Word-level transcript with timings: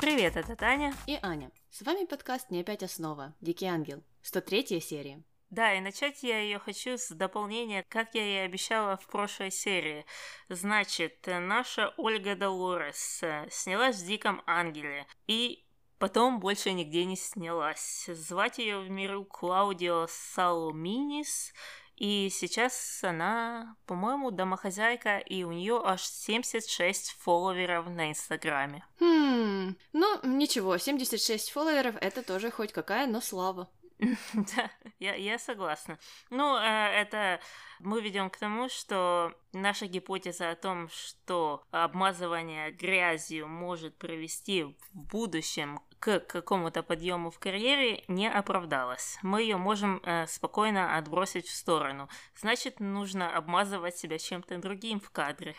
Привет, 0.00 0.34
это 0.36 0.56
Таня. 0.56 0.94
И 1.06 1.18
Аня. 1.20 1.50
С 1.68 1.82
вами 1.82 2.06
подкаст 2.06 2.50
«Не 2.50 2.62
опять 2.62 2.82
основа. 2.82 3.34
Дикий 3.42 3.66
ангел». 3.66 4.02
103 4.22 4.80
серия. 4.80 5.22
Да, 5.50 5.74
и 5.74 5.80
начать 5.80 6.22
я 6.22 6.40
ее 6.40 6.58
хочу 6.58 6.96
с 6.96 7.10
дополнения, 7.10 7.84
как 7.86 8.14
я 8.14 8.24
и 8.24 8.46
обещала 8.46 8.96
в 8.96 9.06
прошлой 9.06 9.50
серии. 9.50 10.06
Значит, 10.48 11.26
наша 11.26 11.92
Ольга 11.98 12.34
Долорес 12.34 13.22
э, 13.22 13.46
снялась 13.50 14.00
в 14.00 14.06
«Диком 14.06 14.42
ангеле» 14.46 15.06
и 15.26 15.66
потом 15.98 16.40
больше 16.40 16.72
нигде 16.72 17.04
не 17.04 17.16
снялась. 17.16 18.08
Звать 18.08 18.56
ее 18.56 18.78
в 18.78 18.88
миру 18.88 19.26
Клаудио 19.26 20.06
Салуминис, 20.08 21.52
и 22.00 22.30
сейчас 22.30 23.04
она, 23.04 23.76
по-моему, 23.84 24.30
домохозяйка, 24.30 25.18
и 25.18 25.44
у 25.44 25.52
нее 25.52 25.82
аж 25.84 26.02
76 26.02 27.14
фолловеров 27.18 27.90
на 27.90 28.08
Инстаграме. 28.08 28.86
Хм, 29.00 29.76
ну 29.92 30.20
ничего, 30.22 30.78
76 30.78 31.50
фолловеров 31.50 31.96
это 32.00 32.22
тоже 32.22 32.50
хоть 32.50 32.72
какая, 32.72 33.06
но 33.06 33.20
слава. 33.20 33.68
Да, 34.34 34.70
я, 34.98 35.14
я 35.14 35.38
согласна. 35.38 35.98
Ну, 36.30 36.56
э, 36.56 36.62
это 36.62 37.40
мы 37.78 38.00
ведем 38.00 38.30
к 38.30 38.36
тому, 38.36 38.68
что 38.68 39.32
наша 39.52 39.86
гипотеза 39.86 40.50
о 40.50 40.56
том, 40.56 40.88
что 40.88 41.64
обмазывание 41.70 42.70
грязью 42.72 43.48
может 43.48 43.96
привести 43.98 44.64
в 44.64 44.76
будущем 44.92 45.80
к 45.98 46.20
какому-то 46.20 46.82
подъему 46.82 47.30
в 47.30 47.38
карьере 47.38 48.04
не 48.08 48.28
оправдалась. 48.28 49.18
Мы 49.22 49.42
ее 49.42 49.58
можем 49.58 50.00
э, 50.02 50.26
спокойно 50.26 50.96
отбросить 50.96 51.46
в 51.46 51.54
сторону. 51.54 52.08
Значит, 52.34 52.80
нужно 52.80 53.36
обмазывать 53.36 53.96
себя 53.96 54.18
чем-то 54.18 54.58
другим 54.58 54.98
в 54.98 55.10
кадре. 55.10 55.54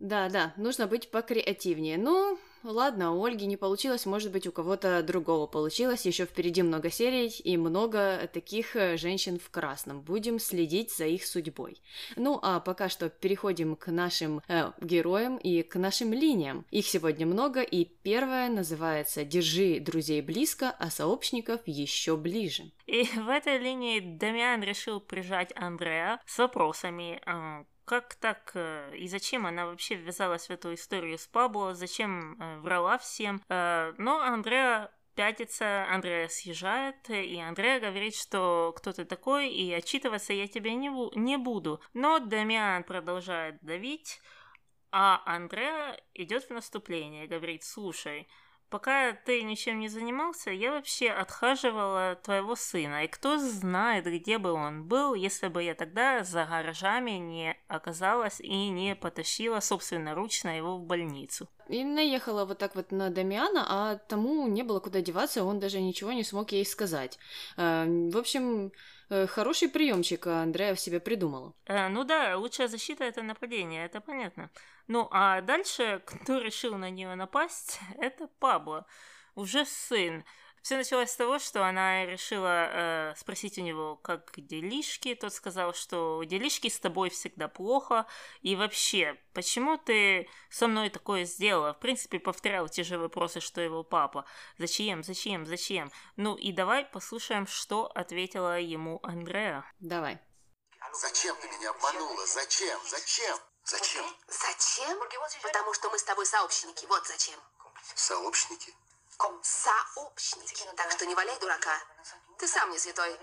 Да, 0.00 0.28
да, 0.28 0.52
нужно 0.56 0.86
быть 0.86 1.10
покреативнее. 1.10 1.96
Ну, 1.96 2.38
ладно, 2.64 3.12
у 3.12 3.24
Ольги 3.24 3.46
не 3.46 3.56
получилось, 3.56 4.06
может 4.06 4.32
быть, 4.32 4.46
у 4.46 4.52
кого-то 4.52 5.02
другого 5.02 5.46
получилось. 5.46 6.04
Еще 6.04 6.24
впереди 6.24 6.62
много 6.62 6.90
серий 6.90 7.28
и 7.28 7.56
много 7.56 8.28
таких 8.32 8.74
э, 8.76 8.96
женщин 8.96 9.38
в 9.38 9.50
красном. 9.50 10.00
Будем 10.00 10.38
следить 10.40 10.94
за 10.94 11.06
их 11.06 11.24
судьбой. 11.24 11.80
Ну, 12.16 12.38
а 12.42 12.60
пока 12.60 12.88
что 12.88 13.08
переходим 13.08 13.76
к 13.76 13.86
нашим 13.88 14.42
э, 14.48 14.72
героям 14.80 15.36
и 15.36 15.62
к 15.62 15.76
нашим 15.76 16.12
линиям. 16.12 16.66
Их 16.70 16.86
сегодня 16.86 17.26
много, 17.26 17.62
и 17.62 17.84
первая 17.84 18.50
называется 18.50 19.24
«Держи 19.24 19.78
друзей 19.80 20.22
близко, 20.22 20.70
а 20.70 20.90
сообщников 20.90 21.60
еще 21.66 22.16
ближе». 22.16 22.72
И 22.86 23.04
в 23.04 23.28
этой 23.28 23.58
линии 23.58 24.00
Дамиан 24.00 24.62
решил 24.62 25.00
прижать 25.00 25.52
Андреа 25.56 26.20
с 26.26 26.38
вопросами, 26.38 27.22
э, 27.24 27.64
как 27.84 28.14
так 28.14 28.52
э, 28.54 28.96
и 28.96 29.08
зачем 29.08 29.46
она 29.46 29.66
вообще 29.66 29.94
ввязалась 29.94 30.46
в 30.46 30.50
эту 30.50 30.74
историю 30.74 31.18
с 31.18 31.26
Пабло, 31.26 31.74
зачем 31.74 32.40
э, 32.40 32.58
врала 32.60 32.98
всем. 32.98 33.42
Э, 33.48 33.92
но 33.98 34.20
Андреа 34.20 34.90
пятится, 35.14 35.86
Андреа 35.90 36.28
съезжает, 36.28 37.08
и 37.08 37.38
Андреа 37.38 37.80
говорит, 37.80 38.16
что 38.16 38.72
кто 38.76 38.92
ты 38.92 39.04
такой, 39.04 39.50
и 39.50 39.72
отчитываться 39.72 40.32
я 40.32 40.48
тебе 40.48 40.74
не, 40.74 40.90
не 41.18 41.36
буду. 41.36 41.80
Но 41.92 42.18
Дамиан 42.18 42.84
продолжает 42.84 43.58
давить, 43.62 44.20
а 44.90 45.22
Андреа 45.26 46.00
идет 46.14 46.44
в 46.44 46.50
наступление, 46.50 47.26
говорит, 47.26 47.64
слушай, 47.64 48.28
Пока 48.70 49.12
ты 49.12 49.42
ничем 49.42 49.78
не 49.78 49.88
занимался, 49.88 50.50
я 50.50 50.72
вообще 50.72 51.10
отхаживала 51.10 52.16
твоего 52.22 52.56
сына, 52.56 53.04
и 53.04 53.08
кто 53.08 53.38
знает, 53.38 54.06
где 54.06 54.38
бы 54.38 54.52
он 54.52 54.84
был, 54.84 55.14
если 55.14 55.48
бы 55.48 55.62
я 55.62 55.74
тогда 55.74 56.24
за 56.24 56.44
гаражами 56.44 57.12
не 57.12 57.56
оказалась 57.68 58.40
и 58.40 58.68
не 58.70 58.96
потащила 58.96 59.60
собственноручно 59.60 60.56
его 60.56 60.76
в 60.76 60.84
больницу. 60.84 61.48
И 61.68 61.82
наехала 61.84 62.44
вот 62.44 62.58
так 62.58 62.74
вот 62.74 62.90
на 62.92 63.10
Дамиана, 63.10 63.64
а 63.68 63.96
тому 63.96 64.48
не 64.48 64.62
было 64.62 64.80
куда 64.80 65.00
деваться, 65.00 65.44
он 65.44 65.60
даже 65.60 65.80
ничего 65.80 66.12
не 66.12 66.24
смог 66.24 66.52
ей 66.52 66.66
сказать. 66.66 67.18
Э, 67.56 67.86
в 67.86 68.18
общем, 68.18 68.72
хороший 69.28 69.68
приемчик 69.68 70.26
Андрея 70.26 70.74
в 70.74 70.80
себе 70.80 71.00
придумала. 71.00 71.52
Э, 71.66 71.88
ну 71.88 72.04
да, 72.04 72.36
лучшая 72.36 72.68
защита 72.68 73.04
это 73.04 73.22
нападение, 73.22 73.84
это 73.84 74.00
понятно. 74.00 74.50
Ну 74.86 75.08
а 75.10 75.40
дальше, 75.40 76.02
кто 76.04 76.38
решил 76.46 76.76
на 76.76 76.90
нее 76.90 77.14
напасть, 77.14 77.80
это 77.98 78.28
Пабло, 78.38 78.86
уже 79.34 79.64
сын. 79.64 80.24
Все 80.64 80.78
началось 80.78 81.10
с 81.10 81.16
того, 81.16 81.38
что 81.38 81.62
она 81.66 82.06
решила 82.06 82.70
э, 82.70 83.14
спросить 83.18 83.58
у 83.58 83.60
него, 83.60 83.96
как 83.96 84.32
делишки. 84.38 85.14
Тот 85.14 85.34
сказал, 85.34 85.74
что 85.74 86.22
делишки 86.24 86.70
с 86.70 86.80
тобой 86.80 87.10
всегда 87.10 87.48
плохо. 87.48 88.06
И 88.40 88.56
вообще, 88.56 89.20
почему 89.34 89.76
ты 89.76 90.26
со 90.48 90.66
мной 90.66 90.88
такое 90.88 91.26
сделала? 91.26 91.74
В 91.74 91.80
принципе, 91.80 92.18
повторял 92.18 92.66
те 92.66 92.82
же 92.82 92.96
вопросы, 92.96 93.40
что 93.40 93.60
его 93.60 93.84
папа. 93.84 94.24
Зачем, 94.56 95.04
зачем, 95.04 95.44
зачем? 95.44 95.92
Ну 96.16 96.34
и 96.34 96.50
давай 96.50 96.86
послушаем, 96.86 97.46
что 97.46 97.84
ответила 97.94 98.58
ему 98.58 99.00
Андреа. 99.02 99.70
Давай. 99.80 100.18
Зачем 100.94 101.36
ты 101.42 101.48
меня 101.48 101.72
обманула? 101.72 102.26
Зачем? 102.26 102.80
Зачем? 102.88 103.36
Зачем? 103.64 104.06
Зачем? 104.28 104.98
Потому 105.42 105.74
что 105.74 105.90
мы 105.90 105.98
с 105.98 106.04
тобой 106.04 106.24
сообщники. 106.24 106.86
Вот 106.86 107.06
зачем. 107.06 107.38
Сообщники? 107.94 108.72
Сообщники. 109.42 110.68
Так 110.76 110.90
что 110.92 111.06
не 111.06 111.14
валяй 111.14 111.38
дурака. 111.38 111.78
Ты 112.38 112.48
сам 112.48 112.70
не 112.70 112.78
святой. 112.78 113.18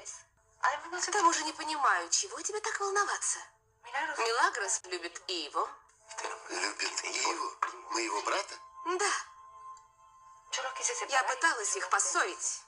К 0.62 1.12
тому 1.12 1.34
же 1.34 1.44
не 1.44 1.54
понимаю, 1.54 2.10
чего 2.10 2.40
тебе 2.42 2.60
так 2.60 2.80
волноваться? 2.80 3.40
Милагрос 4.18 4.82
любит 4.86 5.22
Иву. 5.28 5.68
Любит 6.50 7.04
Иву? 7.04 7.52
Моего 7.90 8.22
брата? 8.22 8.56
Да. 8.86 9.12
Я 11.10 11.24
пыталась 11.24 11.76
их 11.76 11.90
поссорить. 11.90 12.62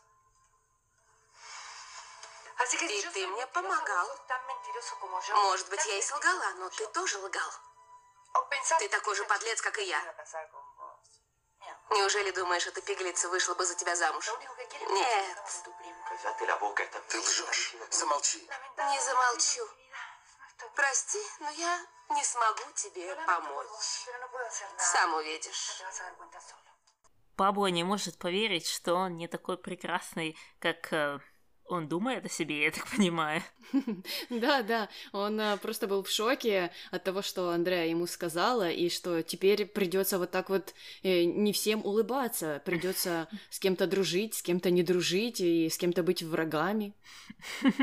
И 2.71 3.01
ты 3.13 3.27
мне 3.27 3.47
помогал. 3.47 4.19
Может 5.33 5.69
быть, 5.69 5.85
я 5.85 5.97
и 5.97 6.01
солгала, 6.01 6.53
но 6.55 6.69
ты 6.69 6.87
тоже 6.87 7.17
лгал. 7.19 7.51
Ты 8.79 8.89
такой 8.89 9.15
же 9.15 9.23
подлец, 9.25 9.61
как 9.61 9.77
и 9.77 9.83
я. 9.83 10.01
Неужели 11.93 12.31
думаешь, 12.31 12.67
эта 12.67 12.81
пиглица 12.81 13.29
вышла 13.29 13.53
бы 13.53 13.65
за 13.65 13.75
тебя 13.75 13.95
замуж? 13.95 14.29
Нет. 14.89 15.37
Ты 17.09 17.19
лжешь. 17.19 17.75
Замолчи. 17.91 18.39
Не 18.39 18.99
замолчу. 18.99 19.67
Прости, 20.75 21.19
но 21.39 21.49
я 21.51 21.85
не 22.09 22.23
смогу 22.23 22.71
тебе 22.75 23.15
помочь. 23.27 23.67
Сам 24.77 25.13
увидишь. 25.15 25.81
Пабло 27.35 27.67
не 27.67 27.83
может 27.83 28.19
поверить, 28.19 28.67
что 28.67 28.95
он 28.95 29.17
не 29.17 29.27
такой 29.27 29.57
прекрасный, 29.57 30.37
как 30.59 30.93
э, 30.93 31.19
он 31.67 31.87
думает 31.87 32.25
о 32.25 32.29
себе, 32.29 32.65
я 32.65 32.71
так 32.71 32.87
понимаю. 32.95 33.41
Да, 34.29 34.61
да, 34.61 34.89
он 35.11 35.39
а, 35.39 35.57
просто 35.57 35.87
был 35.87 36.03
в 36.03 36.09
шоке 36.09 36.71
от 36.91 37.03
того, 37.03 37.21
что 37.21 37.49
Андрея 37.49 37.89
ему 37.89 38.07
сказала, 38.07 38.69
и 38.69 38.89
что 38.89 39.21
теперь 39.21 39.65
придется 39.65 40.19
вот 40.19 40.31
так 40.31 40.49
вот 40.49 40.73
э, 41.03 41.23
не 41.23 41.53
всем 41.53 41.85
улыбаться, 41.85 42.61
придется 42.65 43.27
с 43.49 43.59
кем-то 43.59 43.87
дружить, 43.87 44.35
с 44.35 44.41
кем-то 44.41 44.69
не 44.69 44.83
дружить 44.83 45.39
и 45.41 45.69
с 45.69 45.77
кем-то 45.77 46.03
быть 46.03 46.23
врагами. 46.23 46.93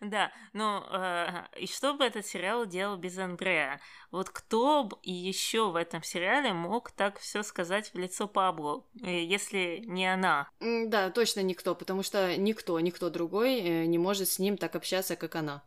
Да, 0.00 0.32
э, 0.54 1.60
и 1.60 1.66
что 1.66 1.94
бы 1.94 2.04
этот 2.04 2.24
сериал 2.26 2.66
делал 2.66 2.96
без 2.96 3.18
Андрея? 3.18 3.80
Вот 4.10 4.30
кто 4.30 4.84
бы 4.84 4.96
еще 5.02 5.70
в 5.70 5.76
этом 5.76 6.02
сериале 6.02 6.52
мог 6.52 6.90
так 6.90 7.18
все 7.18 7.42
сказать 7.42 7.92
в 7.92 7.98
лицо 7.98 8.26
Пабло, 8.26 8.84
э, 9.02 9.22
если 9.22 9.82
не 9.84 10.06
она? 10.06 10.48
Да, 10.60 11.10
точно 11.10 11.40
никто, 11.40 11.74
потому 11.74 12.02
что 12.02 12.36
никто, 12.36 12.80
никто 12.80 13.10
другой 13.10 13.60
э, 13.60 13.86
не 13.86 13.98
может 13.98 14.28
с 14.28 14.38
ним 14.38 14.56
так 14.56 14.76
общаться, 14.76 15.14
как 15.16 15.36
она. 15.36 15.62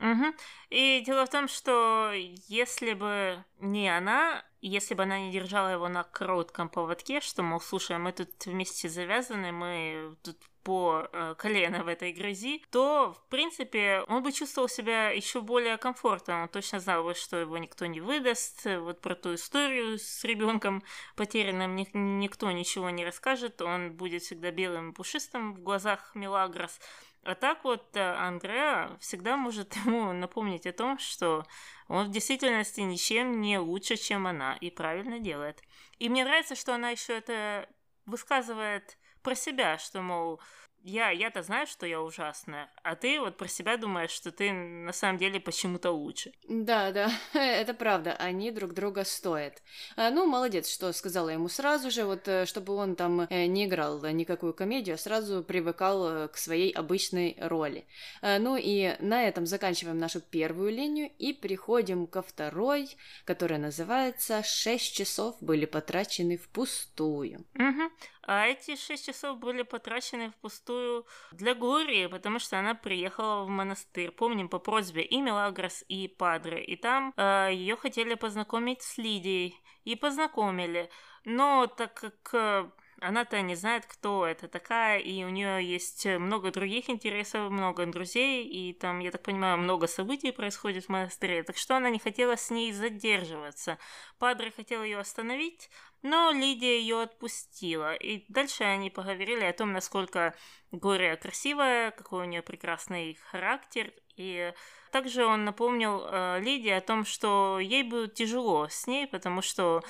Угу. 0.00 0.34
И 0.70 1.02
дело 1.06 1.24
в 1.24 1.30
том, 1.30 1.46
что 1.46 2.10
если 2.12 2.94
бы 2.94 3.44
не 3.60 3.88
она, 3.88 4.44
если 4.68 4.94
бы 4.94 5.02
она 5.02 5.18
не 5.18 5.30
держала 5.30 5.68
его 5.68 5.88
на 5.88 6.04
коротком 6.04 6.68
поводке, 6.68 7.20
что, 7.20 7.42
мол, 7.42 7.60
слушай, 7.60 7.98
мы 7.98 8.12
тут 8.12 8.46
вместе 8.46 8.88
завязаны, 8.88 9.52
мы 9.52 10.16
тут 10.22 10.38
по 10.64 11.06
э, 11.12 11.34
колено 11.36 11.84
в 11.84 11.88
этой 11.88 12.12
грязи, 12.12 12.64
то, 12.70 13.12
в 13.12 13.28
принципе, 13.28 14.02
он 14.08 14.22
бы 14.22 14.32
чувствовал 14.32 14.68
себя 14.68 15.10
еще 15.10 15.42
более 15.42 15.76
комфортно. 15.76 16.42
Он 16.42 16.48
точно 16.48 16.80
знал 16.80 17.04
бы, 17.04 17.14
что 17.14 17.36
его 17.36 17.58
никто 17.58 17.84
не 17.84 18.00
выдаст. 18.00 18.64
Вот 18.64 19.02
про 19.02 19.14
ту 19.14 19.34
историю 19.34 19.98
с 19.98 20.24
ребенком 20.24 20.82
потерянным 21.16 21.76
ни- 21.76 21.90
никто 21.92 22.50
ничего 22.50 22.88
не 22.88 23.04
расскажет. 23.04 23.60
Он 23.60 23.92
будет 23.92 24.22
всегда 24.22 24.50
белым 24.50 24.90
и 24.90 24.94
пушистым 24.94 25.52
в 25.54 25.60
глазах 25.60 26.14
Мелагрос. 26.14 26.80
А 27.24 27.34
так 27.34 27.64
вот 27.64 27.84
э, 27.94 28.00
Андреа 28.00 28.96
всегда 29.00 29.36
может 29.36 29.74
ему 29.84 30.12
напомнить 30.12 30.66
о 30.66 30.72
том, 30.72 30.98
что 30.98 31.44
он 31.88 32.06
в 32.06 32.10
действительности 32.10 32.80
ничем 32.80 33.40
не 33.40 33.58
лучше, 33.58 33.96
чем 33.96 34.26
она, 34.26 34.56
и 34.60 34.70
правильно 34.70 35.18
делает. 35.18 35.62
И 35.98 36.08
мне 36.08 36.24
нравится, 36.24 36.54
что 36.54 36.74
она 36.74 36.90
еще 36.90 37.12
это 37.14 37.68
высказывает 38.06 38.98
про 39.22 39.34
себя, 39.34 39.78
что, 39.78 40.02
мол, 40.02 40.40
я, 40.84 41.10
я-то 41.10 41.42
знаю, 41.42 41.66
что 41.66 41.86
я 41.86 42.00
ужасная, 42.02 42.70
а 42.82 42.94
ты 42.94 43.18
вот 43.18 43.38
про 43.38 43.48
себя 43.48 43.78
думаешь, 43.78 44.10
что 44.10 44.30
ты 44.30 44.52
на 44.52 44.92
самом 44.92 45.16
деле 45.16 45.40
почему-то 45.40 45.90
лучше. 45.90 46.32
Да, 46.46 46.92
да, 46.92 47.10
это 47.32 47.72
правда, 47.72 48.12
они 48.12 48.50
друг 48.50 48.74
друга 48.74 49.04
стоят. 49.04 49.62
А, 49.96 50.10
ну, 50.10 50.26
молодец, 50.26 50.68
что 50.68 50.92
сказала 50.92 51.30
ему 51.30 51.48
сразу 51.48 51.90
же, 51.90 52.04
вот, 52.04 52.28
э, 52.28 52.44
чтобы 52.44 52.74
он 52.74 52.96
там 52.96 53.22
э, 53.22 53.46
не 53.46 53.64
играл 53.64 54.04
никакую 54.04 54.52
комедию, 54.52 54.96
а 54.96 54.98
сразу 54.98 55.42
привыкал 55.42 56.06
э, 56.06 56.28
к 56.28 56.36
своей 56.36 56.70
обычной 56.70 57.36
роли. 57.40 57.86
А, 58.20 58.38
ну 58.38 58.56
и 58.56 58.94
на 59.00 59.26
этом 59.26 59.46
заканчиваем 59.46 59.98
нашу 59.98 60.20
первую 60.20 60.70
линию 60.70 61.10
и 61.18 61.32
переходим 61.32 62.06
ко 62.06 62.20
второй, 62.20 62.90
которая 63.24 63.58
называется 63.58 64.42
«Шесть 64.42 64.94
часов 64.94 65.36
были 65.40 65.64
потрачены 65.64 66.36
впустую». 66.36 67.46
Угу. 67.54 67.90
А 68.26 68.46
эти 68.46 68.76
шесть 68.76 69.06
часов 69.06 69.38
были 69.38 69.62
потрачены 69.62 70.30
впустую 70.30 71.06
для 71.32 71.54
Глории, 71.54 72.06
потому 72.06 72.38
что 72.38 72.58
она 72.58 72.74
приехала 72.74 73.44
в 73.44 73.48
монастырь, 73.48 74.10
помним, 74.10 74.48
по 74.48 74.58
просьбе 74.58 75.02
и 75.02 75.20
Мелагрос, 75.20 75.84
и 75.88 76.08
Падре. 76.08 76.64
И 76.64 76.76
там 76.76 77.12
э, 77.16 77.50
ее 77.52 77.76
хотели 77.76 78.14
познакомить 78.14 78.82
с 78.82 78.98
Лидией. 78.98 79.60
И 79.84 79.96
познакомили. 79.96 80.88
Но 81.24 81.66
так 81.66 81.94
как 81.94 82.30
э, 82.32 82.70
она-то 83.06 83.40
не 83.42 83.54
знает, 83.54 83.86
кто 83.86 84.26
это 84.26 84.48
такая, 84.48 84.98
и 84.98 85.24
у 85.24 85.28
нее 85.28 85.64
есть 85.64 86.06
много 86.06 86.50
других 86.50 86.88
интересов, 86.88 87.50
много 87.50 87.86
друзей, 87.86 88.44
и 88.46 88.72
там, 88.72 89.00
я 89.00 89.10
так 89.10 89.22
понимаю, 89.22 89.58
много 89.58 89.86
событий 89.86 90.32
происходит 90.32 90.86
в 90.86 90.88
монастыре, 90.88 91.42
так 91.42 91.56
что 91.56 91.76
она 91.76 91.90
не 91.90 91.98
хотела 91.98 92.36
с 92.36 92.50
ней 92.50 92.72
задерживаться. 92.72 93.78
Падре 94.18 94.50
хотел 94.50 94.82
ее 94.82 94.98
остановить, 94.98 95.70
но 96.02 96.32
Лидия 96.32 96.78
ее 96.80 97.02
отпустила. 97.02 97.94
И 97.94 98.24
дальше 98.28 98.64
они 98.64 98.90
поговорили 98.90 99.44
о 99.44 99.52
том, 99.52 99.72
насколько 99.72 100.34
Глория 100.70 101.16
красивая, 101.16 101.90
какой 101.92 102.22
у 102.22 102.28
нее 102.28 102.42
прекрасный 102.42 103.18
характер. 103.30 103.92
И 104.16 104.52
также 104.92 105.24
он 105.24 105.44
напомнил 105.44 106.02
э, 106.04 106.40
Лидии 106.40 106.70
о 106.70 106.80
том, 106.80 107.04
что 107.04 107.58
ей 107.58 107.82
будет 107.82 108.14
тяжело 108.14 108.68
с 108.68 108.86
ней, 108.86 109.06
потому 109.06 109.42
что 109.42 109.82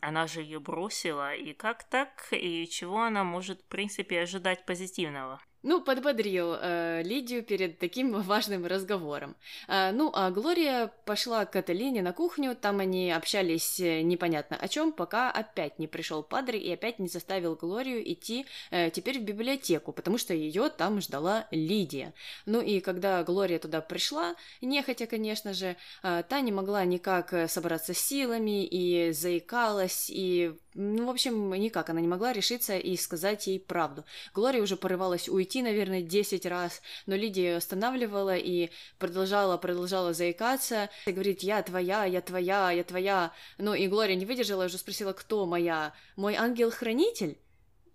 она 0.00 0.26
же 0.26 0.42
ее 0.42 0.60
бросила. 0.60 1.34
И 1.34 1.52
как 1.52 1.84
так, 1.84 2.28
и 2.30 2.66
чего 2.68 3.02
она 3.02 3.24
может, 3.24 3.62
в 3.62 3.68
принципе, 3.68 4.20
ожидать 4.20 4.64
позитивного. 4.66 5.40
Ну, 5.66 5.80
подбодрил 5.80 6.56
э, 6.60 7.00
Лидию 7.02 7.42
перед 7.42 7.78
таким 7.78 8.20
важным 8.22 8.66
разговором. 8.66 9.34
Э, 9.66 9.92
ну, 9.92 10.10
а 10.12 10.30
Глория 10.30 10.92
пошла 11.06 11.46
к 11.46 11.52
Каталине 11.52 12.02
на 12.02 12.12
кухню, 12.12 12.54
там 12.54 12.80
они 12.80 13.10
общались 13.10 13.80
э, 13.80 14.02
непонятно 14.02 14.58
о 14.58 14.68
чем, 14.68 14.92
пока 14.92 15.30
опять 15.30 15.78
не 15.78 15.86
пришел 15.86 16.22
Падре 16.22 16.58
и 16.58 16.70
опять 16.70 16.98
не 16.98 17.08
заставил 17.08 17.54
Глорию 17.54 18.12
идти 18.12 18.44
э, 18.70 18.90
теперь 18.90 19.18
в 19.18 19.22
библиотеку, 19.22 19.92
потому 19.92 20.18
что 20.18 20.34
ее 20.34 20.68
там 20.68 21.00
ждала 21.00 21.46
Лидия. 21.50 22.12
Ну 22.44 22.60
и 22.60 22.80
когда 22.80 23.24
Глория 23.24 23.58
туда 23.58 23.80
пришла, 23.80 24.34
нехотя, 24.60 25.06
конечно 25.06 25.54
же, 25.54 25.76
э, 26.02 26.22
та 26.28 26.40
не 26.42 26.52
могла 26.52 26.84
никак 26.84 27.32
э, 27.32 27.48
собраться 27.48 27.94
силами 27.94 28.66
и 28.66 29.12
заикалась, 29.12 30.10
и 30.10 30.52
ну, 30.74 31.06
в 31.06 31.10
общем, 31.10 31.52
никак 31.54 31.88
она 31.90 32.00
не 32.00 32.08
могла 32.08 32.32
решиться 32.32 32.76
и 32.76 32.96
сказать 32.96 33.46
ей 33.46 33.60
правду. 33.60 34.04
Глория 34.34 34.60
уже 34.60 34.76
порывалась 34.76 35.28
уйти, 35.28 35.53
наверное, 35.62 36.02
десять 36.02 36.46
раз, 36.46 36.82
но 37.06 37.14
Лидия 37.14 37.56
останавливала 37.56 38.36
и 38.36 38.70
продолжала, 38.98 39.56
продолжала 39.56 40.12
заикаться. 40.12 40.90
И 41.06 41.12
говорит, 41.12 41.42
я 41.42 41.62
твоя, 41.62 42.04
я 42.04 42.20
твоя, 42.20 42.70
я 42.70 42.84
твоя. 42.84 43.32
Ну, 43.58 43.74
и 43.74 43.86
Глория 43.88 44.16
не 44.16 44.26
выдержала, 44.26 44.66
уже 44.66 44.78
спросила, 44.78 45.12
кто 45.12 45.46
моя? 45.46 45.94
Мой 46.16 46.34
ангел-хранитель? 46.34 47.38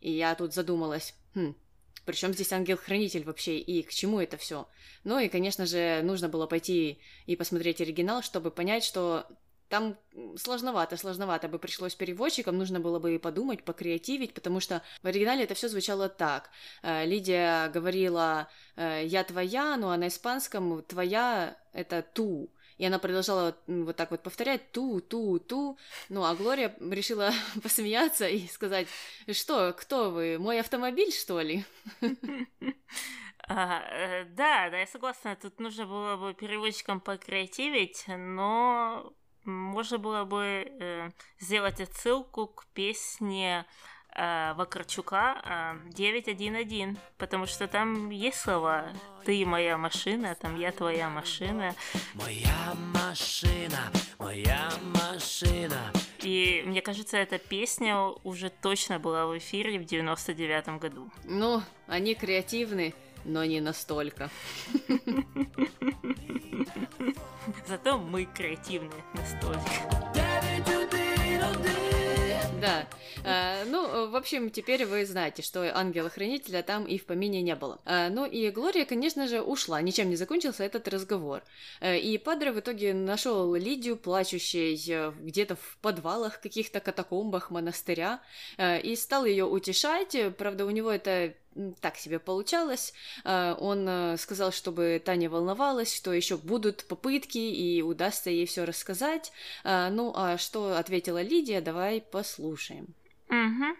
И 0.02 0.12
я 0.12 0.36
тут 0.36 0.54
задумалась, 0.54 1.14
хм, 1.36 1.56
причем 2.06 2.34
здесь 2.34 2.52
ангел-хранитель 2.54 3.24
вообще, 3.24 3.60
и 3.60 3.84
к 3.84 3.92
чему 3.92 4.20
это 4.20 4.38
все? 4.38 4.68
Ну 5.04 5.20
и, 5.20 5.28
конечно 5.28 5.66
же, 5.66 6.02
нужно 6.04 6.30
было 6.30 6.48
пойти 6.48 7.00
и 7.26 7.36
посмотреть 7.36 7.82
оригинал, 7.82 8.24
чтобы 8.24 8.52
понять, 8.52 8.84
что 8.84 9.28
там 9.70 9.96
сложновато, 10.38 10.98
сложновато 10.98 11.48
бы 11.48 11.60
пришлось 11.60 11.96
переводчикам, 11.96 12.58
нужно 12.58 12.80
было 12.80 13.00
бы 13.00 13.16
и 13.16 13.20
подумать, 13.20 13.64
покреативить, 13.64 14.34
потому 14.34 14.60
что 14.60 14.82
в 15.04 15.08
оригинале 15.08 15.44
это 15.44 15.54
все 15.54 15.70
звучало 15.70 16.10
так. 16.10 16.50
Э, 16.82 17.06
Лидия 17.06 17.70
говорила 17.70 18.50
э, 18.76 19.06
«я 19.06 19.24
твоя», 19.24 19.78
но 19.78 19.92
а 19.92 19.98
на 19.98 20.08
испанском 20.08 20.82
«твоя»— 20.84 21.56
это 21.74 22.02
«ту». 22.02 22.50
И 22.78 22.86
она 22.86 22.98
продолжала 22.98 23.58
вот 23.68 23.96
так 23.98 24.10
вот 24.12 24.24
повторять 24.24 24.72
«ту, 24.72 25.02
ту, 25.02 25.38
ту». 25.38 25.78
Ну, 26.08 26.24
а 26.24 26.34
Глория 26.34 26.76
решила 26.80 27.32
посмеяться 27.64 28.28
и 28.28 28.48
сказать 28.48 28.88
«что, 29.32 29.74
кто 29.74 30.12
вы, 30.12 30.40
мой 30.40 30.60
автомобиль, 30.60 31.12
что 31.12 31.40
ли?» 31.42 31.64
А, 33.52 33.82
э, 33.82 34.26
да, 34.26 34.70
да, 34.70 34.78
я 34.78 34.86
согласна, 34.86 35.36
тут 35.36 35.60
нужно 35.60 35.88
было 35.88 36.18
бы 36.18 36.36
переводчикам 36.36 37.02
покреативить, 37.02 38.06
но 38.08 39.12
можно 39.50 39.98
было 39.98 40.24
бы 40.24 40.72
э, 40.80 41.10
сделать 41.40 41.82
отсылку 41.82 42.48
к 42.48 42.66
песне 42.74 43.66
э, 44.16 44.54
Вакарчука 44.54 45.42
э, 45.86 45.92
911, 45.94 46.98
потому 47.18 47.46
что 47.46 47.68
там 47.68 48.10
есть 48.10 48.40
слова 48.40 48.90
«Ты 49.26 49.46
моя 49.46 49.78
машина», 49.78 50.36
там 50.36 50.58
«Я 50.58 50.72
твоя 50.72 51.10
машина». 51.10 51.76
Моя 52.14 52.74
машина, 52.94 53.92
моя 54.18 54.70
машина. 54.82 55.92
И 56.22 56.64
мне 56.66 56.82
кажется, 56.82 57.18
эта 57.18 57.38
песня 57.38 57.98
уже 58.24 58.50
точно 58.50 59.00
была 59.00 59.26
в 59.26 59.38
эфире 59.38 59.80
в 59.80 59.86
99 59.86 60.80
году. 60.80 61.10
Ну, 61.24 61.62
они 61.88 62.14
креативны, 62.14 62.94
но 63.26 63.46
не 63.46 63.62
настолько. 63.62 64.30
Зато 67.68 67.98
мы 67.98 68.26
креативны 68.26 68.96
настолько. 69.14 70.20
Да. 72.62 72.88
А, 73.24 73.64
ну, 73.66 74.10
в 74.10 74.16
общем, 74.16 74.50
теперь 74.50 74.86
вы 74.86 75.06
знаете, 75.06 75.42
что 75.42 75.76
ангела-хранителя 75.76 76.62
там 76.62 76.86
и 76.86 76.98
в 76.98 77.06
помине 77.06 77.42
не 77.42 77.56
было. 77.56 77.80
А, 77.86 78.10
ну 78.10 78.26
и 78.26 78.50
Глория, 78.50 78.86
конечно 78.86 79.28
же, 79.28 79.42
ушла. 79.42 79.82
Ничем 79.82 80.10
не 80.10 80.16
закончился 80.16 80.64
этот 80.64 80.88
разговор. 80.88 81.42
А, 81.80 81.96
и 81.96 82.18
Падре 82.18 82.52
в 82.52 82.60
итоге 82.60 82.94
нашел 82.94 83.56
Лидию, 83.56 83.98
плачущей 83.98 84.82
э, 84.88 85.12
где-то 85.22 85.56
в 85.56 85.78
подвалах 85.82 86.42
каких-то 86.42 86.80
катакомбах 86.80 87.50
монастыря, 87.50 88.22
э, 88.58 88.82
и 88.82 88.96
стал 88.96 89.26
ее 89.26 89.46
утешать. 89.46 90.16
Правда, 90.38 90.66
у 90.66 90.70
него 90.70 90.92
это 90.92 91.34
так 91.82 91.98
себе 91.98 92.20
получалось. 92.20 92.94
А, 93.24 93.56
он 93.60 93.88
э, 93.88 94.18
сказал, 94.18 94.52
чтобы 94.52 95.02
Таня 95.04 95.30
волновалась, 95.30 95.96
что 95.96 96.14
еще 96.14 96.38
будут 96.38 96.88
попытки 96.88 97.38
и 97.38 97.82
удастся 97.82 98.30
ей 98.30 98.46
все 98.46 98.66
рассказать. 98.66 99.32
А, 99.64 99.90
ну, 99.90 100.14
а 100.16 100.38
что 100.38 100.78
ответила 100.78 101.22
Лидия, 101.22 101.62
давай 101.62 102.02
послушаем. 102.02 102.96
Угу. 103.28 103.78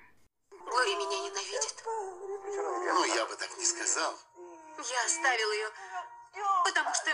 Глория 0.70 0.96
меня 0.98 1.20
ненавидит. 1.20 1.76
Ну, 1.86 3.16
я 3.16 3.26
бы 3.26 3.36
так 3.36 3.50
не 3.58 3.66
сказал. 3.66 4.14
Я 4.78 5.06
оставил 5.06 5.52
ее, 5.52 5.68
потому 6.64 6.94
что 6.94 7.12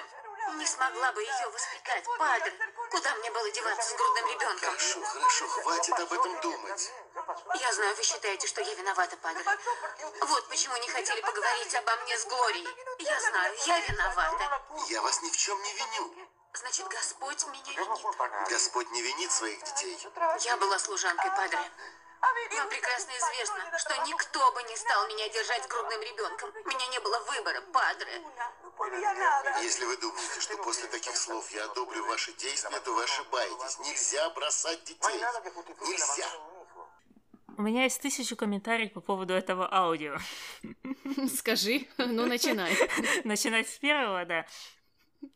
не 0.53 0.65
смогла 0.65 1.11
бы 1.11 1.21
ее 1.21 1.49
воспитать. 1.49 2.05
Падре, 2.17 2.53
куда 2.91 3.15
мне 3.15 3.31
было 3.31 3.51
деваться 3.51 3.89
с 3.89 3.95
грудным 3.95 4.27
ребенком? 4.27 4.69
Хорошо, 4.69 5.01
хорошо, 5.01 5.47
хватит 5.47 5.99
об 5.99 6.13
этом 6.13 6.39
думать. 6.41 6.91
Я 7.55 7.73
знаю, 7.73 7.95
вы 7.95 8.03
считаете, 8.03 8.47
что 8.47 8.61
я 8.61 8.73
виновата, 8.75 9.17
Падре. 9.17 9.43
Вот 10.21 10.49
почему 10.49 10.77
не 10.77 10.87
хотели 10.89 11.21
поговорить 11.21 11.75
обо 11.75 11.95
мне 11.97 12.17
с 12.17 12.25
Глорией. 12.25 12.67
Я 12.99 13.19
знаю, 13.19 13.55
я 13.65 13.79
виновата. 13.79 14.61
Я 14.89 15.01
вас 15.01 15.21
ни 15.21 15.29
в 15.29 15.37
чем 15.37 15.61
не 15.61 15.73
виню. 15.73 16.29
Значит, 16.53 16.87
Господь 16.87 17.45
меня 17.47 17.73
винит. 17.73 18.49
Господь 18.49 18.89
не 18.91 19.01
винит 19.01 19.31
своих 19.31 19.61
детей. 19.63 20.07
Я 20.41 20.57
была 20.57 20.79
служанкой 20.79 21.31
Падре. 21.31 21.59
Вам 22.21 22.69
прекрасно 22.69 23.11
известно, 23.11 23.77
что 23.77 23.95
никто 24.07 24.51
бы 24.53 24.63
не 24.63 24.75
стал 24.75 25.07
меня 25.07 25.27
держать 25.29 25.67
грудным 25.67 26.01
ребенком. 26.01 26.49
У 26.49 26.67
меня 26.67 26.87
не 26.87 26.99
было 26.99 27.19
выбора, 27.19 27.61
Падре. 27.73 28.21
Если 29.61 29.85
вы 29.85 29.97
думаете, 29.97 30.39
что 30.39 30.57
после 30.57 30.87
таких 30.89 31.15
слов 31.15 31.49
я 31.51 31.65
одобрю 31.65 32.05
ваши 32.07 32.33
действия, 32.33 32.79
то 32.79 32.93
вы 32.93 33.03
ошибаетесь. 33.03 33.79
Нельзя 33.79 34.29
бросать 34.31 34.83
детей. 34.83 35.21
Нельзя. 35.81 36.27
У 37.57 37.61
меня 37.61 37.83
есть 37.83 38.01
тысячу 38.01 38.35
комментариев 38.35 38.91
по 38.91 38.99
поводу 38.99 39.33
этого 39.33 39.71
аудио. 39.73 40.17
Скажи, 41.37 41.87
ну 41.97 42.25
начинай. 42.25 42.75
Начинать 43.23 43.69
с 43.69 43.77
первого, 43.79 44.25
да. 44.25 44.45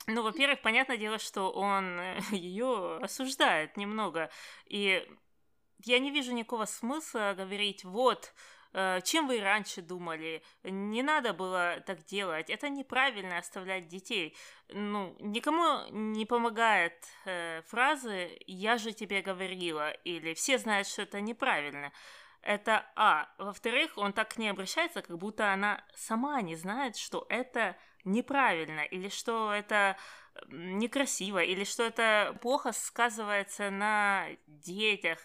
Ну, 0.07 0.23
во-первых, 0.23 0.61
понятное 0.61 0.97
дело, 0.97 1.17
что 1.17 1.49
он 1.49 1.99
ее 2.31 2.97
осуждает 2.97 3.77
немного. 3.77 4.29
И 4.65 5.07
я 5.85 5.99
не 5.99 6.11
вижу 6.11 6.33
никакого 6.33 6.65
смысла 6.65 7.33
говорить, 7.35 7.83
вот, 7.83 8.33
э, 8.73 8.99
чем 9.03 9.27
вы 9.27 9.39
раньше 9.39 9.81
думали? 9.81 10.43
Не 10.63 11.03
надо 11.03 11.33
было 11.33 11.81
так 11.85 12.03
делать. 12.05 12.49
Это 12.49 12.69
неправильно 12.69 13.37
оставлять 13.37 13.87
детей. 13.87 14.35
Ну, 14.69 15.15
никому 15.19 15.87
не 15.89 16.25
помогает 16.25 16.93
э, 17.25 17.61
фразы 17.67 18.37
«я 18.45 18.77
же 18.77 18.93
тебе 18.93 19.21
говорила» 19.21 19.91
или 19.91 20.33
«все 20.33 20.57
знают, 20.57 20.87
что 20.87 21.03
это 21.03 21.21
неправильно». 21.21 21.91
Это 22.41 22.85
А. 22.95 23.27
Во-вторых, 23.37 23.97
он 23.97 24.13
так 24.13 24.29
к 24.29 24.37
ней 24.37 24.49
обращается, 24.49 25.01
как 25.01 25.17
будто 25.17 25.51
она 25.51 25.83
сама 25.93 26.41
не 26.41 26.55
знает, 26.55 26.95
что 26.95 27.25
это 27.27 27.75
неправильно, 28.05 28.79
или 28.79 29.09
что 29.09 29.53
это 29.53 29.97
некрасиво, 30.47 31.39
или 31.39 31.63
что 31.63 31.83
это 31.83 32.37
плохо 32.41 32.71
сказывается 32.71 33.69
на 33.69 34.27
детях. 34.47 35.19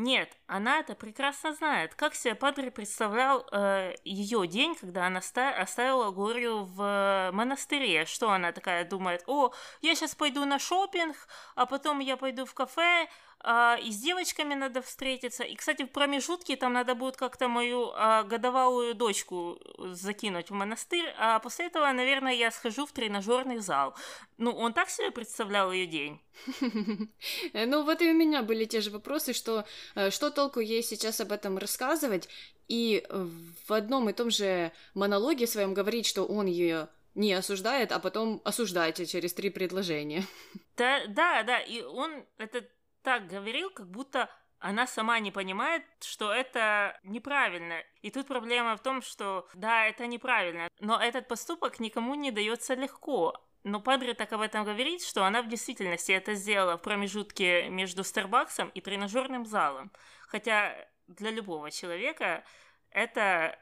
Нет, 0.00 0.34
она 0.46 0.78
это 0.78 0.94
прекрасно 0.94 1.52
знает. 1.52 1.94
Как 1.94 2.14
себе 2.14 2.34
Падре 2.34 2.70
представлял 2.70 3.46
э, 3.52 3.94
ее 4.02 4.46
день, 4.46 4.74
когда 4.74 5.06
она 5.06 5.20
ста- 5.20 5.54
оставила 5.54 6.10
Глорию 6.10 6.64
в 6.64 7.30
монастыре? 7.34 8.06
Что 8.06 8.30
она 8.30 8.50
такая 8.52 8.86
думает? 8.88 9.22
О, 9.26 9.52
я 9.82 9.94
сейчас 9.94 10.14
пойду 10.14 10.46
на 10.46 10.58
шопинг, 10.58 11.16
а 11.54 11.66
потом 11.66 11.98
я 11.98 12.16
пойду 12.16 12.46
в 12.46 12.54
кафе, 12.54 13.08
а, 13.42 13.76
и 13.76 13.90
с 13.90 14.00
девочками 14.00 14.54
надо 14.54 14.80
встретиться. 14.80 15.44
И, 15.44 15.54
кстати, 15.54 15.84
в 15.84 15.90
промежутке 15.90 16.56
там 16.56 16.72
надо 16.72 16.94
будет 16.94 17.16
как-то 17.16 17.48
мою 17.48 17.90
а, 17.94 18.22
годовалую 18.22 18.94
дочку 18.94 19.58
закинуть 19.78 20.50
в 20.50 20.54
монастырь, 20.54 21.14
а 21.18 21.38
после 21.40 21.66
этого, 21.66 21.90
наверное, 21.92 22.32
я 22.32 22.50
схожу 22.50 22.86
в 22.86 22.92
тренажерный 22.92 23.58
зал. 23.58 23.94
Ну, 24.38 24.50
он 24.52 24.72
так 24.72 24.88
себе 24.90 25.10
представлял 25.10 25.72
ее 25.72 25.86
день. 25.86 26.20
Ну, 27.52 27.84
вот 27.84 28.02
и 28.02 28.10
у 28.10 28.14
меня 28.14 28.42
были 28.42 28.64
те 28.64 28.80
же 28.80 28.90
вопросы, 28.90 29.32
что 29.32 29.64
э, 29.94 30.10
что 30.10 30.30
толку 30.30 30.60
ей 30.60 30.82
сейчас 30.82 31.20
об 31.20 31.32
этом 31.32 31.58
рассказывать, 31.58 32.28
и 32.68 33.04
в 33.08 33.72
одном 33.72 34.08
и 34.08 34.12
том 34.12 34.30
же 34.30 34.72
монологе 34.94 35.46
своем 35.46 35.74
говорить, 35.74 36.06
что 36.06 36.24
он 36.24 36.46
ее 36.46 36.88
не 37.14 37.32
осуждает, 37.32 37.92
а 37.92 37.98
потом 37.98 38.40
осуждаете 38.44 39.06
через 39.06 39.34
три 39.34 39.50
предложения. 39.50 40.24
Да, 40.76 41.02
да, 41.08 41.42
да, 41.42 41.58
и 41.58 41.82
он 41.82 42.24
это 42.38 42.64
так 43.02 43.26
говорил, 43.26 43.68
как 43.68 43.90
будто 43.90 44.30
она 44.60 44.86
сама 44.86 45.18
не 45.18 45.30
понимает, 45.30 45.82
что 46.00 46.32
это 46.32 46.98
неправильно. 47.02 47.82
И 48.00 48.10
тут 48.10 48.26
проблема 48.26 48.76
в 48.76 48.82
том, 48.82 49.02
что 49.02 49.46
да, 49.52 49.86
это 49.86 50.06
неправильно, 50.06 50.68
но 50.78 50.98
этот 50.98 51.28
поступок 51.28 51.80
никому 51.80 52.14
не 52.14 52.30
дается 52.30 52.74
легко. 52.74 53.34
Но 53.62 53.80
Падре 53.80 54.14
так 54.14 54.32
об 54.32 54.40
этом 54.40 54.64
говорит, 54.64 55.02
что 55.02 55.24
она 55.24 55.42
в 55.42 55.48
действительности 55.48 56.12
это 56.12 56.34
сделала 56.34 56.78
в 56.78 56.82
промежутке 56.82 57.68
между 57.68 58.04
Старбаксом 58.04 58.70
и 58.70 58.80
тренажерным 58.80 59.44
залом. 59.44 59.92
Хотя 60.28 60.74
для 61.08 61.30
любого 61.30 61.70
человека 61.70 62.44
это, 62.90 63.58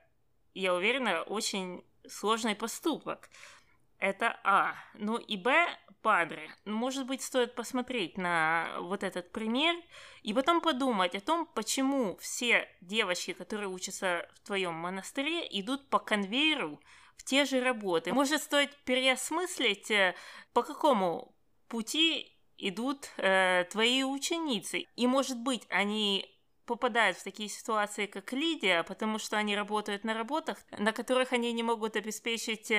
я 0.54 0.74
уверена, 0.74 1.22
очень 1.22 1.84
сложный 2.06 2.54
поступок. 2.54 3.28
Это 3.98 4.38
А. 4.44 4.74
Ну 4.94 5.16
и 5.16 5.36
Б, 5.36 5.66
Падре. 6.02 6.54
Может 6.64 7.06
быть, 7.06 7.22
стоит 7.22 7.56
посмотреть 7.56 8.16
на 8.16 8.76
вот 8.78 9.02
этот 9.02 9.32
пример 9.32 9.74
и 10.22 10.32
потом 10.32 10.60
подумать 10.60 11.16
о 11.16 11.20
том, 11.20 11.46
почему 11.46 12.16
все 12.18 12.68
девочки, 12.80 13.32
которые 13.32 13.68
учатся 13.68 14.28
в 14.34 14.46
твоем 14.46 14.74
монастыре, 14.74 15.46
идут 15.58 15.88
по 15.90 15.98
конвейеру 15.98 16.80
в 17.18 17.24
те 17.24 17.44
же 17.44 17.60
работы. 17.60 18.14
Может, 18.14 18.42
стоит 18.42 18.74
переосмыслить, 18.84 19.90
э, 19.90 20.14
по 20.54 20.62
какому 20.62 21.34
пути 21.68 22.34
идут 22.56 23.10
э, 23.18 23.66
твои 23.70 24.02
ученицы. 24.02 24.86
И, 24.96 25.06
может 25.06 25.38
быть, 25.38 25.66
они 25.68 26.26
попадают 26.64 27.16
в 27.16 27.24
такие 27.24 27.48
ситуации, 27.48 28.06
как 28.06 28.32
Лидия, 28.32 28.82
потому 28.82 29.18
что 29.18 29.38
они 29.38 29.56
работают 29.56 30.04
на 30.04 30.14
работах, 30.14 30.58
на 30.78 30.92
которых 30.92 31.32
они 31.32 31.52
не 31.52 31.62
могут 31.62 31.96
обеспечить 31.96 32.70
э, 32.70 32.74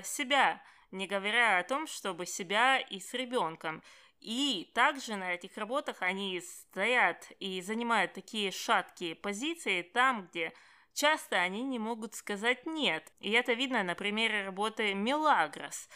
э, 0.00 0.02
себя, 0.02 0.62
не 0.90 1.06
говоря 1.06 1.58
о 1.58 1.64
том, 1.64 1.86
чтобы 1.86 2.26
себя 2.26 2.78
и 2.78 2.98
с 2.98 3.12
ребенком. 3.14 3.82
И 4.20 4.70
также 4.74 5.16
на 5.16 5.34
этих 5.34 5.56
работах 5.56 5.98
они 6.00 6.40
стоят 6.40 7.30
и 7.38 7.60
занимают 7.60 8.14
такие 8.14 8.50
шаткие 8.50 9.14
позиции 9.14 9.82
там, 9.82 10.26
где 10.26 10.52
часто 10.98 11.36
они 11.36 11.62
не 11.62 11.78
могут 11.78 12.14
сказать 12.14 12.66
«нет». 12.66 13.12
И 13.20 13.30
это 13.30 13.52
видно 13.52 13.82
на 13.82 13.94
примере 13.94 14.44
работы 14.44 14.94
Мелагрос. 14.94 15.88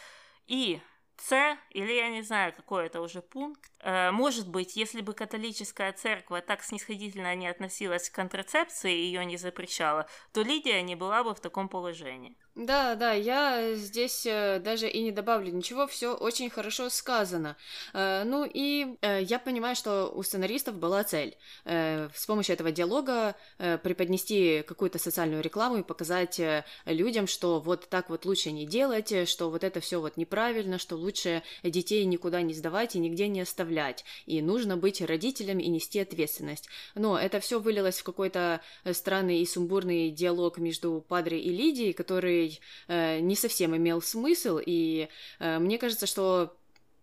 И 0.47 0.81
С, 1.17 1.57
или 1.69 1.93
я 1.93 2.09
не 2.09 2.21
знаю, 2.23 2.53
какой 2.53 2.87
это 2.87 3.01
уже 3.01 3.21
пункт, 3.21 3.73
Э, 3.83 4.11
может 4.11 4.47
быть, 4.47 4.77
если 4.77 5.01
бы 5.01 5.13
католическая 5.13 5.91
церковь 5.91 6.45
так 6.45 6.63
снисходительно 6.63 7.35
не 7.35 7.47
относилась 7.47 8.09
к 8.09 8.15
контрацепции 8.15 8.93
и 8.93 9.05
ее 9.05 9.25
не 9.25 9.35
запрещала, 9.37 10.07
то 10.31 10.41
Лидия 10.41 10.81
не 10.81 10.95
была 10.95 11.23
бы 11.23 11.35
в 11.35 11.41
таком 11.41 11.67
положении. 11.67 12.37
Да, 12.55 12.93
да, 12.93 13.13
я 13.13 13.73
здесь 13.75 14.27
э, 14.27 14.59
даже 14.59 14.87
и 14.87 15.01
не 15.01 15.11
добавлю 15.11 15.51
ничего, 15.51 15.87
все 15.87 16.13
очень 16.13 16.51
хорошо 16.51 16.89
сказано. 16.89 17.57
Э, 17.93 18.23
ну 18.25 18.45
и 18.45 18.95
я 19.01 19.39
понимаю, 19.39 19.75
что 19.75 20.11
у 20.13 20.21
сценаристов 20.21 20.75
была 20.75 21.03
цель 21.03 21.35
с 21.65 22.25
помощью 22.27 22.53
этого 22.53 22.71
диалога 22.71 23.35
преподнести 23.57 24.63
какую-то 24.67 24.99
социальную 24.99 25.41
рекламу 25.41 25.77
и 25.77 25.83
показать 25.83 26.39
людям, 26.85 27.27
что 27.27 27.59
вот 27.59 27.89
так 27.89 28.09
вот 28.09 28.25
лучше 28.25 28.51
не 28.51 28.65
делать, 28.65 29.27
что 29.27 29.49
вот 29.49 29.63
это 29.63 29.79
все 29.79 29.99
вот 29.99 30.17
неправильно, 30.17 30.77
что 30.77 30.95
лучше 30.95 31.43
детей 31.63 32.05
никуда 32.05 32.41
не 32.41 32.53
сдавать 32.53 32.95
и 32.95 32.99
нигде 32.99 33.27
не 33.27 33.41
оставлять 33.41 34.05
и 34.25 34.41
нужно 34.41 34.77
быть 34.77 35.01
родителем 35.01 35.59
и 35.59 35.67
нести 35.67 35.99
ответственность. 35.99 36.67
Но 36.95 37.17
это 37.17 37.39
все 37.39 37.59
вылилось 37.59 37.99
в 37.99 38.03
какой-то 38.03 38.61
э, 38.83 38.93
странный 38.93 39.39
и 39.39 39.45
сумбурный 39.45 40.11
диалог 40.11 40.57
между 40.57 41.03
Падре 41.07 41.39
и 41.39 41.49
Лидией, 41.49 41.93
который 41.93 42.42
э, 42.87 43.19
не 43.19 43.35
совсем 43.35 43.75
имел 43.75 44.01
смысл, 44.01 44.59
и 44.63 45.09
э, 45.39 45.59
мне 45.59 45.77
кажется, 45.77 46.05
что 46.05 46.55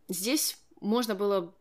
здесь 0.09 0.56
можно 0.80 1.14
было 1.14 1.54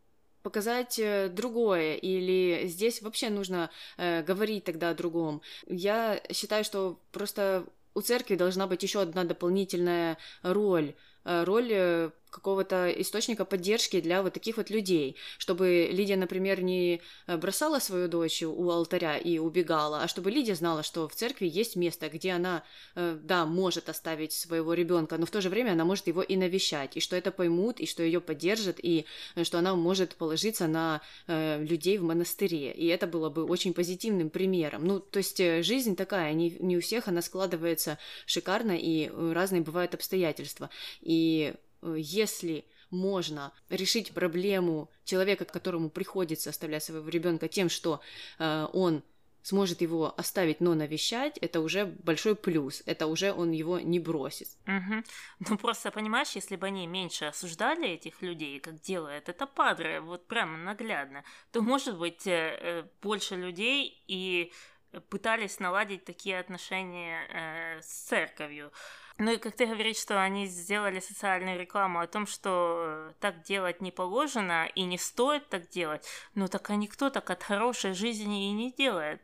показать 0.44 1.00
э, 1.00 1.30
другое, 1.30 1.96
или 1.96 2.68
здесь 2.68 3.02
вообще 3.02 3.30
нужно 3.30 3.70
э, 3.98 4.24
говорить 4.24 4.64
тогда 4.64 4.90
о 4.90 4.96
другом. 4.96 5.42
Я 5.68 6.22
считаю, 6.32 6.64
что 6.64 7.00
просто 7.12 7.66
у 7.94 8.02
церкви 8.02 8.36
должна 8.36 8.68
быть 8.68 8.84
еще 8.84 9.02
одна 9.02 9.24
дополнительная 9.24 10.18
роль, 10.42 10.96
э, 11.26 11.44
роль 11.44 12.12
какого-то 12.30 12.90
источника 12.90 13.46
поддержки 13.46 14.00
для 14.02 14.22
вот 14.22 14.34
таких 14.34 14.58
вот 14.58 14.70
людей, 14.70 15.16
чтобы 15.38 15.90
Лидия, 15.92 16.16
например, 16.16 16.62
не 16.62 17.02
э, 17.28 17.38
бросала 17.38 17.80
свою 17.80 18.08
дочь 18.08 18.44
у 18.44 18.70
алтаря 18.70 19.18
и 19.18 19.38
убегала, 19.38 20.04
а 20.04 20.08
чтобы 20.08 20.32
Лидия 20.32 20.56
знала, 20.56 20.84
что 20.84 21.08
в 21.08 21.16
церкви 21.16 21.48
есть 21.48 21.76
место, 21.76 22.10
где 22.10 22.32
она, 22.32 22.64
э, 22.96 23.18
да, 23.22 23.46
может 23.46 23.90
оставить 23.90 24.34
своего 24.34 24.74
ребенка, 24.74 25.18
но 25.18 25.26
в 25.26 25.32
то 25.32 25.42
же 25.42 25.50
время 25.50 25.72
она 25.72 25.86
может 25.86 26.08
его 26.08 26.22
и 26.22 26.36
навещать, 26.36 26.98
и 26.98 27.00
что 27.00 27.16
это 27.16 27.32
поймут, 27.32 27.80
и 27.80 27.86
что 27.86 28.04
ее 28.04 28.22
поддержат, 28.22 28.80
и 28.82 29.06
э, 29.36 29.44
что 29.44 29.58
она 29.60 29.76
может 29.76 30.16
положиться 30.16 30.68
на 30.68 31.02
людей 31.28 31.98
в 31.98 32.04
монастыре, 32.04 32.72
и 32.72 32.88
это 32.88 33.08
было 33.08 33.30
бы 33.30 33.44
очень 33.44 33.74
позитивным 33.74 34.30
примером. 34.30 34.86
Ну, 34.86 35.00
то 35.00 35.18
есть 35.18 35.38
жизнь 35.38 35.96
такая, 35.96 36.34
не, 36.34 36.52
не 36.60 36.78
у 36.78 36.82
всех 36.82 37.08
она 37.08 37.22
складывается 37.22 37.98
шикарно, 38.26 38.78
и 38.78 39.10
разные 39.34 39.62
бывают 39.62 39.94
обстоятельства, 39.94 40.70
и 41.02 41.54
если 41.82 42.66
можно 42.90 43.54
решить 43.70 44.14
проблему 44.14 44.90
человека, 45.04 45.46
которому 45.46 45.90
приходится 45.90 46.50
оставлять 46.50 46.84
своего 46.84 47.08
ребенка 47.10 47.48
тем, 47.48 47.70
что 47.70 48.02
э, 48.40 48.68
он 48.74 49.04
сможет 49.42 49.82
его 49.82 50.14
оставить, 50.18 50.60
но 50.60 50.74
навещать, 50.74 51.38
это 51.38 51.62
уже 51.62 51.86
большой 51.86 52.36
плюс. 52.36 52.84
Это 52.86 53.08
уже 53.08 53.32
он 53.32 53.52
его 53.52 53.80
не 53.80 54.00
бросит. 54.00 54.50
Угу. 54.68 55.04
Ну 55.50 55.58
просто 55.58 55.92
понимаешь, 55.92 56.32
если 56.32 56.56
бы 56.56 56.68
они 56.68 56.88
меньше 56.88 57.26
осуждали 57.26 57.90
этих 57.90 58.22
людей, 58.22 58.60
как 58.60 58.82
делает 58.82 59.30
это 59.30 59.48
Падре, 59.48 60.02
вот 60.02 60.28
прямо 60.28 60.58
наглядно, 60.58 61.24
то 61.52 61.62
может 61.62 61.98
быть 61.98 62.28
э, 62.28 62.58
э 62.62 62.84
больше 63.02 63.36
людей 63.36 64.04
и 64.08 64.52
пытались 65.10 65.60
наладить 65.60 66.04
такие 66.06 66.40
отношения 66.40 67.22
э, 67.30 67.82
с 67.82 68.08
церковью. 68.08 68.72
Ну 69.20 69.34
и 69.34 69.38
как 69.38 69.54
ты 69.54 69.66
говоришь, 69.66 69.98
что 69.98 70.22
они 70.22 70.48
сделали 70.48 71.02
социальную 71.02 71.60
рекламу 71.60 72.00
о 72.00 72.08
том, 72.08 72.26
что 72.26 73.14
так 73.20 73.42
делать 73.42 73.82
не 73.82 73.92
положено 73.92 74.66
и 74.74 74.84
не 74.84 74.98
стоит 74.98 75.50
так 75.50 75.68
делать, 75.68 76.08
ну 76.36 76.48
так 76.48 76.70
а 76.70 76.76
никто 76.78 77.10
так 77.10 77.30
от 77.30 77.44
хорошей 77.44 77.92
жизни 77.94 78.48
и 78.48 78.54
не 78.54 78.72
делает. 78.72 79.22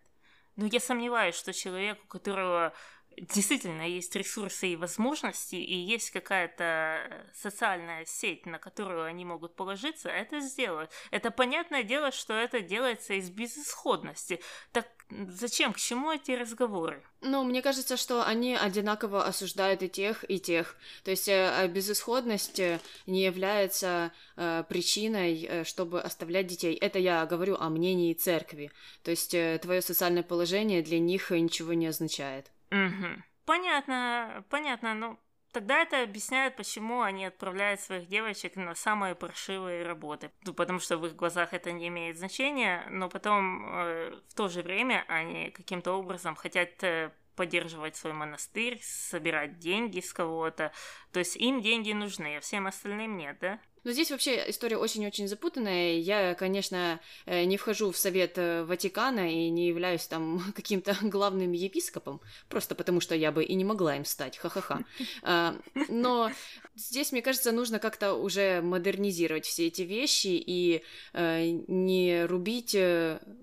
Но 0.57 0.65
я 0.65 0.81
сомневаюсь, 0.81 1.35
что 1.35 1.53
человек, 1.53 1.97
у 2.03 2.07
которого 2.07 2.73
действительно 3.17 3.87
есть 3.87 4.15
ресурсы 4.15 4.69
и 4.69 4.75
возможности, 4.75 5.55
и 5.55 5.75
есть 5.75 6.11
какая-то 6.11 7.27
социальная 7.33 8.05
сеть, 8.05 8.45
на 8.45 8.59
которую 8.59 9.05
они 9.05 9.25
могут 9.25 9.55
положиться, 9.55 10.09
это 10.09 10.39
сделают. 10.39 10.91
Это 11.11 11.31
понятное 11.31 11.83
дело, 11.83 12.11
что 12.11 12.33
это 12.33 12.61
делается 12.61 13.13
из 13.13 13.29
безысходности. 13.29 14.41
Так 14.71 14.87
зачем, 15.29 15.73
к 15.73 15.77
чему 15.77 16.11
эти 16.11 16.31
разговоры? 16.31 17.03
Ну, 17.21 17.43
мне 17.43 17.61
кажется, 17.61 17.97
что 17.97 18.25
они 18.25 18.55
одинаково 18.55 19.25
осуждают 19.25 19.83
и 19.83 19.89
тех, 19.89 20.25
и 20.29 20.39
тех. 20.39 20.75
То 21.03 21.11
есть 21.11 21.27
э, 21.27 21.67
безысходность 21.67 22.59
э, 22.59 22.79
не 23.05 23.23
является 23.23 24.11
э, 24.35 24.63
причиной, 24.67 25.43
э, 25.43 25.63
чтобы 25.63 26.01
оставлять 26.01 26.47
детей. 26.47 26.75
Это 26.75 26.99
я 26.99 27.25
говорю 27.25 27.55
о 27.55 27.69
мнении 27.69 28.13
церкви. 28.13 28.71
То 29.03 29.11
есть 29.11 29.33
э, 29.33 29.59
твое 29.61 29.81
социальное 29.81 30.23
положение 30.23 30.81
для 30.81 30.99
них 30.99 31.31
ничего 31.31 31.73
не 31.73 31.87
означает. 31.87 32.51
Угу. 32.75 33.23
Понятно, 33.45 34.43
понятно, 34.49 34.93
ну 34.93 35.19
Тогда 35.55 35.81
это 35.83 36.03
объясняет, 36.03 36.57
почему 36.57 37.01
они 37.01 37.23
отправляют 37.23 37.79
своих 37.79 38.09
девочек 38.09 38.57
на 38.57 38.75
самые 38.75 39.15
паршивые 39.15 39.85
работы. 39.85 40.29
Ну, 40.43 40.53
потому 40.53 40.81
что 40.81 40.97
в 40.97 41.05
их 41.05 41.15
глазах 41.15 41.53
это 41.53 41.71
не 41.71 41.87
имеет 41.87 42.17
значения, 42.17 42.85
но 42.89 43.07
потом 43.07 43.65
э, 43.65 44.19
в 44.27 44.33
то 44.33 44.49
же 44.49 44.63
время 44.63 45.05
они 45.07 45.51
каким-то 45.51 45.93
образом 45.93 46.35
хотят 46.35 46.83
э, 46.83 47.13
поддерживать 47.37 47.95
свой 47.95 48.11
монастырь, 48.11 48.81
собирать 48.83 49.57
деньги 49.57 50.01
с 50.01 50.11
кого-то. 50.11 50.73
То 51.13 51.19
есть 51.19 51.37
им 51.37 51.61
деньги 51.61 51.93
нужны, 51.93 52.35
а 52.35 52.41
всем 52.41 52.67
остальным 52.67 53.15
нет, 53.15 53.37
да? 53.39 53.61
Но 53.85 53.91
здесь 53.91 54.09
вообще 54.09 54.43
история 54.49 54.77
очень-очень 54.77 55.27
запутанная. 55.27 55.99
Я, 55.99 56.33
конечно, 56.33 56.99
э, 57.27 57.43
не 57.45 57.55
вхожу 57.55 57.91
в 57.91 57.97
совет 57.97 58.33
э, 58.37 58.63
Ватикана 58.63 59.31
и 59.31 59.49
не 59.51 59.67
являюсь 59.67 60.07
там 60.07 60.41
каким-то 60.55 60.97
главным 61.03 61.51
епископом, 61.51 62.19
просто 62.49 62.73
потому 62.73 62.99
что 62.99 63.13
я 63.15 63.31
бы 63.31 63.43
и 63.43 63.53
не 63.53 63.63
могла 63.63 63.95
им 63.95 64.03
стать, 64.03 64.37
ха-ха-ха. 64.37 64.83
А, 65.21 65.55
но 65.87 66.31
здесь, 66.75 67.11
мне 67.11 67.21
кажется, 67.21 67.51
нужно 67.51 67.79
как-то 67.79 68.13
уже 68.13 68.61
модернизировать 68.61 69.45
все 69.45 69.67
эти 69.67 69.83
вещи 69.83 70.27
и 70.27 70.83
э, 71.13 71.49
не 71.67 72.25
рубить 72.25 72.75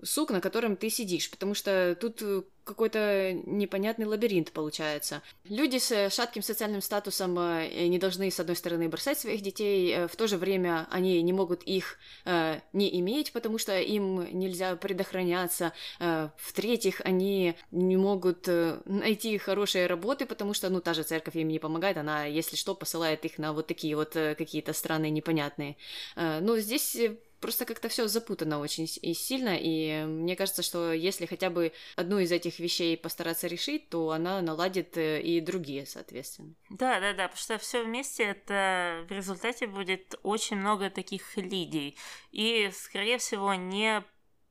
сук, 0.03 0.31
на 0.31 0.41
котором 0.41 0.75
ты 0.75 0.89
сидишь, 0.89 1.29
потому 1.31 1.53
что 1.53 1.95
тут 1.99 2.21
какой-то 2.63 3.33
непонятный 3.45 4.05
лабиринт 4.05 4.51
получается. 4.51 5.21
Люди 5.45 5.77
с 5.77 6.09
шатким 6.09 6.41
социальным 6.41 6.81
статусом 6.81 7.33
не 7.35 7.97
должны, 7.99 8.29
с 8.31 8.39
одной 8.39 8.55
стороны, 8.55 8.89
бросать 8.89 9.19
своих 9.19 9.41
детей, 9.41 10.07
в 10.07 10.15
то 10.15 10.27
же 10.27 10.37
время 10.37 10.87
они 10.89 11.21
не 11.21 11.33
могут 11.33 11.63
их 11.63 11.97
э, 12.25 12.59
не 12.73 12.99
иметь, 12.99 13.31
потому 13.33 13.57
что 13.57 13.79
им 13.79 14.23
нельзя 14.37 14.75
предохраняться. 14.75 15.73
Э, 15.99 16.29
в-третьих, 16.37 17.01
они 17.03 17.55
не 17.71 17.97
могут 17.97 18.47
э, 18.47 18.79
найти 18.85 19.37
хорошие 19.37 19.87
работы, 19.87 20.25
потому 20.25 20.53
что, 20.53 20.69
ну, 20.69 20.81
та 20.81 20.93
же 20.93 21.03
церковь 21.03 21.35
им 21.35 21.47
не 21.47 21.59
помогает, 21.59 21.97
она, 21.97 22.25
если 22.25 22.55
что, 22.55 22.75
посылает 22.75 23.25
их 23.25 23.37
на 23.37 23.53
вот 23.53 23.67
такие 23.67 23.95
вот 23.95 24.15
э, 24.15 24.35
какие-то 24.35 24.73
страны 24.73 25.09
непонятные. 25.09 25.77
Э, 26.15 26.39
но 26.39 26.57
здесь 26.57 26.97
просто 27.43 27.65
как-то 27.65 27.89
все 27.89 28.07
запутано 28.07 28.59
очень 28.59 28.87
и 29.01 29.13
сильно, 29.13 29.57
и 29.59 30.05
мне 30.05 30.37
кажется, 30.37 30.63
что 30.63 30.93
если 30.93 31.25
хотя 31.25 31.49
бы 31.49 31.73
одну 31.97 32.19
из 32.19 32.31
этих 32.31 32.57
вещей 32.59 32.95
постараться 32.95 33.47
решить, 33.47 33.89
то 33.89 34.11
она 34.11 34.41
наладит 34.41 34.95
э, 34.95 35.21
и 35.21 35.41
другие, 35.41 35.85
соответственно. 35.85 36.53
Да, 36.69 37.01
да, 37.01 37.11
да, 37.11 37.27
потому 37.27 37.37
что 37.37 37.57
все 37.57 37.83
вместе 37.83 38.23
это 38.23 39.05
в 39.09 39.11
результате 39.11 39.67
будет 39.67 40.15
очень 40.23 40.55
много 40.55 40.89
таких 40.89 41.35
лидий, 41.35 41.97
и, 42.31 42.71
скорее 42.73 43.17
всего, 43.17 43.53
не 43.55 44.05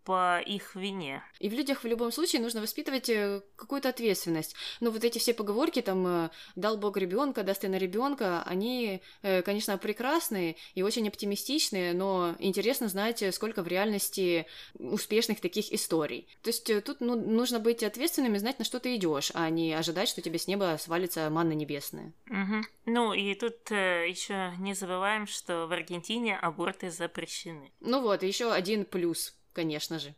по 0.04 0.40
их 0.40 0.74
вине. 0.74 1.22
И 1.38 1.48
в 1.48 1.52
людях 1.52 1.84
в 1.84 1.86
любом 1.86 2.12
случае 2.12 2.42
нужно 2.42 2.60
воспитывать 2.60 3.08
э, 3.08 3.42
какую-то 3.56 3.88
ответственность. 3.88 4.54
Но 4.80 4.90
вот 4.90 5.04
эти 5.04 5.18
все 5.18 5.34
поговорки, 5.34 5.80
там, 5.82 6.06
э, 6.06 6.30
дал 6.56 6.76
Бог 6.76 6.96
ребенка, 6.96 7.42
даст 7.42 7.64
и 7.64 7.68
на 7.68 7.78
ребенка, 7.78 8.42
они, 8.44 9.02
э, 9.22 9.42
конечно, 9.42 9.78
прекрасные 9.78 10.56
и 10.74 10.82
очень 10.82 11.08
оптимистичные, 11.08 11.92
но 11.92 12.34
интересно 12.38 12.88
знать, 12.88 13.22
сколько 13.34 13.62
в 13.62 13.68
реальности 13.68 14.46
успешных 14.74 15.40
таких 15.40 15.72
историй. 15.72 16.28
То 16.42 16.48
есть 16.48 16.84
тут 16.84 17.00
ну, 17.00 17.14
нужно 17.14 17.60
быть 17.60 17.82
ответственным 17.82 18.34
и 18.34 18.38
знать, 18.38 18.58
на 18.58 18.64
что 18.64 18.80
ты 18.80 18.96
идешь, 18.96 19.30
а 19.34 19.48
не 19.50 19.72
ожидать, 19.72 20.08
что 20.08 20.20
тебе 20.20 20.38
с 20.38 20.46
неба 20.46 20.76
свалится 20.80 21.30
манна 21.30 21.52
небесная. 21.52 22.12
Угу. 22.28 22.62
Ну 22.86 23.12
и 23.12 23.34
тут 23.34 23.70
э, 23.70 24.08
еще 24.08 24.52
не 24.58 24.74
забываем, 24.74 25.26
что 25.26 25.66
в 25.66 25.72
Аргентине 25.72 26.36
аборты 26.36 26.90
запрещены. 26.90 27.72
Ну 27.80 28.00
вот, 28.02 28.22
еще 28.22 28.52
один 28.52 28.84
плюс 28.84 29.34
конечно 29.52 29.98
же. 29.98 30.14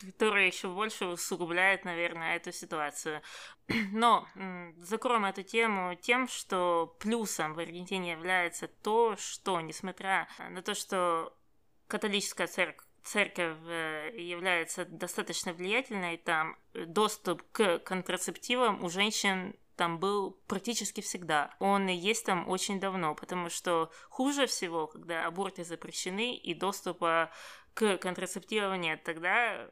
Которая 0.00 0.46
еще 0.46 0.68
больше 0.68 1.06
усугубляет, 1.06 1.84
наверное, 1.84 2.36
эту 2.36 2.50
ситуацию. 2.50 3.22
Но 3.92 4.26
закроем 4.78 5.26
эту 5.26 5.44
тему 5.44 5.94
тем, 5.94 6.26
что 6.26 6.96
плюсом 6.98 7.54
в 7.54 7.60
Аргентине 7.60 8.12
является 8.12 8.66
то, 8.66 9.16
что, 9.16 9.60
несмотря 9.60 10.28
на 10.50 10.62
то, 10.62 10.74
что 10.74 11.36
католическая 11.86 12.48
церковь 12.48 12.84
церковь 13.04 13.56
э, 13.66 14.12
является 14.18 14.84
достаточно 14.84 15.52
влиятельной, 15.54 16.18
там 16.18 16.56
доступ 16.74 17.42
к 17.52 17.78
контрацептивам 17.78 18.84
у 18.84 18.90
женщин 18.90 19.54
там 19.76 19.98
был 19.98 20.32
практически 20.48 21.00
всегда. 21.00 21.54
Он 21.60 21.88
и 21.88 21.94
есть 21.94 22.26
там 22.26 22.48
очень 22.48 22.80
давно, 22.80 23.14
потому 23.14 23.48
что 23.48 23.90
хуже 24.10 24.46
всего, 24.46 24.88
когда 24.88 25.24
аборты 25.24 25.64
запрещены 25.64 26.36
и 26.36 26.52
доступа 26.52 27.30
к 27.74 27.98
контрацептивам 27.98 28.80
нет, 28.80 29.02
тогда 29.04 29.68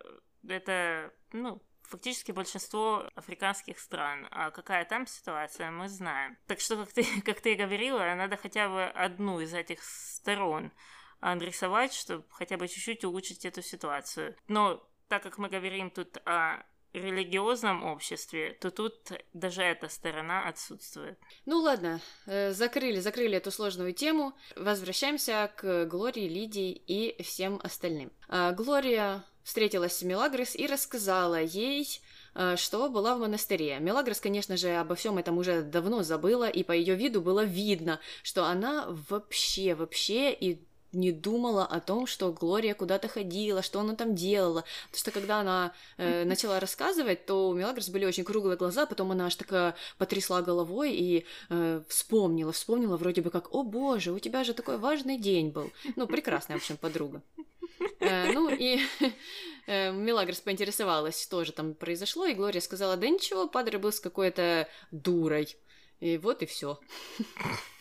это, 0.48 1.12
ну, 1.32 1.62
фактически 1.82 2.32
большинство 2.32 3.08
африканских 3.14 3.78
стран. 3.78 4.26
А 4.30 4.50
какая 4.50 4.84
там 4.84 5.06
ситуация, 5.06 5.70
мы 5.70 5.88
знаем. 5.88 6.36
Так 6.46 6.60
что, 6.60 6.76
как 6.76 6.92
ты, 6.92 7.04
как 7.24 7.40
ты 7.40 7.54
говорила, 7.54 7.98
надо 8.14 8.36
хотя 8.36 8.68
бы 8.68 8.84
одну 8.84 9.40
из 9.40 9.54
этих 9.54 9.82
сторон 9.82 10.72
адресовать, 11.20 11.94
чтобы 11.94 12.24
хотя 12.30 12.56
бы 12.56 12.68
чуть-чуть 12.68 13.04
улучшить 13.04 13.44
эту 13.44 13.62
ситуацию. 13.62 14.36
Но 14.48 14.86
так 15.08 15.22
как 15.22 15.38
мы 15.38 15.48
говорим 15.48 15.90
тут 15.90 16.18
о 16.26 16.64
религиозном 16.96 17.84
обществе, 17.84 18.56
то 18.60 18.70
тут 18.70 18.94
даже 19.32 19.62
эта 19.62 19.88
сторона 19.88 20.48
отсутствует. 20.48 21.18
Ну 21.44 21.58
ладно, 21.58 22.00
э, 22.26 22.52
закрыли, 22.52 23.00
закрыли 23.00 23.36
эту 23.36 23.50
сложную 23.50 23.92
тему. 23.92 24.34
Возвращаемся 24.56 25.50
к 25.56 25.86
Глории, 25.86 26.28
Лидии 26.28 26.72
и 26.72 27.22
всем 27.22 27.60
остальным. 27.62 28.10
А, 28.28 28.52
Глория 28.52 29.24
встретилась 29.46 29.96
с 29.96 30.02
Мелагрос 30.02 30.56
и 30.56 30.66
рассказала 30.66 31.40
ей, 31.40 31.86
э, 32.34 32.56
что 32.56 32.88
была 32.88 33.14
в 33.14 33.20
монастыре. 33.20 33.78
Мелагрос, 33.78 34.20
конечно 34.20 34.56
же, 34.56 34.70
обо 34.74 34.96
всем 34.96 35.18
этом 35.18 35.38
уже 35.38 35.62
давно 35.62 36.02
забыла, 36.02 36.48
и 36.48 36.64
по 36.64 36.72
ее 36.72 36.96
виду 36.96 37.22
было 37.22 37.44
видно, 37.44 38.00
что 38.24 38.44
она 38.46 38.86
вообще, 39.08 39.76
вообще 39.76 40.32
и 40.32 40.65
не 40.96 41.12
думала 41.12 41.64
о 41.64 41.80
том, 41.80 42.06
что 42.06 42.32
Глория 42.32 42.74
куда-то 42.74 43.08
ходила, 43.08 43.62
что 43.62 43.80
она 43.80 43.94
там 43.94 44.14
делала. 44.14 44.64
Потому 44.86 44.98
что 44.98 45.10
когда 45.10 45.40
она 45.40 45.72
э, 45.98 46.24
начала 46.24 46.58
рассказывать, 46.58 47.26
то 47.26 47.48
у 47.48 47.54
Мелагрос 47.54 47.88
были 47.90 48.04
очень 48.04 48.24
круглые 48.24 48.56
глаза, 48.56 48.86
потом 48.86 49.12
она 49.12 49.26
аж 49.26 49.36
такая 49.36 49.74
потрясла 49.98 50.42
головой 50.42 50.94
и 50.94 51.26
э, 51.50 51.82
вспомнила, 51.88 52.52
вспомнила 52.52 52.96
вроде 52.96 53.20
бы 53.20 53.30
как, 53.30 53.54
о 53.54 53.62
боже, 53.62 54.12
у 54.12 54.18
тебя 54.18 54.42
же 54.42 54.54
такой 54.54 54.78
важный 54.78 55.18
день 55.18 55.50
был. 55.50 55.70
Ну, 55.96 56.06
прекрасная, 56.06 56.58
в 56.58 56.60
общем, 56.60 56.76
подруга. 56.76 57.22
Э, 58.00 58.32
ну 58.32 58.48
и 58.48 58.80
э, 59.66 59.92
Мелагрос 59.92 60.40
поинтересовалась, 60.40 61.22
что 61.22 61.44
же 61.44 61.52
там 61.52 61.74
произошло, 61.74 62.26
и 62.26 62.34
Глория 62.34 62.60
сказала, 62.60 62.96
да 62.96 63.08
ничего, 63.08 63.48
Падре 63.48 63.78
был 63.78 63.92
с 63.92 64.00
какой-то 64.00 64.68
дурой. 64.90 65.56
И 66.00 66.18
вот 66.18 66.42
и 66.42 66.46
все. 66.46 66.78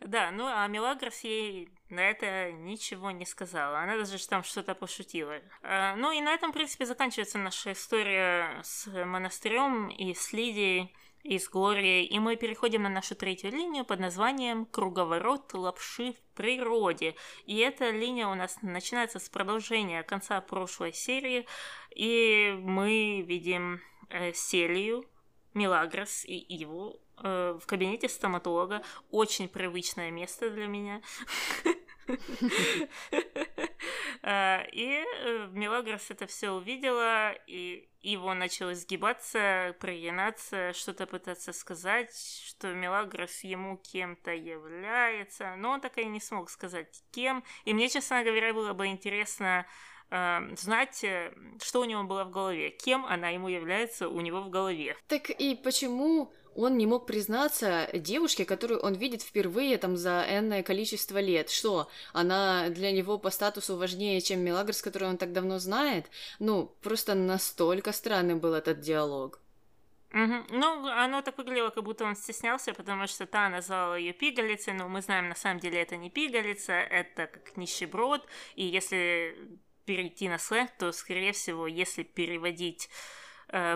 Да, 0.00 0.30
ну 0.30 0.46
а 0.46 0.66
Мелагрос 0.66 1.20
ей 1.24 1.68
на 1.88 2.00
это 2.00 2.52
ничего 2.52 3.10
не 3.10 3.26
сказала. 3.26 3.80
Она 3.80 3.96
даже 3.96 4.26
там 4.26 4.42
что-то 4.42 4.74
пошутила. 4.74 5.40
А, 5.62 5.94
ну 5.96 6.10
и 6.10 6.20
на 6.20 6.32
этом, 6.32 6.50
в 6.50 6.54
принципе, 6.54 6.86
заканчивается 6.86 7.38
наша 7.38 7.72
история 7.72 8.60
с 8.62 8.86
монастырем 9.04 9.88
и 9.88 10.14
с 10.14 10.32
Лидией 10.32 10.94
и 11.22 11.38
с 11.38 11.48
Глорией, 11.48 12.04
и 12.04 12.18
мы 12.18 12.36
переходим 12.36 12.82
на 12.82 12.88
нашу 12.88 13.14
третью 13.14 13.52
линию 13.52 13.84
под 13.84 14.00
названием 14.00 14.66
«Круговорот 14.66 15.54
лапши 15.54 16.14
в 16.14 16.36
природе». 16.36 17.14
И 17.46 17.58
эта 17.58 17.90
линия 17.90 18.26
у 18.26 18.34
нас 18.34 18.60
начинается 18.62 19.20
с 19.20 19.28
продолжения 19.28 20.02
конца 20.02 20.40
прошлой 20.40 20.92
серии, 20.92 21.46
и 21.94 22.56
мы 22.58 23.22
видим 23.22 23.80
э, 24.08 24.32
Селию, 24.32 25.04
Милагрос 25.54 26.24
и 26.24 26.38
Иву 26.62 27.01
Э, 27.18 27.58
в 27.60 27.66
кабинете 27.66 28.08
стоматолога. 28.08 28.82
Очень 29.10 29.48
привычное 29.48 30.10
место 30.10 30.50
для 30.50 30.66
меня. 30.66 31.00
Э, 34.24 34.64
и 34.70 35.02
э, 35.04 35.48
Мелагрос 35.52 36.10
это 36.10 36.28
все 36.28 36.50
увидела, 36.50 37.32
и 37.48 37.88
его 38.02 38.34
начал 38.34 38.70
изгибаться, 38.70 39.74
прогинаться, 39.80 40.72
что-то 40.74 41.06
пытаться 41.06 41.52
сказать, 41.52 42.14
что 42.46 42.72
Мелагрос 42.72 43.42
ему 43.42 43.78
кем-то 43.78 44.32
является, 44.32 45.56
но 45.56 45.70
он 45.70 45.80
так 45.80 45.98
и 45.98 46.04
не 46.04 46.20
смог 46.20 46.50
сказать 46.50 47.02
кем. 47.10 47.42
И 47.64 47.74
мне, 47.74 47.88
честно 47.88 48.22
говоря, 48.22 48.54
было 48.54 48.74
бы 48.74 48.86
интересно 48.86 49.66
знать, 50.08 51.04
что 51.60 51.80
у 51.80 51.84
него 51.84 52.04
было 52.04 52.24
в 52.24 52.30
голове, 52.30 52.70
кем 52.70 53.04
она 53.06 53.30
ему 53.30 53.48
является 53.48 54.08
у 54.08 54.20
него 54.20 54.42
в 54.42 54.50
голове. 54.50 54.96
Так 55.08 55.30
и 55.30 55.56
почему 55.56 56.32
он 56.54 56.76
не 56.76 56.86
мог 56.86 57.06
признаться 57.06 57.88
девушке, 57.92 58.44
которую 58.44 58.80
он 58.80 58.94
видит 58.94 59.22
впервые 59.22 59.78
там 59.78 59.96
за 59.96 60.24
энное 60.28 60.62
количество 60.62 61.18
лет. 61.18 61.50
Что, 61.50 61.88
она 62.12 62.68
для 62.68 62.92
него 62.92 63.18
по 63.18 63.30
статусу 63.30 63.76
важнее, 63.76 64.20
чем 64.20 64.40
Мелагрос, 64.40 64.82
которую 64.82 65.10
он 65.10 65.18
так 65.18 65.32
давно 65.32 65.58
знает? 65.58 66.06
Ну, 66.38 66.74
просто 66.82 67.14
настолько 67.14 67.92
странным 67.92 68.40
был 68.40 68.54
этот 68.54 68.80
диалог. 68.80 69.40
Угу. 70.12 70.44
Ну, 70.50 70.86
оно 70.88 71.22
так 71.22 71.38
выглядело, 71.38 71.70
как 71.70 71.84
будто 71.84 72.04
он 72.04 72.16
стеснялся, 72.16 72.74
потому 72.74 73.06
что 73.06 73.26
та 73.26 73.48
назвала 73.48 73.96
ее 73.96 74.12
пигалицей, 74.12 74.74
но 74.74 74.86
мы 74.88 75.00
знаем, 75.00 75.28
на 75.28 75.34
самом 75.34 75.58
деле 75.58 75.80
это 75.80 75.96
не 75.96 76.10
пигалица, 76.10 76.74
это 76.74 77.28
как 77.28 77.56
нищеброд, 77.56 78.26
и 78.54 78.64
если 78.66 79.34
перейти 79.86 80.28
на 80.28 80.38
сленг, 80.38 80.70
то, 80.78 80.92
скорее 80.92 81.32
всего, 81.32 81.66
если 81.66 82.02
переводить 82.02 82.90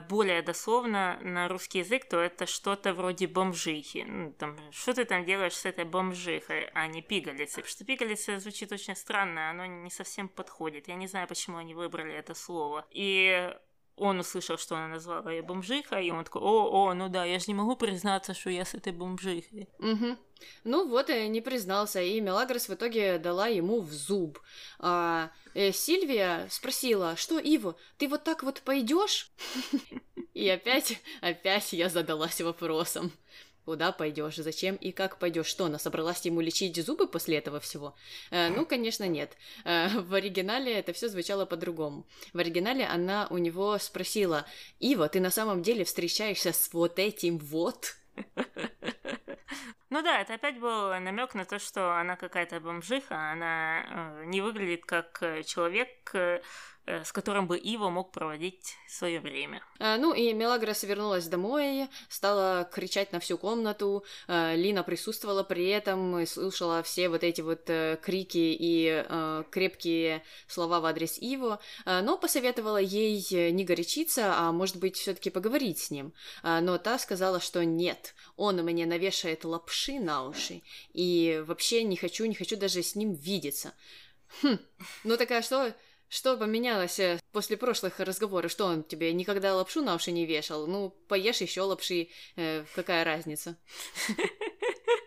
более 0.08 0.42
дословно 0.42 1.18
на 1.22 1.48
русский 1.48 1.80
язык, 1.80 2.08
то 2.08 2.18
это 2.18 2.46
что-то 2.46 2.94
вроде 2.94 3.26
бомжихи. 3.26 4.04
Ну, 4.06 4.32
там, 4.32 4.56
что 4.72 4.94
ты 4.94 5.04
там 5.04 5.24
делаешь 5.24 5.54
с 5.54 5.66
этой 5.66 5.84
бомжихой, 5.84 6.70
а 6.72 6.86
не 6.86 7.02
пигалицей? 7.02 7.62
Потому 7.62 7.70
что 7.70 7.84
пигалица 7.84 8.38
звучит 8.38 8.72
очень 8.72 8.96
странно, 8.96 9.50
оно 9.50 9.66
не 9.66 9.90
совсем 9.90 10.28
подходит. 10.28 10.88
Я 10.88 10.94
не 10.94 11.06
знаю, 11.06 11.28
почему 11.28 11.58
они 11.58 11.74
выбрали 11.74 12.14
это 12.14 12.34
слово. 12.34 12.86
И 12.90 13.54
он 13.96 14.20
услышал, 14.20 14.58
что 14.58 14.76
она 14.76 14.88
назвала 14.88 15.30
ее 15.32 15.42
бомжихой, 15.42 16.06
и 16.06 16.10
он 16.10 16.24
такой, 16.24 16.42
о, 16.42 16.88
о, 16.88 16.94
ну 16.94 17.08
да, 17.08 17.24
я 17.24 17.38
же 17.38 17.46
не 17.48 17.54
могу 17.54 17.76
признаться, 17.76 18.34
что 18.34 18.50
я 18.50 18.64
с 18.64 18.74
этой 18.74 18.92
бомжихой. 18.92 19.68
Угу. 19.78 20.16
Ну 20.64 20.88
вот 20.88 21.08
и 21.08 21.28
не 21.28 21.40
признался, 21.40 22.02
и 22.02 22.20
Мелагрос 22.20 22.68
в 22.68 22.74
итоге 22.74 23.18
дала 23.18 23.46
ему 23.46 23.80
в 23.80 23.90
зуб. 23.92 24.38
А, 24.78 25.30
э, 25.54 25.72
Сильвия 25.72 26.46
спросила, 26.50 27.16
что, 27.16 27.38
Иво, 27.38 27.76
ты 27.96 28.08
вот 28.08 28.24
так 28.24 28.42
вот 28.42 28.60
пойдешь? 28.60 29.30
И 30.34 30.46
опять, 30.50 31.00
опять 31.22 31.72
я 31.72 31.88
задалась 31.88 32.42
вопросом. 32.42 33.10
Куда 33.66 33.90
пойдешь, 33.90 34.36
зачем 34.36 34.76
и 34.76 34.92
как 34.92 35.18
пойдешь? 35.18 35.48
Что, 35.48 35.64
она 35.64 35.80
собралась 35.80 36.24
ему 36.24 36.40
лечить 36.40 36.76
зубы 36.76 37.08
после 37.08 37.38
этого 37.38 37.58
всего? 37.58 37.96
Э, 38.30 38.48
ну, 38.48 38.64
конечно, 38.64 39.08
нет. 39.08 39.36
Э, 39.64 39.88
в 39.88 40.14
оригинале 40.14 40.72
это 40.72 40.92
все 40.92 41.08
звучало 41.08 41.46
по-другому. 41.46 42.06
В 42.32 42.38
оригинале 42.38 42.86
она 42.86 43.26
у 43.28 43.38
него 43.38 43.76
спросила, 43.78 44.46
Ива, 44.78 45.08
ты 45.08 45.18
на 45.18 45.32
самом 45.32 45.64
деле 45.64 45.82
встречаешься 45.82 46.52
с 46.52 46.72
вот 46.72 47.00
этим 47.00 47.38
вот? 47.38 47.96
Ну 49.88 50.02
да, 50.02 50.20
это 50.20 50.34
опять 50.34 50.58
был 50.58 50.88
намек 51.00 51.34
на 51.34 51.44
то, 51.44 51.58
что 51.58 51.98
она 51.98 52.16
какая-то 52.16 52.58
бомжиха, 52.60 53.30
она 53.30 53.82
э, 53.82 54.24
не 54.26 54.40
выглядит 54.40 54.84
как 54.84 55.22
э, 55.22 55.44
человек, 55.44 56.10
э, 56.14 56.40
с 56.86 57.12
которым 57.12 57.46
бы 57.46 57.58
Ива 57.58 57.90
мог 57.90 58.12
проводить 58.12 58.76
свое 58.88 59.20
время. 59.20 59.62
А, 59.78 59.96
ну 59.98 60.14
и 60.14 60.32
Мелагрос 60.32 60.84
вернулась 60.84 61.26
домой, 61.26 61.88
стала 62.08 62.68
кричать 62.72 63.12
на 63.12 63.18
всю 63.18 63.38
комнату. 63.38 64.04
А, 64.28 64.54
Лина 64.54 64.84
присутствовала 64.84 65.42
при 65.42 65.68
этом 65.68 66.18
и 66.18 66.26
слушала 66.26 66.82
все 66.82 67.08
вот 67.08 67.24
эти 67.24 67.40
вот 67.40 67.64
а, 67.68 67.96
крики 67.96 68.56
и 68.58 69.04
а, 69.08 69.42
крепкие 69.50 70.22
слова 70.46 70.80
в 70.80 70.86
адрес 70.86 71.18
Иво, 71.18 71.58
а, 71.84 72.02
но 72.02 72.16
посоветовала 72.18 72.78
ей 72.78 73.50
не 73.50 73.64
горячиться, 73.64 74.34
а 74.36 74.52
может 74.52 74.76
быть 74.76 74.96
все-таки 74.96 75.30
поговорить 75.30 75.80
с 75.80 75.90
ним. 75.90 76.12
А, 76.42 76.60
но 76.60 76.78
та 76.78 76.98
сказала, 76.98 77.40
что 77.40 77.64
нет, 77.64 78.14
он 78.36 78.56
мне 78.58 78.86
навешает 78.86 79.44
лапши 79.76 79.98
на 80.00 80.26
уши, 80.26 80.62
и 80.94 81.42
вообще 81.46 81.82
не 81.84 81.96
хочу, 81.96 82.24
не 82.24 82.34
хочу 82.34 82.56
даже 82.56 82.82
с 82.82 82.94
ним 82.96 83.12
видеться. 83.12 83.74
Хм, 84.42 84.58
ну 85.04 85.16
такая 85.16 85.42
что, 85.42 85.74
что 86.08 86.36
поменялось 86.36 86.98
э, 86.98 87.20
после 87.32 87.56
прошлых 87.56 88.00
разговоров? 88.00 88.50
Что 88.50 88.66
он 88.66 88.82
тебе 88.82 89.12
никогда 89.12 89.54
лапшу 89.54 89.82
на 89.82 89.94
уши 89.94 90.12
не 90.12 90.26
вешал? 90.26 90.66
Ну, 90.66 90.90
поешь 91.08 91.40
еще 91.42 91.62
лапши, 91.62 92.08
э, 92.36 92.64
какая 92.74 93.04
разница? 93.04 93.56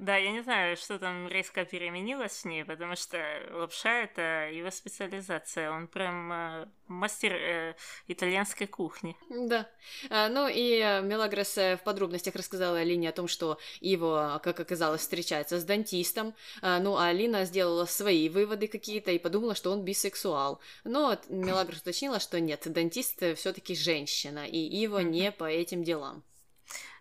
Да, 0.00 0.16
я 0.16 0.30
не 0.32 0.42
знаю, 0.42 0.78
что 0.78 0.98
там 0.98 1.28
резко 1.28 1.66
переменилось 1.66 2.32
с 2.32 2.44
ней, 2.46 2.64
потому 2.64 2.96
что 2.96 3.18
лапша— 3.50 4.04
это 4.04 4.48
его 4.50 4.70
специализация. 4.70 5.70
Он 5.70 5.88
прям 5.88 6.32
э, 6.32 6.68
мастер 6.88 7.34
э, 7.34 7.74
итальянской 8.08 8.66
кухни. 8.66 9.14
Да. 9.28 9.68
А, 10.08 10.30
ну 10.30 10.48
и 10.48 10.78
э, 10.78 11.02
Мелагрос 11.02 11.58
э, 11.58 11.76
в 11.76 11.82
подробностях 11.82 12.34
рассказала 12.34 12.78
Алине 12.78 13.10
о 13.10 13.12
том, 13.12 13.28
что 13.28 13.58
его, 13.82 14.40
как 14.42 14.58
оказалось, 14.60 15.02
встречается 15.02 15.60
с 15.60 15.64
дантистом. 15.64 16.34
А, 16.62 16.80
ну, 16.80 16.96
а 16.96 17.08
Алина 17.08 17.44
сделала 17.44 17.84
свои 17.84 18.30
выводы 18.30 18.68
какие-то 18.68 19.10
и 19.10 19.18
подумала, 19.18 19.54
что 19.54 19.70
он 19.70 19.84
бисексуал. 19.84 20.60
Но 20.84 21.18
Мелагрос 21.28 21.80
уточнила, 21.80 22.20
что 22.20 22.40
нет, 22.40 22.62
дантист 22.64 23.22
все 23.36 23.52
таки 23.52 23.74
женщина, 23.74 24.46
и 24.46 24.82
Иво 24.82 25.00
не 25.00 25.30
по 25.30 25.44
этим 25.44 25.84
делам. 25.84 26.24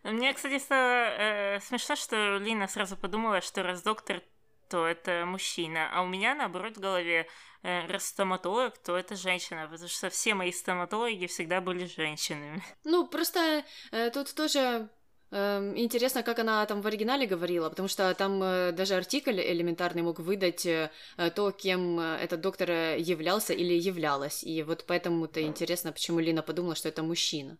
Мне, 0.03 0.33
кстати, 0.33 0.59
стало 0.59 1.09
э, 1.17 1.59
смешно, 1.59 1.95
что 1.95 2.37
Лина 2.37 2.67
сразу 2.67 2.95
подумала, 2.95 3.41
что 3.41 3.63
раз 3.63 3.83
доктор, 3.83 4.21
то 4.69 4.85
это 4.87 5.25
мужчина, 5.25 5.89
а 5.93 6.01
у 6.03 6.07
меня, 6.07 6.35
наоборот, 6.35 6.77
в 6.77 6.79
голове 6.79 7.27
э, 7.63 7.87
раз 7.87 8.05
стоматолог, 8.05 8.77
то 8.77 8.95
это 8.95 9.15
женщина, 9.15 9.67
потому 9.69 9.89
что 9.89 10.09
все 10.09 10.35
мои 10.35 10.51
стоматологи 10.51 11.25
всегда 11.25 11.59
были 11.59 11.85
женщинами. 11.85 12.63
Ну, 12.85 13.07
просто 13.07 13.65
э, 13.91 14.09
тут 14.11 14.33
тоже 14.33 14.89
эм, 15.31 15.77
Интересно, 15.77 16.23
как 16.23 16.39
она 16.39 16.65
там 16.65 16.81
в 16.81 16.87
оригинале 16.87 17.25
говорила, 17.25 17.69
потому 17.69 17.89
что 17.89 18.13
там 18.13 18.41
э, 18.41 18.71
даже 18.71 18.95
артикль 18.95 19.41
элементарный 19.41 20.01
мог 20.03 20.19
выдать 20.19 20.65
э, 20.65 20.91
то, 21.35 21.51
кем 21.51 21.99
э, 21.99 22.17
этот 22.21 22.39
доктор 22.41 22.69
являлся 22.97 23.53
или 23.53 23.73
являлась. 23.73 24.43
И 24.43 24.63
вот 24.63 24.85
поэтому-то 24.87 25.41
интересно, 25.41 25.91
почему 25.91 26.19
Лина 26.19 26.41
подумала, 26.41 26.75
что 26.75 26.87
это 26.87 27.03
мужчина. 27.03 27.57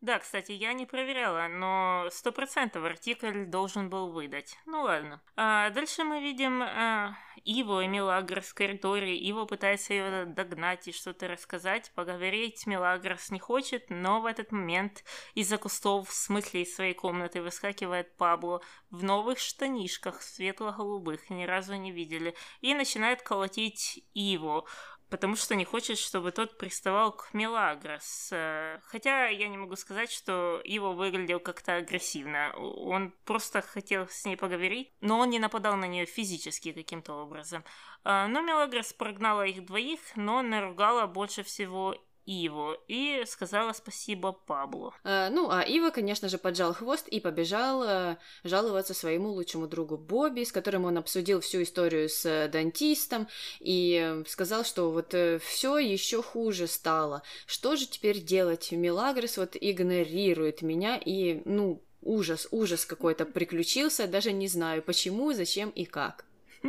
Да, 0.00 0.20
кстати, 0.20 0.52
я 0.52 0.74
не 0.74 0.86
проверяла, 0.86 1.48
но 1.48 2.06
сто 2.12 2.30
процентов 2.30 2.84
артикль 2.84 3.46
должен 3.46 3.90
был 3.90 4.12
выдать. 4.12 4.56
Ну 4.64 4.82
ладно. 4.82 5.20
А 5.34 5.70
дальше 5.70 6.04
мы 6.04 6.20
видим 6.20 6.62
а, 6.62 7.16
Иво 7.44 7.82
и 7.82 7.88
Мелагрос 7.88 8.46
в 8.46 8.54
коридоре. 8.54 9.16
Иво 9.16 9.44
пытается 9.44 9.94
ее 9.94 10.24
догнать 10.26 10.86
и 10.86 10.92
что-то 10.92 11.26
рассказать, 11.26 11.90
поговорить. 11.96 12.64
Мелагрос 12.66 13.32
не 13.32 13.40
хочет, 13.40 13.90
но 13.90 14.20
в 14.20 14.26
этот 14.26 14.52
момент 14.52 15.02
из-за 15.34 15.58
кустов, 15.58 16.08
в 16.08 16.14
смысле 16.14 16.62
из 16.62 16.76
своей 16.76 16.94
комнаты, 16.94 17.42
выскакивает 17.42 18.16
Пабло 18.16 18.62
в 18.90 19.02
новых 19.02 19.40
штанишках, 19.40 20.22
светло-голубых, 20.22 21.28
ни 21.28 21.42
разу 21.44 21.74
не 21.74 21.90
видели, 21.90 22.36
и 22.60 22.72
начинает 22.72 23.22
колотить 23.22 24.04
Иво 24.14 24.64
потому 25.10 25.36
что 25.36 25.54
не 25.54 25.64
хочет, 25.64 25.98
чтобы 25.98 26.32
тот 26.32 26.58
приставал 26.58 27.12
к 27.12 27.32
Мелагрос. 27.32 28.30
Э, 28.32 28.80
хотя 28.84 29.28
я 29.28 29.48
не 29.48 29.56
могу 29.56 29.76
сказать, 29.76 30.10
что 30.10 30.60
его 30.64 30.92
выглядел 30.92 31.40
как-то 31.40 31.76
агрессивно. 31.76 32.52
Он 32.56 33.12
просто 33.24 33.62
хотел 33.62 34.08
с 34.08 34.24
ней 34.24 34.36
поговорить, 34.36 34.92
но 35.00 35.18
он 35.18 35.30
не 35.30 35.38
нападал 35.38 35.76
на 35.76 35.86
нее 35.86 36.06
физически 36.06 36.72
каким-то 36.72 37.14
образом. 37.14 37.64
Э, 38.04 38.26
но 38.26 38.40
Мелагрос 38.40 38.92
прогнала 38.92 39.46
их 39.46 39.64
двоих, 39.64 40.00
но 40.16 40.42
наругала 40.42 41.06
больше 41.06 41.42
всего 41.42 41.96
Иву 42.28 42.76
и 42.88 43.22
сказала 43.26 43.72
спасибо 43.72 44.32
Паблу. 44.32 44.92
А, 45.02 45.30
ну, 45.30 45.48
а 45.50 45.62
Ива, 45.62 45.88
конечно 45.88 46.28
же, 46.28 46.36
поджал 46.36 46.74
хвост 46.74 47.08
и 47.08 47.20
побежал 47.20 47.82
а, 47.82 48.18
жаловаться 48.44 48.92
своему 48.92 49.30
лучшему 49.30 49.66
другу 49.66 49.96
Бобби, 49.96 50.44
с 50.44 50.52
которым 50.52 50.84
он 50.84 50.98
обсудил 50.98 51.40
всю 51.40 51.62
историю 51.62 52.10
с 52.10 52.26
а, 52.26 52.48
дантистом 52.48 53.28
и 53.60 54.22
сказал, 54.26 54.64
что 54.64 54.90
вот 54.90 55.14
все 55.42 55.78
еще 55.78 56.22
хуже 56.22 56.66
стало. 56.66 57.22
Что 57.46 57.76
же 57.76 57.86
теперь 57.86 58.20
делать? 58.20 58.72
Милагрос 58.72 59.38
вот 59.38 59.56
игнорирует 59.58 60.60
меня 60.60 61.00
и, 61.02 61.40
ну, 61.46 61.82
ужас, 62.02 62.46
ужас 62.50 62.84
какой-то 62.84 63.24
приключился, 63.24 64.06
даже 64.06 64.32
не 64.32 64.48
знаю 64.48 64.82
почему, 64.82 65.32
зачем 65.32 65.70
и 65.70 65.86
как. 65.86 66.26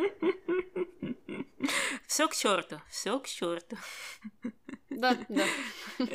Все 2.08 2.28
к 2.28 2.36
черту, 2.36 2.82
все 2.90 3.20
к 3.20 3.28
черту. 3.28 3.78
Да, 4.90 5.18
да. 5.30 5.46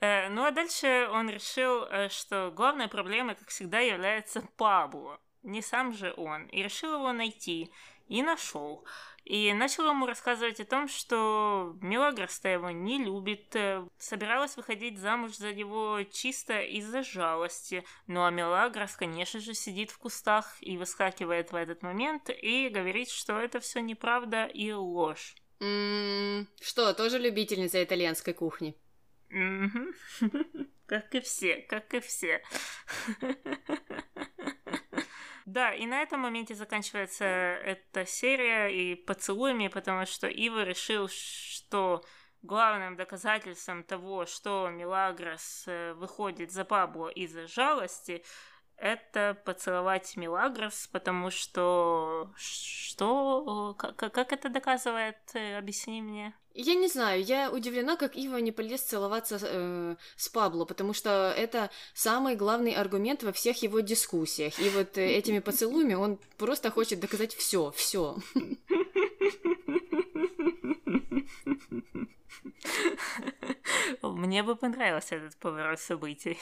Э, 0.00 0.28
ну 0.28 0.44
а 0.44 0.50
дальше 0.50 1.08
он 1.10 1.30
решил, 1.30 1.84
э, 1.84 2.10
что 2.10 2.52
главная 2.54 2.86
проблема, 2.86 3.34
как 3.34 3.48
всегда, 3.48 3.80
является 3.80 4.42
Пабло. 4.58 5.18
Не 5.42 5.62
сам 5.62 5.94
же 5.94 6.12
он. 6.18 6.44
И 6.46 6.62
решил 6.62 6.94
его 6.94 7.12
найти. 7.12 7.72
И 8.08 8.22
нашел. 8.22 8.84
И 9.24 9.52
начал 9.52 9.88
ему 9.88 10.06
рассказывать 10.06 10.60
о 10.60 10.64
том, 10.64 10.88
что 10.88 11.76
Мелагрос-то 11.80 12.48
его 12.48 12.70
не 12.70 13.02
любит, 13.02 13.54
э, 13.56 13.86
собиралась 13.98 14.56
выходить 14.56 14.98
замуж 14.98 15.36
за 15.36 15.52
него 15.52 16.02
чисто 16.10 16.60
из-за 16.62 17.02
жалости. 17.02 17.84
Ну 18.06 18.24
а 18.24 18.30
Мелагрос, 18.30 18.96
конечно 18.96 19.40
же, 19.40 19.52
сидит 19.54 19.90
в 19.90 19.98
кустах 19.98 20.56
и 20.60 20.78
выскакивает 20.78 21.52
в 21.52 21.56
этот 21.56 21.82
момент 21.82 22.30
и 22.30 22.68
говорит, 22.68 23.10
что 23.10 23.38
это 23.38 23.60
все 23.60 23.80
неправда 23.80 24.46
и 24.46 24.72
ложь. 24.72 25.34
М-м, 25.60 26.48
что, 26.60 26.92
тоже 26.94 27.18
любительница 27.18 27.82
итальянской 27.82 28.34
кухни? 28.34 28.76
Как 30.86 31.14
и 31.14 31.20
все, 31.20 31.56
как 31.68 31.92
и 31.94 32.00
все. 32.00 32.42
Да, 35.44 35.72
и 35.72 35.86
на 35.86 36.02
этом 36.02 36.20
моменте 36.20 36.54
заканчивается 36.54 37.24
эта 37.24 38.04
серия 38.04 38.68
и 38.68 38.94
поцелуями, 38.94 39.68
потому 39.68 40.04
что 40.04 40.26
Ива 40.26 40.62
решил, 40.62 41.08
что 41.08 42.04
главным 42.42 42.96
доказательством 42.96 43.82
того, 43.82 44.26
что 44.26 44.68
Милагрос 44.68 45.64
э, 45.66 45.94
выходит 45.94 46.52
за 46.52 46.66
Пабло 46.66 47.08
из-за 47.08 47.46
жалости, 47.46 48.22
это 48.78 49.36
поцеловать 49.44 50.16
Милагрос, 50.16 50.88
потому 50.92 51.30
что... 51.30 52.30
Что? 52.36 53.74
Как, 53.78 53.96
как 53.96 54.32
это 54.32 54.48
доказывает? 54.48 55.16
Э, 55.34 55.58
объясни 55.58 56.00
мне. 56.00 56.34
Я 56.54 56.74
не 56.74 56.88
знаю, 56.88 57.22
я 57.22 57.50
удивлена, 57.50 57.96
как 57.96 58.16
Ива 58.16 58.38
не 58.38 58.50
полез 58.50 58.82
целоваться 58.82 59.38
э, 59.40 59.96
с 60.16 60.28
Пабло, 60.28 60.64
потому 60.64 60.92
что 60.92 61.32
это 61.36 61.70
самый 61.94 62.34
главный 62.34 62.72
аргумент 62.72 63.22
во 63.22 63.32
всех 63.32 63.62
его 63.62 63.80
дискуссиях. 63.80 64.58
И 64.58 64.68
вот 64.70 64.96
э, 64.98 65.06
этими 65.06 65.38
поцелуями 65.40 65.94
он 65.94 66.18
просто 66.36 66.70
хочет 66.70 67.00
доказать 67.00 67.34
все, 67.34 67.70
все. 67.72 68.16
Мне 74.02 74.42
бы 74.42 74.54
понравился 74.56 75.16
этот 75.16 75.36
поворот 75.38 75.80
событий. 75.80 76.38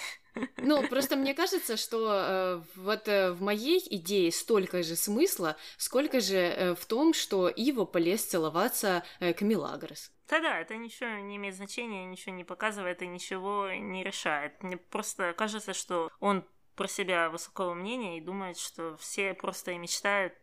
Ну, 0.59 0.87
просто 0.88 1.16
мне 1.16 1.35
кажется, 1.35 1.76
что 1.76 2.12
э, 2.12 2.62
вот 2.76 3.09
э, 3.09 3.33
в 3.33 3.42
моей 3.42 3.83
идее 3.90 4.31
столько 4.33 4.83
же 4.83 4.96
смысла, 4.96 5.57
сколько 5.79 6.20
же 6.20 6.37
э, 6.37 6.74
в 6.74 6.85
том, 6.87 7.14
что 7.14 7.48
Иво 7.48 7.85
полез 7.85 8.24
целоваться 8.24 9.05
э, 9.20 9.33
к 9.33 9.42
Милагрос. 9.42 10.12
Да-да, 10.29 10.59
это 10.59 10.76
ничего 10.76 11.09
не 11.20 11.37
имеет 11.37 11.55
значения, 11.55 12.05
ничего 12.05 12.35
не 12.35 12.44
показывает 12.44 13.00
и 13.00 13.07
ничего 13.07 13.70
не 13.70 14.02
решает. 14.02 14.62
Мне 14.62 14.76
просто 14.76 15.33
кажется, 15.33 15.72
что 15.72 16.11
он 16.20 16.44
про 16.74 16.88
себя 16.88 17.31
высокого 17.31 17.74
мнения 17.74 18.18
и 18.18 18.20
думает, 18.20 18.59
что 18.59 18.96
все 18.98 19.35
просто 19.35 19.70
и 19.72 19.79
мечтают 19.79 20.35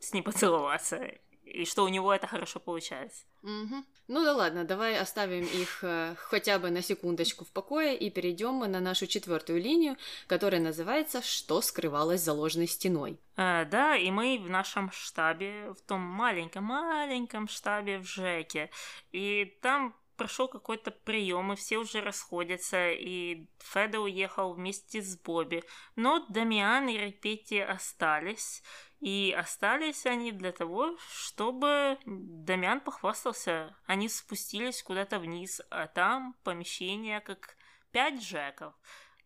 с 0.00 0.12
ним 0.12 0.22
поцеловаться, 0.22 1.02
и 1.44 1.64
что 1.64 1.84
у 1.84 1.88
него 1.88 2.12
это 2.12 2.26
хорошо 2.26 2.60
получается. 2.60 3.24
Угу. 3.44 3.84
Ну 4.08 4.24
да 4.24 4.34
ладно, 4.34 4.64
давай 4.64 4.98
оставим 4.98 5.44
их 5.44 5.80
э, 5.82 6.14
хотя 6.16 6.58
бы 6.58 6.70
на 6.70 6.80
секундочку 6.80 7.44
в 7.44 7.52
покое 7.52 7.94
и 7.94 8.08
перейдем 8.08 8.60
на 8.60 8.80
нашу 8.80 9.06
четвертую 9.06 9.60
линию, 9.60 9.96
которая 10.26 10.62
называется 10.62 11.20
«Что 11.20 11.60
скрывалось 11.60 12.22
за 12.22 12.32
ложной 12.32 12.66
стеной?». 12.66 13.18
А, 13.36 13.66
да, 13.66 13.96
и 13.96 14.10
мы 14.10 14.38
в 14.38 14.48
нашем 14.48 14.90
штабе, 14.92 15.72
в 15.72 15.80
том 15.86 16.00
маленьком-маленьком 16.00 17.48
штабе 17.48 17.98
в 17.98 18.06
ЖЭКе, 18.06 18.70
и 19.12 19.58
там 19.60 19.94
прошел 20.16 20.48
какой-то 20.48 20.90
прием, 20.90 21.52
и 21.52 21.56
все 21.56 21.78
уже 21.78 22.00
расходятся, 22.00 22.90
и 22.90 23.46
Феда 23.58 24.00
уехал 24.00 24.54
вместе 24.54 25.02
с 25.02 25.16
Бобби. 25.16 25.62
Но 25.96 26.24
Дамиан 26.28 26.88
и 26.88 26.96
Репетти 26.96 27.58
остались, 27.58 28.62
и 29.00 29.34
остались 29.36 30.06
они 30.06 30.32
для 30.32 30.52
того, 30.52 30.96
чтобы 31.10 31.98
Дамиан 32.06 32.80
похвастался. 32.80 33.76
Они 33.86 34.08
спустились 34.08 34.82
куда-то 34.82 35.18
вниз, 35.18 35.60
а 35.70 35.86
там 35.86 36.34
помещение 36.42 37.20
как 37.20 37.56
пять 37.92 38.22
жеков 38.22 38.74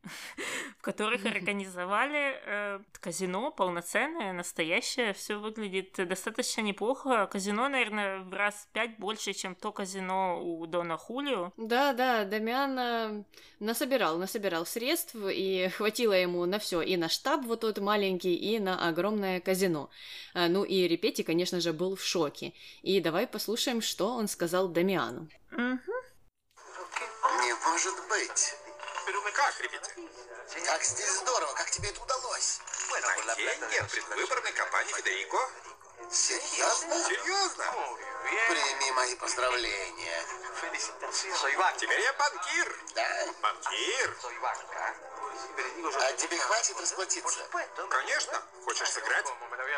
в 0.79 0.83
которых 0.83 1.27
организовали 1.27 2.41
э, 2.45 2.81
казино 3.01 3.51
полноценное, 3.51 4.33
настоящее. 4.33 5.13
Все 5.13 5.37
выглядит 5.37 5.95
достаточно 5.97 6.61
неплохо. 6.61 7.27
Казино, 7.27 7.69
наверное, 7.69 8.21
в 8.21 8.33
раз 8.33 8.69
пять 8.73 8.99
больше, 8.99 9.33
чем 9.33 9.55
то 9.55 9.73
казино 9.73 10.41
у 10.43 10.67
Дона 10.67 10.97
Хулио. 10.97 11.53
Да, 11.57 11.93
да, 11.93 12.25
Дамиан 12.25 12.79
э, 12.79 13.25
насобирал, 13.61 14.19
насобирал 14.19 14.67
средств, 14.67 15.15
и 15.17 15.69
хватило 15.77 16.13
ему 16.13 16.45
на 16.47 16.59
все, 16.59 16.83
и 16.83 16.97
на 16.97 17.09
штаб 17.09 17.45
вот 17.45 17.61
тот 17.61 17.79
маленький, 17.79 18.35
и 18.35 18.59
на 18.59 18.89
огромное 18.89 19.41
казино. 19.41 19.91
А, 20.35 20.49
ну 20.49 20.65
и 20.65 20.87
Репети, 20.89 21.23
конечно 21.23 21.61
же, 21.61 21.73
был 21.73 21.97
в 21.97 22.03
шоке. 22.03 22.53
И 22.83 23.01
давай 23.01 23.27
послушаем, 23.27 23.81
что 23.81 24.15
он 24.15 24.29
сказал 24.29 24.69
Дамиану. 24.69 25.29
Угу. 25.53 25.93
Не 27.43 27.55
может 27.71 27.95
быть. 28.09 28.68
Как, 29.09 29.61
ребята? 29.61 29.91
Как 30.67 30.85
здесь 30.85 31.11
здорово, 31.21 31.55
как 31.55 31.71
тебе 31.71 31.89
это 31.89 32.03
удалось? 32.03 32.61
На 33.25 33.35
деньги 33.37 33.77
от 33.77 33.91
предвыборной 33.91 34.53
кампании 34.53 34.93
Федерико? 34.93 35.51
Серьезно? 36.11 37.05
Серьезно? 37.05 37.65
Прими 38.49 38.93
мои 38.93 39.15
поздравления. 39.17 40.25
Теперь 41.79 42.01
я 42.01 42.13
банкир. 42.13 42.79
Да? 42.95 43.27
Банкир? 43.41 44.17
А 45.95 46.13
тебе 46.13 46.39
хватит 46.39 46.79
расплатиться? 46.79 47.49
Конечно. 47.89 48.43
Хочешь 48.65 48.91
сыграть? 48.91 49.27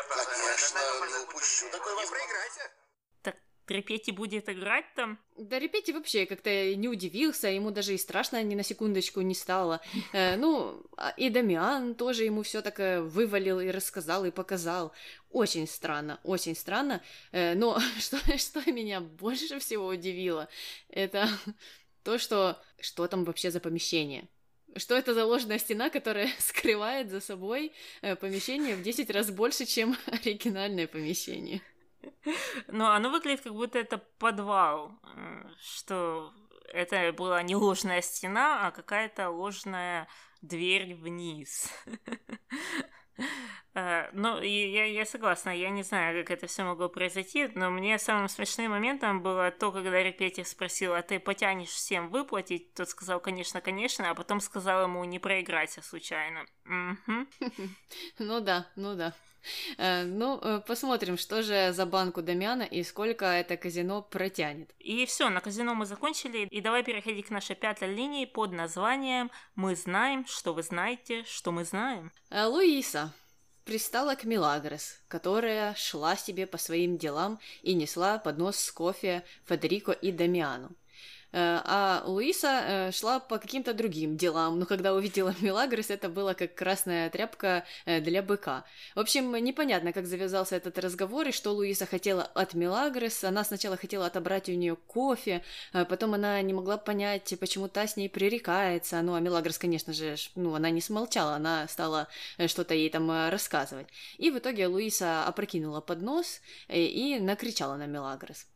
Конечно, 0.09 0.79
не 1.07 1.23
упущу 1.23 1.69
такой 1.69 1.93
Не 1.93 2.01
возможности. 2.01 2.80
Репети 3.71 4.11
будет 4.11 4.49
играть 4.49 4.85
там? 4.95 5.17
Да 5.37 5.59
Репети 5.59 5.91
вообще 5.91 6.25
как-то 6.25 6.75
не 6.75 6.87
удивился, 6.87 7.47
ему 7.47 7.71
даже 7.71 7.93
и 7.93 7.97
страшно 7.97 8.41
ни 8.43 8.55
на 8.55 8.63
секундочку 8.63 9.21
не 9.21 9.35
стало. 9.35 9.81
Э, 10.13 10.35
ну, 10.35 10.83
а 10.97 11.13
и 11.17 11.29
Дамиан 11.29 11.95
тоже 11.95 12.25
ему 12.25 12.43
все 12.43 12.61
так 12.61 12.79
вывалил 12.79 13.59
и 13.59 13.71
рассказал, 13.71 14.25
и 14.25 14.31
показал. 14.31 14.91
Очень 15.29 15.67
странно, 15.67 16.19
очень 16.23 16.55
странно. 16.55 17.01
Э, 17.31 17.53
но 17.55 17.79
что, 17.99 18.17
что 18.37 18.59
меня 18.71 18.99
больше 18.99 19.59
всего 19.59 19.87
удивило, 19.87 20.49
это 20.89 21.27
то, 22.03 22.17
что... 22.17 22.61
Что 22.79 23.07
там 23.07 23.25
вообще 23.25 23.51
за 23.51 23.59
помещение? 23.59 24.27
Что 24.75 24.95
это 24.95 25.13
за 25.13 25.25
ложная 25.25 25.59
стена, 25.59 25.89
которая 25.89 26.29
скрывает 26.39 27.09
за 27.09 27.19
собой 27.19 27.73
э, 28.01 28.15
помещение 28.15 28.75
в 28.75 28.81
10 28.81 29.09
раз 29.11 29.29
больше, 29.29 29.65
чем 29.65 29.95
оригинальное 30.07 30.87
помещение? 30.87 31.61
Но 32.67 32.91
оно 32.91 33.09
выглядит, 33.09 33.41
как 33.41 33.53
будто 33.53 33.79
это 33.79 33.97
подвал, 33.97 34.91
что 35.61 36.33
это 36.71 37.11
была 37.13 37.41
не 37.43 37.55
ложная 37.55 38.01
стена, 38.01 38.67
а 38.67 38.71
какая-то 38.71 39.29
ложная 39.29 40.07
дверь 40.41 40.95
вниз. 40.95 41.71
Э, 43.73 44.09
Ну, 44.13 44.41
я, 44.41 44.85
я 44.85 45.05
согласна, 45.05 45.51
я 45.51 45.69
не 45.69 45.83
знаю, 45.83 46.23
как 46.23 46.31
это 46.31 46.47
все 46.47 46.63
могло 46.63 46.89
произойти, 46.89 47.47
но 47.55 47.69
мне 47.69 47.97
самым 47.99 48.27
смешным 48.27 48.71
моментом 48.71 49.21
было 49.21 49.51
то, 49.51 49.71
когда 49.71 50.01
Репетир 50.03 50.45
спросил, 50.45 50.93
а 50.93 51.01
ты 51.01 51.19
потянешь 51.19 51.69
всем 51.69 52.09
выплатить? 52.09 52.73
Тот 52.73 52.89
сказал, 52.89 53.19
конечно, 53.19 53.61
конечно, 53.61 54.09
а 54.09 54.15
потом 54.15 54.39
сказал 54.41 54.83
ему 54.83 55.03
не 55.05 55.19
проиграйся 55.19 55.81
случайно. 55.81 56.45
Ну 58.19 58.41
да, 58.41 58.67
ну 58.75 58.95
да. 58.95 59.13
Э, 59.77 60.03
Ну, 60.03 60.39
э, 60.41 60.61
посмотрим, 60.67 61.17
что 61.17 61.41
же 61.43 61.71
за 61.73 61.85
банку 61.85 62.21
Дамиана 62.21 62.63
и 62.63 62.83
сколько 62.83 63.25
это 63.25 63.57
казино 63.57 64.01
протянет. 64.01 64.73
И 64.79 65.05
все, 65.05 65.29
на 65.29 65.41
казино 65.41 65.73
мы 65.75 65.85
закончили. 65.85 66.47
И 66.51 66.61
давай 66.61 66.83
переходить 66.83 67.27
к 67.27 67.31
нашей 67.31 67.55
пятой 67.55 67.93
линии 67.93 68.25
под 68.25 68.51
названием 68.51 69.31
«Мы 69.55 69.75
знаем, 69.75 70.25
что 70.25 70.53
вы 70.53 70.63
знаете, 70.63 71.23
что 71.23 71.51
мы 71.51 71.65
знаем». 71.65 72.11
Э, 72.29 72.45
Луиса 72.45 73.13
пристала 73.65 74.15
к 74.15 74.23
Милагрос, 74.23 74.99
которая 75.07 75.73
шла 75.75 76.15
себе 76.15 76.47
по 76.47 76.57
своим 76.57 76.97
делам 76.97 77.39
и 77.61 77.73
несла 77.73 78.17
поднос 78.17 78.57
с 78.59 78.71
кофе 78.71 79.23
Федерико 79.45 79.91
и 79.91 80.11
Дамиану. 80.11 80.71
А 81.33 82.03
Луиса 82.05 82.63
э, 82.65 82.91
шла 82.91 83.19
по 83.19 83.37
каким-то 83.37 83.73
другим 83.73 84.17
делам, 84.17 84.59
но 84.59 84.65
когда 84.65 84.93
увидела 84.93 85.33
Милагрос, 85.41 85.89
это 85.89 86.09
было 86.09 86.33
как 86.33 86.55
красная 86.55 87.09
тряпка 87.09 87.65
э, 87.85 88.01
для 88.01 88.21
быка. 88.21 88.65
В 88.95 88.99
общем, 88.99 89.33
непонятно, 89.35 89.93
как 89.93 90.07
завязался 90.07 90.57
этот 90.57 90.77
разговор 90.77 91.27
и 91.27 91.31
что 91.31 91.51
Луиса 91.51 91.85
хотела 91.85 92.23
от 92.23 92.53
Милагрос. 92.53 93.23
Она 93.23 93.43
сначала 93.43 93.77
хотела 93.77 94.07
отобрать 94.07 94.49
у 94.49 94.53
нее 94.53 94.75
кофе, 94.75 95.43
а 95.71 95.85
потом 95.85 96.13
она 96.13 96.41
не 96.41 96.53
могла 96.53 96.77
понять, 96.77 97.33
почему 97.39 97.69
та 97.69 97.87
с 97.87 97.95
ней 97.95 98.09
пререкается. 98.09 99.01
Ну, 99.01 99.13
а 99.13 99.19
Милагрос, 99.21 99.57
конечно 99.57 99.93
же, 99.93 100.15
ну, 100.35 100.53
она 100.55 100.69
не 100.69 100.81
смолчала, 100.81 101.35
она 101.35 101.67
стала 101.69 102.09
э, 102.37 102.47
что-то 102.47 102.73
ей 102.73 102.89
там 102.89 103.09
рассказывать. 103.29 103.87
И 104.17 104.31
в 104.31 104.37
итоге 104.37 104.67
Луиса 104.67 105.25
опрокинула 105.25 105.79
поднос 105.79 106.41
и 106.67 107.19
накричала 107.21 107.77
на 107.77 107.85
Милагрос. 107.85 108.47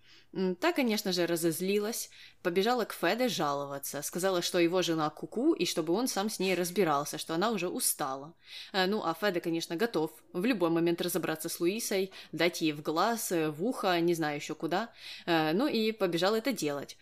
Та, 0.60 0.74
конечно 0.74 1.14
же, 1.14 1.26
разозлилась, 1.28 2.10
побежала 2.44 2.84
к 2.84 2.94
Феде 2.94 3.30
жаловаться, 3.30 4.02
сказала, 4.02 4.42
что 4.42 4.60
его 4.60 4.82
жена 4.82 5.10
куку, 5.10 5.54
и 5.54 5.66
чтобы 5.66 5.94
он 5.94 6.10
сам 6.10 6.30
с 6.30 6.40
ней 6.40 6.56
разбирался, 6.56 7.18
что 7.18 7.34
она 7.36 7.52
уже 7.52 7.70
устала. 7.70 8.34
Э, 8.74 8.86
Ну, 8.86 9.02
а 9.02 9.14
Феде, 9.14 9.40
конечно, 9.40 9.78
готов 9.78 10.12
в 10.34 10.44
любой 10.44 10.70
момент 10.72 11.02
разобраться 11.02 11.48
с 11.48 11.62
Луисой, 11.62 12.12
дать 12.34 12.62
ей 12.62 12.74
в 12.74 12.82
глаз, 12.82 13.32
э, 13.32 13.50
в 13.50 13.64
ухо, 13.64 13.98
не 14.02 14.14
знаю 14.14 14.36
еще 14.36 14.56
куда. 14.56 14.90
Э, 15.26 15.54
Ну 15.54 15.68
и 15.68 15.94
побежал 15.94 16.36
это 16.36 16.52
делать. 16.52 16.98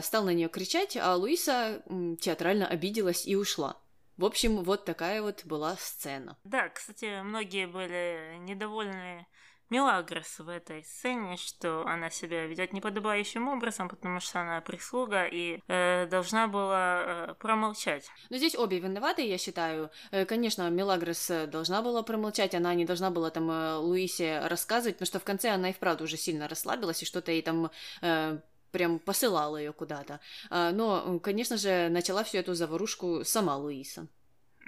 Стал 0.00 0.24
на 0.24 0.30
нее 0.34 0.48
кричать, 0.48 0.96
а 0.96 1.14
Луиса 1.14 1.82
театрально 2.20 2.66
обиделась 2.66 3.26
и 3.26 3.36
ушла. 3.36 3.76
В 4.16 4.24
общем, 4.24 4.62
вот 4.62 4.84
такая 4.84 5.20
вот 5.22 5.44
была 5.44 5.76
сцена. 5.76 6.36
Да, 6.44 6.68
кстати, 6.68 7.22
многие 7.22 7.66
были 7.66 8.36
недовольны 8.38 9.26
Мелагрос 9.74 10.38
в 10.38 10.48
этой 10.48 10.84
сцене, 10.84 11.36
что 11.36 11.84
она 11.84 12.08
себя 12.08 12.46
ведет 12.46 12.72
неподобающим 12.72 13.48
образом, 13.48 13.88
потому 13.88 14.20
что 14.20 14.40
она 14.40 14.60
прислуга 14.60 15.24
и 15.24 15.58
э, 15.66 16.06
должна 16.06 16.46
была 16.46 17.02
э, 17.04 17.34
промолчать. 17.40 18.08
Но 18.30 18.36
здесь 18.36 18.54
обе 18.54 18.78
виноваты, 18.78 19.26
я 19.26 19.36
считаю. 19.36 19.90
Э, 20.12 20.24
Конечно, 20.26 20.70
Мелагрос 20.70 21.28
э, 21.30 21.46
должна 21.48 21.82
была 21.82 22.04
промолчать, 22.04 22.54
она 22.54 22.72
не 22.74 22.84
должна 22.84 23.10
была 23.10 23.30
там 23.30 23.50
э, 23.50 23.74
Луисе 23.78 24.46
рассказывать, 24.46 24.94
потому 24.94 25.06
что 25.06 25.18
в 25.18 25.24
конце 25.24 25.50
она 25.50 25.70
и 25.70 25.72
вправду 25.72 26.04
уже 26.04 26.16
сильно 26.16 26.46
расслабилась, 26.46 27.02
и 27.02 27.06
что-то 27.06 27.32
ей 27.32 27.42
там 27.42 27.72
э, 28.00 28.38
прям 28.70 29.00
посылала 29.00 29.56
ее 29.56 29.72
куда-то. 29.72 30.20
А, 30.50 30.70
Но, 30.70 31.18
конечно 31.18 31.56
же, 31.56 31.88
начала 31.88 32.22
всю 32.22 32.38
эту 32.38 32.54
заварушку 32.54 33.24
сама 33.24 33.56
Луиса. 33.56 34.06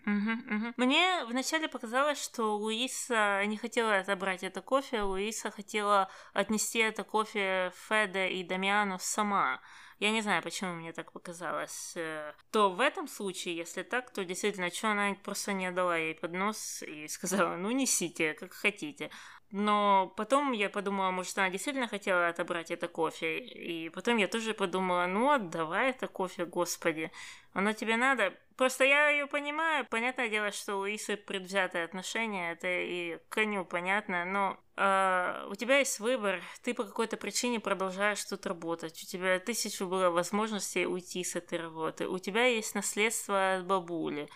Мгм, 0.06 0.44
мгм. 0.46 0.74
Мне 0.76 1.24
вначале 1.24 1.66
показалось, 1.68 2.22
что 2.22 2.56
Луиса 2.56 3.44
не 3.46 3.56
хотела 3.56 3.98
отобрать 3.98 4.44
это 4.44 4.62
кофе, 4.62 5.02
Луиса 5.02 5.50
хотела 5.50 6.08
отнести 6.32 6.78
это 6.78 7.02
кофе 7.02 7.72
Феде 7.88 8.28
и 8.28 8.44
Дамиану 8.44 8.98
сама. 9.00 9.60
Я 9.98 10.12
не 10.12 10.20
знаю, 10.20 10.42
почему 10.42 10.74
мне 10.74 10.92
так 10.92 11.10
показалось. 11.10 11.94
Э, 11.96 12.34
то 12.52 12.70
в 12.70 12.80
этом 12.80 13.08
случае, 13.08 13.56
если 13.56 13.82
так, 13.82 14.12
то 14.12 14.24
действительно, 14.24 14.70
что 14.70 14.92
она 14.92 15.14
просто 15.24 15.52
не 15.54 15.66
отдала 15.66 15.96
ей 15.96 16.14
поднос 16.14 16.82
и 16.82 17.08
сказала, 17.08 17.56
ну 17.56 17.72
несите, 17.72 18.34
как 18.34 18.52
хотите. 18.52 19.10
Но 19.52 20.12
потом 20.16 20.52
я 20.52 20.68
подумала, 20.68 21.10
может, 21.10 21.38
она 21.38 21.50
действительно 21.50 21.86
хотела 21.86 22.28
отобрать 22.28 22.70
это 22.70 22.88
кофе. 22.88 23.38
И 23.38 23.88
потом 23.90 24.16
я 24.16 24.26
тоже 24.26 24.54
подумала, 24.54 25.06
ну, 25.06 25.30
отдавай 25.30 25.90
это 25.90 26.08
кофе, 26.08 26.44
господи. 26.44 27.12
Оно 27.52 27.72
тебе 27.72 27.96
надо? 27.96 28.34
Просто 28.56 28.84
я 28.84 29.08
ее 29.10 29.26
понимаю. 29.26 29.86
Понятное 29.88 30.28
дело, 30.28 30.50
что 30.50 30.76
у 30.78 30.86
Исы 30.86 31.16
предвзятое 31.16 31.84
отношение, 31.84 32.52
это 32.52 32.66
и 32.66 33.18
коню 33.28 33.64
понятно, 33.64 34.24
но 34.24 34.58
э, 34.76 35.46
у 35.50 35.54
тебя 35.54 35.78
есть 35.78 36.00
выбор, 36.00 36.42
ты 36.62 36.74
по 36.74 36.84
какой-то 36.84 37.16
причине 37.16 37.60
продолжаешь 37.60 38.24
тут 38.24 38.46
работать, 38.46 39.00
у 39.02 39.06
тебя 39.06 39.38
тысячу 39.38 39.86
было 39.86 40.08
возможностей 40.08 40.86
уйти 40.86 41.22
с 41.22 41.36
этой 41.36 41.60
работы, 41.60 42.08
у 42.08 42.18
тебя 42.18 42.46
есть 42.46 42.74
наследство 42.74 43.56
от 43.56 43.66
бабули. 43.66 44.28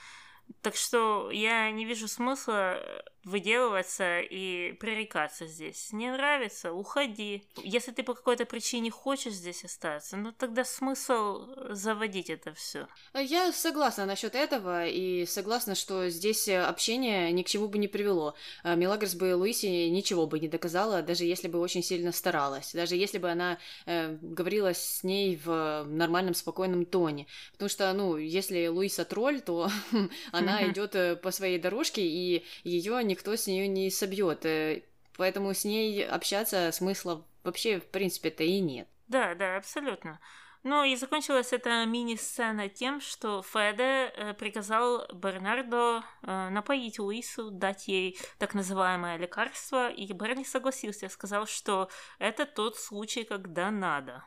Так 0.63 0.77
что 0.77 1.31
я 1.31 1.71
не 1.71 1.85
вижу 1.85 2.09
смысла 2.09 2.75
э, 2.77 3.03
выделываться 3.25 4.21
и 4.21 4.73
пререкаться 4.73 5.47
здесь. 5.47 5.93
Не 5.93 6.11
нравится, 6.11 6.73
уходи. 6.73 7.45
Если 7.63 7.93
ты 7.93 8.03
по 8.03 8.15
какой-то 8.15 8.45
причине 8.45 8.91
хочешь 8.91 9.35
здесь 9.35 9.65
остаться, 9.65 10.17
ну 10.17 10.33
тогда 10.33 10.65
смысл 10.65 11.47
заводить 11.71 12.31
это 12.31 12.55
все. 12.55 12.89
Я 13.15 13.53
согласна 13.53 14.07
насчет 14.07 14.35
этого 14.35 14.87
и 14.87 15.27
согласна, 15.27 15.75
что 15.75 16.09
здесь 16.09 16.49
общение 16.49 17.33
ни 17.33 17.43
к 17.43 17.49
чему 17.49 17.69
бы 17.69 17.79
не 17.79 17.89
привело. 17.89 18.35
А 18.63 18.75
Мелагрос 18.75 19.15
бы 19.15 19.35
Луисе 19.37 19.91
ничего 19.91 20.27
бы 20.27 20.41
не 20.41 20.49
доказала, 20.49 21.03
даже 21.03 21.25
если 21.25 21.49
бы 21.49 21.59
очень 21.59 21.83
сильно 21.83 22.13
старалась, 22.13 22.73
даже 22.73 22.97
если 22.97 23.19
бы 23.19 23.31
она 23.31 23.59
э, 23.87 24.17
говорила 24.21 24.73
с 24.73 25.05
ней 25.05 25.41
в 25.45 25.85
нормальном 25.85 26.35
спокойном 26.35 26.85
тоне. 26.87 27.27
Потому 27.53 27.69
что, 27.69 27.93
ну, 27.93 28.17
если 28.17 28.67
Луиса 28.67 29.05
тролль, 29.05 29.41
то 29.41 29.71
она 30.33 30.67
идет 30.69 30.95
э, 30.95 31.17
по 31.17 31.31
своей 31.31 31.59
дорожке, 31.59 32.03
и 32.03 32.45
ее 32.65 33.03
никто 33.11 33.37
с 33.37 33.47
нее 33.47 33.69
не 33.69 33.91
собьет. 33.91 34.47
Э, 34.47 34.83
поэтому 35.17 35.53
с 35.53 35.65
ней 35.65 36.07
общаться 36.07 36.71
смысла 36.73 37.25
вообще, 37.43 37.81
в 37.81 37.87
принципе-то, 37.87 38.43
и 38.43 38.61
нет. 38.61 38.89
Да, 39.09 39.35
да, 39.35 39.57
абсолютно. 39.57 40.21
Ну 40.63 40.85
и 40.85 40.95
закончилась 40.95 41.55
эта 41.55 41.87
мини-сцена 41.87 42.69
тем, 42.69 43.01
что 43.01 43.43
Феде 43.43 44.13
э, 44.15 44.35
приказал 44.35 45.07
Бернардо 45.13 46.05
э, 46.23 46.49
напоить 46.51 46.99
Луису, 46.99 47.51
дать 47.51 47.89
ей 47.89 48.19
так 48.39 48.55
называемое 48.55 49.17
лекарство, 49.17 49.91
и 49.91 50.13
Берни 50.13 50.45
согласился, 50.45 51.09
сказал, 51.09 51.47
что 51.47 51.89
это 52.19 52.45
тот 52.45 52.77
случай, 52.77 53.25
когда 53.25 53.71
надо. 53.71 54.23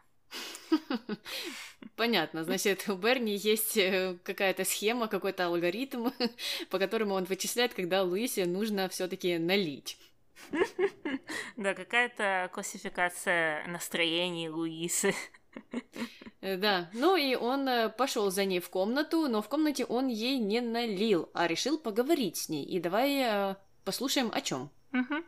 Понятно, 1.95 2.43
значит, 2.43 2.87
у 2.89 2.95
Берни 2.95 3.35
есть 3.35 3.77
э, 3.77 4.17
какая-то 4.23 4.63
схема, 4.63 5.07
какой-то 5.07 5.45
алгоритм, 5.45 6.09
по 6.69 6.79
которому 6.79 7.13
он 7.15 7.25
вычисляет, 7.25 7.73
когда 7.73 8.03
Луисе 8.03 8.45
нужно 8.45 8.89
все-таки 8.89 9.37
налить. 9.37 9.97
Да, 11.55 11.73
какая-то 11.73 12.49
классификация 12.53 13.65
настроений 13.67 14.49
Луисы. 14.49 15.13
Э, 16.41 16.57
да, 16.57 16.89
ну 16.93 17.15
и 17.15 17.35
он 17.35 17.67
э, 17.67 17.89
пошел 17.89 18.31
за 18.31 18.45
ней 18.45 18.59
в 18.59 18.69
комнату, 18.69 19.27
но 19.27 19.41
в 19.41 19.49
комнате 19.49 19.85
он 19.85 20.07
ей 20.07 20.39
не 20.39 20.61
налил, 20.61 21.29
а 21.33 21.47
решил 21.47 21.77
поговорить 21.77 22.37
с 22.37 22.49
ней. 22.49 22.65
И 22.65 22.79
давай 22.79 23.55
послушаем 23.85 24.31
о 24.33 24.41
чем. 24.41 24.71
Угу. 24.93 25.23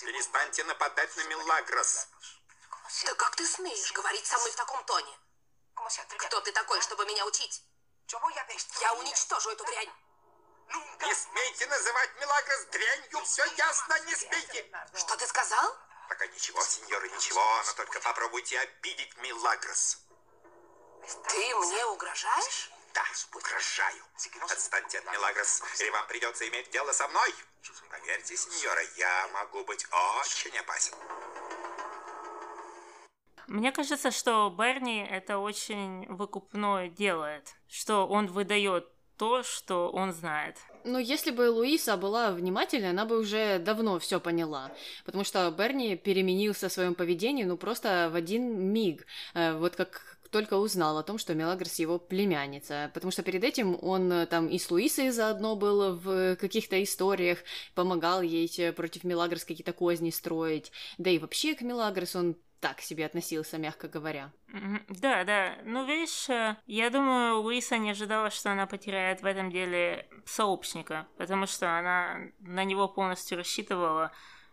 Перестаньте 0.00 0.64
нападать 0.64 1.16
на 1.16 1.24
Милагрос. 1.24 2.08
Да 3.04 3.14
как 3.14 3.36
ты 3.36 3.46
смеешь 3.46 3.92
говорить 3.92 4.26
со 4.26 4.38
мной 4.38 4.50
в 4.50 4.56
таком 4.56 4.84
тоне? 4.84 5.18
Кто 6.18 6.40
ты 6.40 6.52
такой, 6.52 6.80
чтобы 6.80 7.06
меня 7.06 7.24
учить? 7.26 7.62
Я 8.80 8.94
уничтожу 8.94 9.50
эту 9.50 9.64
дрянь. 9.64 9.92
Не 11.00 11.14
смейте 11.14 11.66
называть 11.66 12.10
Милагрос 12.16 12.64
дрянью, 12.72 13.24
все 13.24 13.44
ясно, 13.56 14.00
не 14.00 14.14
смейте. 14.14 14.70
Что 14.94 15.16
ты 15.16 15.26
сказал? 15.26 15.76
Пока 16.08 16.26
ничего, 16.26 16.60
сеньоры, 16.62 17.08
ничего, 17.10 17.62
но 17.66 17.72
только 17.74 18.00
попробуйте 18.00 18.58
обидеть 18.58 19.16
Милагрос. 19.18 19.98
Ты 21.28 21.54
мне 21.56 21.86
угрожаешь? 21.86 22.70
Да, 22.94 23.02
угрожаю. 23.34 24.02
Отстаньте 24.50 24.98
от 24.98 25.12
Милагрос, 25.12 25.62
или 25.80 25.90
вам 25.90 26.06
придется 26.06 26.48
иметь 26.48 26.70
дело 26.70 26.92
со 26.92 27.08
мной. 27.08 27.34
Поверьте, 27.90 28.36
сеньора, 28.36 28.82
я 28.96 29.28
могу 29.34 29.64
быть 29.64 29.84
очень 30.20 30.56
опасен. 30.58 30.94
Мне 33.48 33.72
кажется, 33.72 34.10
что 34.10 34.48
Берни 34.56 35.04
это 35.04 35.38
очень 35.38 36.06
выкупное 36.06 36.88
делает, 36.88 37.54
что 37.68 38.06
он 38.06 38.28
выдает 38.28 38.88
то, 39.16 39.42
что 39.42 39.90
он 39.90 40.12
знает. 40.12 40.56
Ну, 40.84 40.98
если 40.98 41.30
бы 41.30 41.50
Луиса 41.50 41.96
была 41.96 42.30
внимательной, 42.30 42.90
она 42.90 43.04
бы 43.04 43.18
уже 43.18 43.58
давно 43.58 43.98
все 43.98 44.20
поняла. 44.20 44.72
Потому 45.04 45.24
что 45.24 45.50
Берни 45.50 45.96
переменился 45.96 46.68
в 46.68 46.72
своем 46.72 46.94
поведении, 46.94 47.44
ну, 47.44 47.56
просто 47.56 48.08
в 48.12 48.16
один 48.16 48.72
миг. 48.72 49.06
Э, 49.34 49.56
вот 49.56 49.76
как 49.76 50.13
только 50.34 50.54
узнал 50.54 50.98
о 50.98 51.04
том, 51.04 51.16
что 51.16 51.32
Мелагрос 51.32 51.78
его 51.78 51.96
племянница, 51.96 52.90
потому 52.92 53.12
что 53.12 53.22
перед 53.22 53.44
этим 53.44 53.78
он 53.80 54.12
э, 54.12 54.26
там 54.26 54.48
и 54.48 54.58
с 54.58 54.68
Луисой 54.68 55.10
заодно 55.10 55.54
был 55.54 55.94
в 55.94 56.34
каких-то 56.34 56.82
историях, 56.82 57.38
помогал 57.76 58.20
ей 58.20 58.52
э, 58.58 58.72
против 58.72 59.04
Мелагрос 59.04 59.44
какие-то 59.44 59.72
козни 59.72 60.10
строить, 60.10 60.72
да 60.98 61.08
и 61.08 61.20
вообще 61.20 61.54
к 61.54 61.60
Мелагрос 61.60 62.16
он 62.16 62.34
так 62.58 62.80
себе 62.80 63.06
относился, 63.06 63.58
мягко 63.58 63.86
говоря. 63.86 64.32
Да, 64.88 65.22
да. 65.22 65.56
Ну, 65.64 65.86
видишь, 65.86 66.28
э, 66.28 66.56
я 66.66 66.90
думаю, 66.90 67.40
Луиса 67.40 67.78
не 67.78 67.90
ожидала, 67.90 68.30
что 68.30 68.50
она 68.50 68.66
потеряет 68.66 69.22
в 69.22 69.26
этом 69.26 69.52
деле 69.52 70.08
сообщника, 70.24 71.06
потому 71.16 71.46
что 71.46 71.78
она 71.78 72.18
на 72.40 72.64
него 72.64 72.88
полностью 72.88 73.38
рассчитывала, 73.38 74.10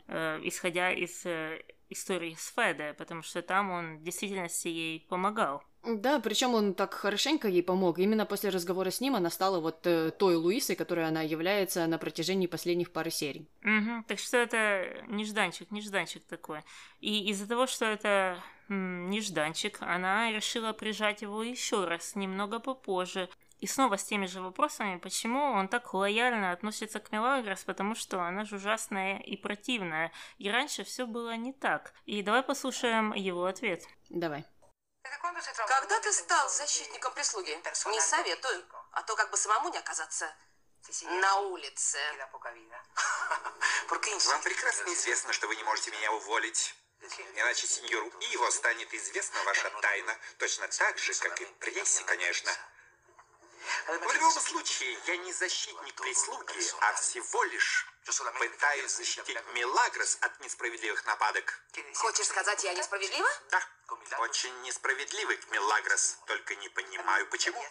э, 0.07 0.41
исходя 0.43 0.91
из 0.91 1.25
э, 1.25 1.63
истории 1.89 2.35
с 2.37 2.53
Феде, 2.53 2.93
потому 2.97 3.23
что 3.23 3.41
там 3.41 3.71
он 3.71 3.97
в 3.97 4.03
действительности 4.03 4.67
ей 4.67 5.07
помогал. 5.09 5.63
Да, 5.83 6.19
причем 6.19 6.53
он 6.53 6.75
так 6.75 6.93
хорошенько 6.93 7.47
ей 7.47 7.63
помог. 7.63 7.97
Именно 7.97 8.25
после 8.25 8.51
разговора 8.51 8.91
с 8.91 9.01
ним 9.01 9.15
она 9.15 9.29
стала 9.31 9.59
вот 9.59 9.87
э, 9.87 10.11
той 10.11 10.35
Луисой, 10.35 10.75
которой 10.75 11.07
она 11.07 11.21
является 11.21 11.87
на 11.87 11.97
протяжении 11.97 12.45
последних 12.45 12.91
пары 12.91 13.09
серий. 13.09 13.49
Угу, 13.63 14.03
так 14.07 14.19
что 14.19 14.37
это 14.37 15.03
нежданчик, 15.07 15.71
нежданчик 15.71 16.23
такой. 16.25 16.61
И 16.99 17.29
из-за 17.31 17.47
того, 17.47 17.65
что 17.65 17.85
это 17.85 18.37
м, 18.69 19.09
нежданчик, 19.09 19.77
она 19.81 20.31
решила 20.31 20.71
прижать 20.71 21.23
его 21.23 21.41
еще 21.41 21.85
раз, 21.85 22.15
немного 22.15 22.59
попозже. 22.59 23.27
И 23.59 23.67
снова 23.67 23.97
с 23.97 24.03
теми 24.03 24.25
же 24.25 24.41
вопросами, 24.41 24.97
почему 24.97 25.39
он 25.39 25.67
так 25.67 25.93
лояльно 25.93 26.51
относится 26.51 26.99
к 26.99 27.11
Мелагрос, 27.11 27.63
потому 27.63 27.93
что 27.93 28.21
она 28.23 28.43
же 28.43 28.55
ужасная 28.55 29.19
и 29.19 29.35
противная. 29.35 30.11
И 30.37 30.49
раньше 30.49 30.83
все 30.83 31.05
было 31.05 31.35
не 31.35 31.53
так. 31.53 31.93
И 32.05 32.23
давай 32.23 32.41
послушаем 32.41 33.13
его 33.13 33.45
ответ. 33.45 33.83
Давай. 34.09 34.45
Когда 35.67 35.99
ты 35.99 36.11
стал 36.13 36.49
защитником 36.49 37.13
прислуги? 37.13 37.61
Не 37.87 38.01
советую, 38.01 38.65
а 38.91 39.01
то 39.03 39.15
как 39.15 39.29
бы 39.29 39.37
самому 39.37 39.69
не 39.69 39.77
оказаться 39.77 40.33
на 41.03 41.35
улице. 41.39 41.99
Вам 44.27 44.41
прекрасно 44.41 44.93
известно, 44.93 45.33
что 45.33 45.47
вы 45.47 45.55
не 45.55 45.63
можете 45.63 45.91
меня 45.91 46.11
уволить. 46.11 46.75
Иначе 47.35 47.65
сеньору 47.67 48.07
Иво 48.31 48.49
станет 48.51 48.93
известна 48.93 49.43
ваша 49.43 49.69
тайна, 49.81 50.15
точно 50.37 50.67
так 50.67 50.97
же, 50.99 51.13
как 51.15 51.41
и 51.41 51.45
прессе, 51.45 52.03
конечно. 52.03 52.51
В 53.87 54.13
любом 54.13 54.31
случае, 54.31 54.97
я 55.07 55.17
не 55.17 55.33
защитник 55.33 55.95
прислуги, 55.95 56.63
а 56.81 56.93
всего 56.93 57.43
лишь 57.45 57.90
пытаюсь 58.05 58.95
защитить 58.95 59.37
Милагрос 59.53 60.17
от 60.21 60.39
несправедливых 60.39 61.05
нападок. 61.05 61.61
Хочешь 61.95 62.27
сказать, 62.27 62.63
я 62.63 62.73
несправедлива? 62.73 63.29
Да, 63.51 63.61
очень 64.19 64.61
несправедливый 64.61 65.39
Милагрос, 65.51 66.17
только 66.25 66.55
не 66.55 66.69
понимаю, 66.69 67.27
почему. 67.29 67.61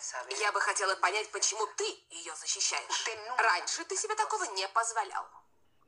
Я 0.41 0.53
бы 0.53 0.61
хотела 0.61 0.95
понять, 0.97 1.31
почему 1.31 1.67
ты 1.77 1.85
ее 2.11 2.35
защищаешь. 2.37 3.07
Раньше 3.39 3.85
ты 3.85 3.97
себе 3.97 4.15
такого 4.15 4.45
не 4.45 4.69
позволял. 4.69 5.27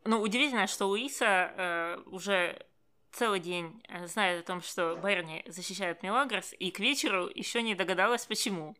Ну, 0.04 0.20
удивительно, 0.20 0.66
что 0.66 0.86
Луиса 0.86 1.24
э, 1.24 1.96
уже 2.06 2.66
целый 3.12 3.38
день 3.38 3.84
э, 3.88 4.06
знает 4.08 4.42
о 4.42 4.46
том, 4.46 4.62
что 4.62 4.96
Берни 4.96 5.44
защищает 5.46 6.02
Милагрос, 6.02 6.52
и 6.58 6.70
к 6.72 6.80
вечеру 6.80 7.28
еще 7.32 7.62
не 7.62 7.74
догадалась, 7.74 8.26
почему. 8.26 8.76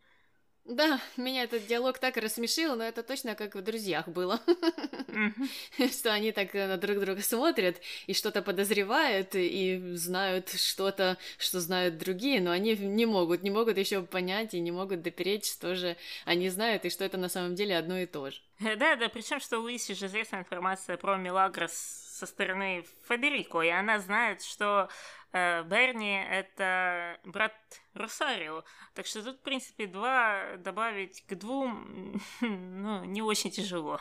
Да, 0.64 1.01
меня 1.16 1.42
этот 1.42 1.66
диалог 1.66 1.98
так 1.98 2.16
рассмешил, 2.16 2.77
но 2.77 2.85
это 2.85 3.03
точно 3.03 3.35
как 3.35 3.57
в 3.57 3.62
«Друзьях» 3.62 4.07
было. 4.07 4.40
Что 5.90 6.12
они 6.12 6.31
так 6.31 6.55
на 6.55 6.77
друг 6.77 7.01
друга 7.01 7.20
смотрят 7.20 7.81
и 8.07 8.15
что-то 8.15 8.42
подозревают 8.42 9.35
и 9.35 9.96
знают 9.96 10.50
что-то, 10.50 11.19
что 11.37 11.60
знают 11.60 11.98
другие, 11.98 12.40
но 12.40 12.52
они 12.52 12.77
не 12.77 13.06
могут, 13.06 13.42
не 13.42 13.50
могут 13.50 13.77
еще 13.77 14.02
понять 14.02 14.54
и 14.54 14.60
не 14.60 14.71
могут 14.71 15.02
допереть, 15.02 15.46
что 15.46 15.75
же 15.75 15.96
они 16.25 16.48
знают 16.48 16.85
и 16.85 16.90
что 16.90 17.04
это 17.04 17.19
на 17.19 17.29
самом 17.29 17.56
деле 17.56 17.77
одно 17.77 17.98
и 17.98 18.06
то 18.06 18.31
же. 18.31 18.40
Да, 18.60 18.94
да, 18.96 19.08
причем 19.08 19.40
что 19.40 19.58
у 19.58 19.63
Луиси 19.63 19.94
же 19.94 20.06
известна 20.06 20.37
информация 20.37 20.96
про 20.96 21.17
Милагрос 21.17 21.73
со 22.23 22.27
стороны 22.27 22.85
Федерико, 23.08 23.63
и 23.63 23.69
она 23.69 23.98
знает, 23.98 24.42
что 24.42 24.88
э, 24.88 25.21
Берни 25.33 26.22
это 26.30 27.18
брат 27.24 27.54
Росарио. 27.94 28.64
Так 28.94 29.06
что 29.06 29.22
тут, 29.22 29.37
в 29.38 29.42
принципе, 29.42 29.87
два 29.87 30.56
добавить 30.58 31.24
к 31.26 31.35
двум, 31.35 32.20
ну, 32.40 33.04
не 33.04 33.22
очень 33.22 33.50
тяжело. 33.50 34.00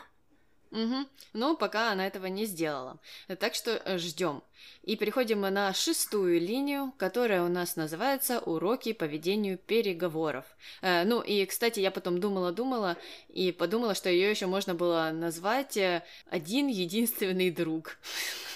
Угу. 0.72 1.06
Но 1.34 1.54
пока 1.54 1.92
она 1.92 2.06
этого 2.06 2.26
не 2.26 2.46
сделала. 2.46 2.98
Так 3.38 3.54
что 3.54 3.72
э, 3.72 3.98
ждем. 3.98 4.42
И 4.84 4.96
переходим 4.96 5.42
на 5.42 5.74
шестую 5.74 6.40
линию, 6.40 6.94
которая 6.96 7.42
у 7.42 7.48
нас 7.48 7.76
называется 7.76 8.40
«Уроки 8.40 8.94
по 8.94 9.04
ведению 9.04 9.58
переговоров». 9.58 10.46
Э, 10.80 11.04
ну 11.04 11.20
и, 11.20 11.44
кстати, 11.44 11.80
я 11.80 11.90
потом 11.90 12.20
думала-думала 12.20 12.96
и 13.28 13.52
подумала, 13.52 13.94
что 13.94 14.08
ее 14.08 14.30
еще 14.30 14.46
можно 14.46 14.74
было 14.74 15.10
назвать 15.12 15.76
э, 15.76 16.02
«Один 16.30 16.68
единственный 16.68 17.50
друг». 17.50 17.98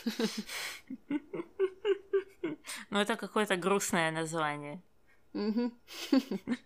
Ну 2.91 2.99
это 2.99 3.17
какое-то 3.17 3.57
грустное 3.57 4.11
название. 4.11 4.83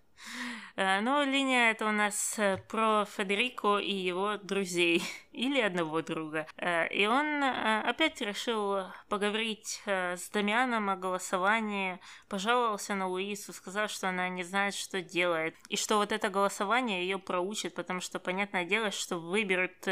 Э, 0.77 1.01
но 1.01 1.23
линия 1.25 1.71
это 1.71 1.87
у 1.87 1.93
нас 1.93 2.39
э, 2.39 2.59
про 2.69 3.05
Федерико 3.05 3.79
и 3.79 3.93
его 3.93 4.37
друзей, 4.37 5.03
или 5.33 5.61
одного 5.61 6.03
друга. 6.03 6.47
Э, 6.57 6.89
и 6.89 7.07
он 7.07 7.43
опять 7.43 8.21
решил 8.21 8.85
поговорить 9.09 9.83
с 9.87 10.29
Дамианом 10.31 10.91
о 10.91 10.97
голосовании, 10.97 12.01
пожаловался 12.29 12.95
на 12.95 13.09
Луису, 13.09 13.53
сказал, 13.53 13.89
что 13.89 14.09
она 14.09 14.29
не 14.29 14.45
знает, 14.45 14.75
что 14.75 15.03
делает, 15.03 15.55
и 15.69 15.77
что 15.77 15.97
вот 15.97 16.13
это 16.13 16.29
голосование 16.29 17.03
ее 17.03 17.19
проучит, 17.19 17.75
потому 17.75 18.01
что, 18.01 18.19
понятное 18.19 18.65
дело, 18.65 18.91
что 18.91 19.19
выберут 19.19 19.85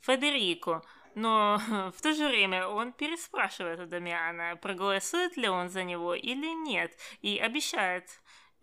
Федерико. 0.00 0.82
Но 1.14 1.60
в 1.96 2.02
то 2.02 2.12
же 2.12 2.28
время 2.28 2.66
он 2.66 2.92
переспрашивает 2.92 3.80
у 3.80 3.86
Дамиана, 3.86 4.56
проголосует 4.56 5.36
ли 5.36 5.48
он 5.48 5.68
за 5.68 5.84
него 5.84 6.14
или 6.14 6.52
нет, 6.66 6.92
и 7.22 7.38
обещает 7.38 8.04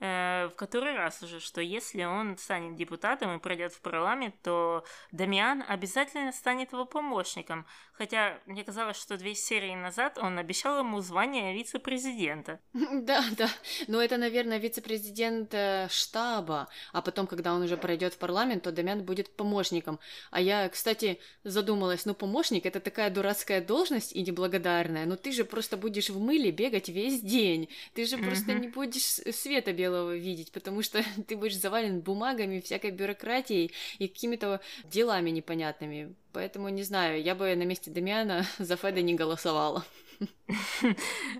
в 0.02 0.54
который 0.56 0.96
раз 0.96 1.22
уже, 1.22 1.40
что 1.40 1.62
если 1.62 2.04
он 2.04 2.36
станет 2.38 2.76
депутатом 2.76 3.36
и 3.36 3.40
пройдет 3.40 3.72
в 3.74 3.82
парламент, 3.82 4.34
то 4.42 4.84
Дамиан 5.12 5.64
обязательно 5.68 6.32
станет 6.32 6.74
его 6.74 6.86
помощником. 6.86 7.68
Хотя 7.94 8.40
мне 8.48 8.64
казалось, 8.64 8.98
что 8.98 9.16
две 9.16 9.36
серии 9.36 9.76
назад 9.76 10.18
он 10.18 10.40
обещал 10.40 10.80
ему 10.80 11.02
звание 11.02 11.54
вице-президента. 11.54 12.60
Да, 13.02 13.24
да. 13.38 13.50
Но 13.88 14.02
это, 14.02 14.18
наверное, 14.18 14.58
вице-президент 14.58 15.54
э, 15.54 15.88
штаба. 15.90 16.68
А 16.94 17.02
потом, 17.02 17.28
когда 17.28 17.54
он 17.54 17.62
уже 17.62 17.78
пройдет 17.78 18.14
в 18.14 18.18
парламент, 18.18 18.64
то 18.64 18.72
Дамиан 18.72 19.04
будет 19.04 19.36
помощником. 19.36 20.00
А 20.32 20.42
я, 20.42 20.68
кстати, 20.70 21.20
задумалась, 21.44 22.06
ну 22.06 22.14
помощник 22.14 22.66
это 22.66 22.80
такая 22.80 23.12
дурацкая 23.12 23.62
должность 23.62 24.14
и 24.14 24.24
неблагодарная. 24.24 25.06
Но 25.06 25.16
ты 25.16 25.32
же 25.32 25.46
просто 25.46 25.78
будешь 25.78 26.10
в 26.10 26.20
мыле 26.20 26.52
бегать 26.52 26.90
весь 26.90 27.22
день. 27.22 27.70
Ты 27.94 28.06
же 28.06 28.18
просто 28.18 28.54
не 28.54 28.68
будешь 28.68 29.22
света 29.36 29.74
белого 29.74 29.91
белого 29.92 30.16
видеть, 30.16 30.52
потому 30.52 30.82
что 30.82 31.04
ты 31.28 31.36
будешь 31.36 31.58
завален 31.58 32.02
бумагами, 32.02 32.60
всякой 32.60 32.92
бюрократией 32.92 33.72
и 34.00 34.08
какими-то 34.08 34.62
делами 34.86 35.30
непонятными. 35.32 36.16
Поэтому, 36.34 36.70
не 36.70 36.84
знаю, 36.84 37.22
я 37.22 37.36
бы 37.36 37.56
на 37.56 37.64
месте 37.64 37.92
Дамиана 37.92 38.46
за 38.60 38.76
Феда 38.76 39.02
не 39.02 39.14
голосовала. 39.16 39.84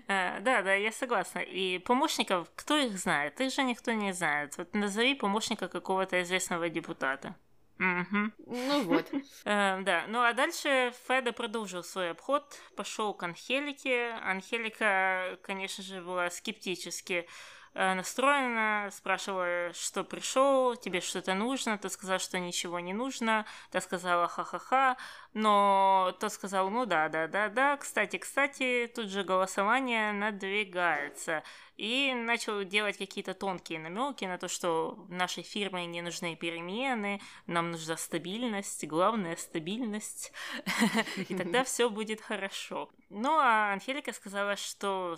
Э, 0.08 0.40
да, 0.40 0.62
да, 0.62 0.74
я 0.74 0.90
согласна. 0.90 1.38
И 1.38 1.78
помощников, 1.78 2.48
кто 2.56 2.76
их 2.76 2.98
знает? 2.98 3.40
Их 3.40 3.52
же 3.52 3.62
никто 3.62 3.92
не 3.92 4.12
знает. 4.12 4.58
Вот 4.58 4.74
назови 4.74 5.14
помощника 5.14 5.68
какого-то 5.68 6.20
известного 6.22 6.68
депутата. 6.68 7.36
Угу. 7.78 8.32
Ну 8.46 8.82
вот. 8.82 9.06
Э, 9.44 9.80
да, 9.82 10.04
ну 10.08 10.20
а 10.22 10.32
дальше 10.32 10.92
Феда 11.06 11.32
продолжил 11.32 11.82
свой 11.82 12.10
обход, 12.10 12.44
пошел 12.76 13.14
к 13.14 13.22
Анхелике. 13.22 14.10
Анхелика, 14.22 15.38
конечно 15.42 15.84
же, 15.84 16.00
была 16.00 16.30
скептически 16.30 17.26
настроена, 17.74 18.90
спрашивала, 18.92 19.72
что 19.72 20.04
пришел, 20.04 20.76
тебе 20.76 21.00
что-то 21.00 21.34
нужно, 21.34 21.78
ты 21.78 21.88
сказал, 21.88 22.18
что 22.18 22.38
ничего 22.38 22.80
не 22.80 22.92
нужно, 22.92 23.46
ты 23.70 23.80
сказала 23.80 24.28
ха-ха-ха, 24.28 24.96
но 25.34 26.14
тот 26.20 26.32
сказал, 26.32 26.70
ну 26.70 26.84
да, 26.86 27.08
да, 27.08 27.26
да, 27.26 27.48
да, 27.48 27.76
кстати, 27.76 28.18
кстати, 28.18 28.90
тут 28.94 29.08
же 29.08 29.24
голосование 29.24 30.12
надвигается. 30.12 31.42
И 31.78 32.12
начал 32.14 32.62
делать 32.64 32.98
какие-то 32.98 33.32
тонкие 33.32 33.78
намеки 33.78 34.26
на 34.26 34.36
то, 34.36 34.46
что 34.46 35.06
нашей 35.08 35.42
фирме 35.42 35.86
не 35.86 36.02
нужны 36.02 36.36
перемены, 36.36 37.20
нам 37.46 37.72
нужна 37.72 37.96
стабильность, 37.96 38.86
главная 38.86 39.36
стабильность, 39.36 40.32
и 41.16 41.34
тогда 41.34 41.64
все 41.64 41.88
будет 41.88 42.20
хорошо. 42.20 42.90
Ну 43.08 43.38
а 43.38 43.72
Анхелика 43.72 44.12
сказала, 44.12 44.56
что 44.56 45.16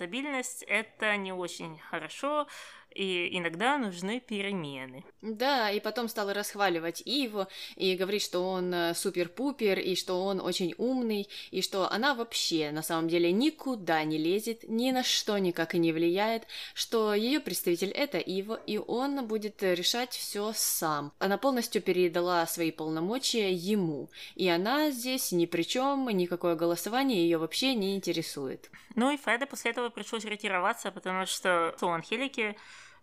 стабильность 0.00 0.62
это 0.62 1.14
не 1.18 1.30
очень 1.30 1.78
хорошо, 1.90 2.48
и 2.94 3.38
иногда 3.38 3.78
нужны 3.78 4.20
перемены. 4.20 5.04
Да, 5.22 5.70
и 5.70 5.80
потом 5.80 6.08
стала 6.08 6.34
расхваливать 6.34 7.02
Иву 7.04 7.46
и 7.76 7.96
говорить, 7.96 8.22
что 8.22 8.40
он 8.40 8.72
э, 8.72 8.94
супер-пупер, 8.94 9.78
и 9.78 9.94
что 9.94 10.24
он 10.24 10.40
очень 10.40 10.74
умный, 10.76 11.28
и 11.50 11.62
что 11.62 11.90
она 11.90 12.14
вообще 12.14 12.70
на 12.72 12.82
самом 12.82 13.08
деле 13.08 13.32
никуда 13.32 14.02
не 14.04 14.18
лезет, 14.18 14.68
ни 14.68 14.90
на 14.90 15.04
что 15.04 15.38
никак 15.38 15.74
и 15.74 15.78
не 15.78 15.92
влияет, 15.92 16.44
что 16.74 17.14
ее 17.14 17.40
представитель 17.40 17.90
это 17.90 18.18
Ива, 18.18 18.60
и 18.66 18.78
он 18.78 19.26
будет 19.26 19.62
решать 19.62 20.12
все 20.12 20.52
сам. 20.54 21.12
Она 21.18 21.38
полностью 21.38 21.82
передала 21.82 22.46
свои 22.46 22.70
полномочия 22.70 23.52
ему, 23.52 24.10
и 24.34 24.48
она 24.48 24.90
здесь 24.90 25.32
ни 25.32 25.46
при 25.46 25.62
чем, 25.62 26.08
никакое 26.08 26.56
голосование 26.56 27.22
ее 27.22 27.38
вообще 27.38 27.74
не 27.74 27.94
интересует. 27.94 28.70
Ну 28.96 29.10
и 29.12 29.16
Феда 29.16 29.46
после 29.46 29.70
этого 29.70 29.88
пришлось 29.90 30.24
ретироваться, 30.24 30.90
потому 30.90 31.26
что 31.26 31.74
у 31.80 31.86
Анхелики 31.86 32.40
Э, 32.40 32.54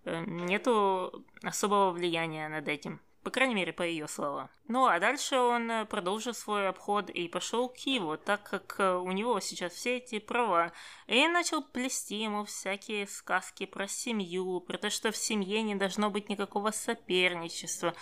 нету 0.06 1.26
особого 1.44 1.92
влияния 1.92 2.48
над 2.50 2.68
этим. 2.68 3.02
По 3.28 3.32
крайней 3.32 3.56
мере, 3.56 3.74
по 3.74 3.82
ее 3.84 4.08
словам. 4.08 4.50
Ну 4.70 4.86
а 4.86 5.00
дальше 5.02 5.38
он 5.38 5.70
э, 5.70 5.86
продолжил 5.86 6.34
свой 6.34 6.70
обход 6.70 7.10
и 7.10 7.28
пошел 7.28 7.68
к 7.68 7.76
Киеву, 7.76 8.16
так 8.18 8.42
как 8.44 8.76
э, 8.80 8.96
у 8.96 9.12
него 9.12 9.42
сейчас 9.42 9.74
все 9.74 9.98
эти 9.98 10.20
права. 10.20 10.72
И 11.08 11.28
начал 11.28 11.62
плести 11.62 12.16
ему 12.16 12.46
всякие 12.46 13.06
сказки 13.06 13.66
про 13.66 13.86
семью, 13.90 14.62
про 14.62 14.78
то, 14.78 14.90
что 14.90 15.12
в 15.12 15.18
семье 15.18 15.62
не 15.62 15.76
должно 15.76 16.10
быть 16.10 16.30
никакого 16.30 16.72
соперничества. 16.72 17.94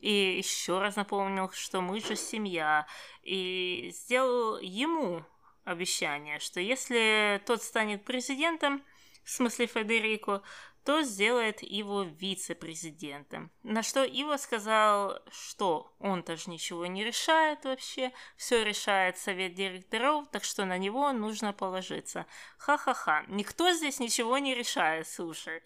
И 0.00 0.38
еще 0.38 0.80
раз 0.80 0.96
напомнил, 0.96 1.48
что 1.52 1.80
мы 1.80 2.00
же 2.00 2.16
семья. 2.16 2.88
И 3.22 3.92
сделал 3.94 4.58
ему 4.58 5.24
обещание, 5.62 6.40
что 6.40 6.58
если 6.58 7.40
тот 7.46 7.62
станет 7.62 8.04
президентом, 8.04 8.82
в 9.22 9.30
смысле 9.30 9.66
Федерико, 9.66 10.42
то 10.84 11.02
сделает 11.02 11.62
его 11.62 12.02
вице-президентом. 12.02 13.50
На 13.62 13.82
что 13.82 14.04
Иво 14.04 14.36
сказал, 14.36 15.20
что 15.30 15.94
он 16.00 16.22
тоже 16.22 16.50
ничего 16.50 16.86
не 16.86 17.04
решает 17.04 17.64
вообще, 17.64 18.12
все 18.36 18.64
решает 18.64 19.16
совет 19.16 19.54
директоров, 19.54 20.28
так 20.30 20.44
что 20.44 20.64
на 20.64 20.78
него 20.78 21.12
нужно 21.12 21.52
положиться. 21.52 22.26
Ха-ха-ха, 22.58 23.24
никто 23.28 23.72
здесь 23.72 24.00
ничего 24.00 24.38
не 24.38 24.54
решает, 24.54 25.06
слушай. 25.06 25.62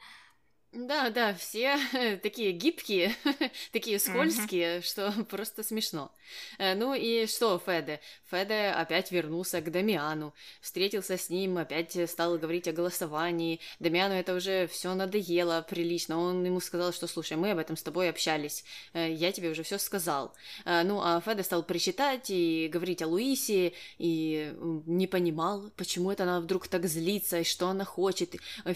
Да, 0.72 1.08
да, 1.10 1.32
все 1.32 1.78
такие 2.22 2.52
гибкие, 2.52 3.14
такие 3.72 3.98
скользкие, 3.98 4.78
mm-hmm. 4.78 4.82
что 4.82 5.24
просто 5.30 5.62
смешно. 5.62 6.12
Э, 6.58 6.74
ну 6.74 6.92
и 6.92 7.26
что, 7.26 7.58
Феде? 7.64 8.00
Феде 8.30 8.74
опять 8.76 9.10
вернулся 9.10 9.62
к 9.62 9.70
Дамиану, 9.70 10.34
встретился 10.60 11.16
с 11.16 11.30
ним, 11.30 11.56
опять 11.56 11.98
стал 12.10 12.36
говорить 12.36 12.68
о 12.68 12.72
голосовании. 12.72 13.60
Дамиану 13.78 14.14
это 14.14 14.34
уже 14.34 14.66
все 14.66 14.92
надоело 14.94 15.64
прилично. 15.66 16.18
Он 16.18 16.44
ему 16.44 16.60
сказал, 16.60 16.92
что 16.92 17.06
слушай, 17.06 17.36
мы 17.38 17.52
об 17.52 17.58
этом 17.58 17.76
с 17.76 17.82
тобой 17.82 18.10
общались, 18.10 18.64
э, 18.92 19.12
я 19.12 19.32
тебе 19.32 19.50
уже 19.50 19.62
все 19.62 19.78
сказал. 19.78 20.34
Э, 20.66 20.82
ну 20.82 21.00
а 21.00 21.22
Феде 21.22 21.42
стал 21.42 21.62
причитать 21.62 22.28
и 22.28 22.68
говорить 22.70 23.00
о 23.00 23.06
Луисе, 23.06 23.72
и 23.98 24.54
не 24.86 25.06
понимал, 25.06 25.70
почему 25.76 26.10
это 26.10 26.24
она 26.24 26.40
вдруг 26.40 26.68
так 26.68 26.86
злится, 26.86 27.40
и 27.40 27.44
что 27.44 27.68
она 27.68 27.84
хочет. 27.84 28.34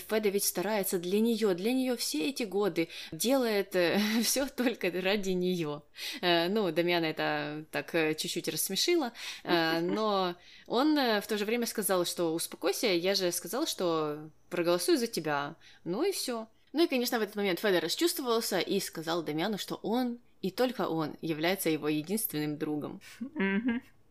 Феде 0.09 0.31
ведь 0.31 0.45
старается 0.45 0.99
для 0.99 1.21
нее, 1.21 1.55
для 1.55 1.73
нее 1.73 1.90
нее 1.91 1.97
все 1.97 2.29
эти 2.29 2.45
годы, 2.45 2.89
делает 3.13 3.75
э, 3.75 4.01
все 4.23 4.47
только 4.47 4.91
ради 5.01 5.31
нее. 5.31 5.83
Э, 6.21 6.49
ну, 6.49 6.71
Дамиана 6.71 7.07
это 7.07 7.65
так 7.71 7.95
э, 7.95 8.15
чуть-чуть 8.15 8.49
рассмешило, 8.49 9.13
но 9.45 10.35
он 10.67 10.97
в 10.97 11.27
то 11.27 11.39
же 11.39 11.45
время 11.45 11.67
сказал, 11.67 12.05
что 12.05 12.35
успокойся, 12.35 12.87
я 12.87 13.15
же 13.15 13.33
сказал, 13.33 13.67
что 13.67 14.31
проголосую 14.49 14.99
за 14.99 15.07
тебя. 15.07 15.57
Ну 15.85 16.05
и 16.05 16.13
все. 16.13 16.49
Ну 16.73 16.85
и, 16.85 16.89
конечно, 16.89 17.19
в 17.19 17.23
этот 17.23 17.37
момент 17.37 17.59
Федор 17.59 17.83
расчувствовался 17.83 18.61
и 18.61 18.79
сказал 18.81 19.23
Дамиану, 19.23 19.59
что 19.59 19.77
он 19.83 20.19
и 20.41 20.51
только 20.51 20.89
он 20.89 21.17
является 21.21 21.69
его 21.69 21.89
единственным 21.89 22.57
другом. 22.57 23.01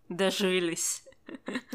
Дожились. 0.09 1.03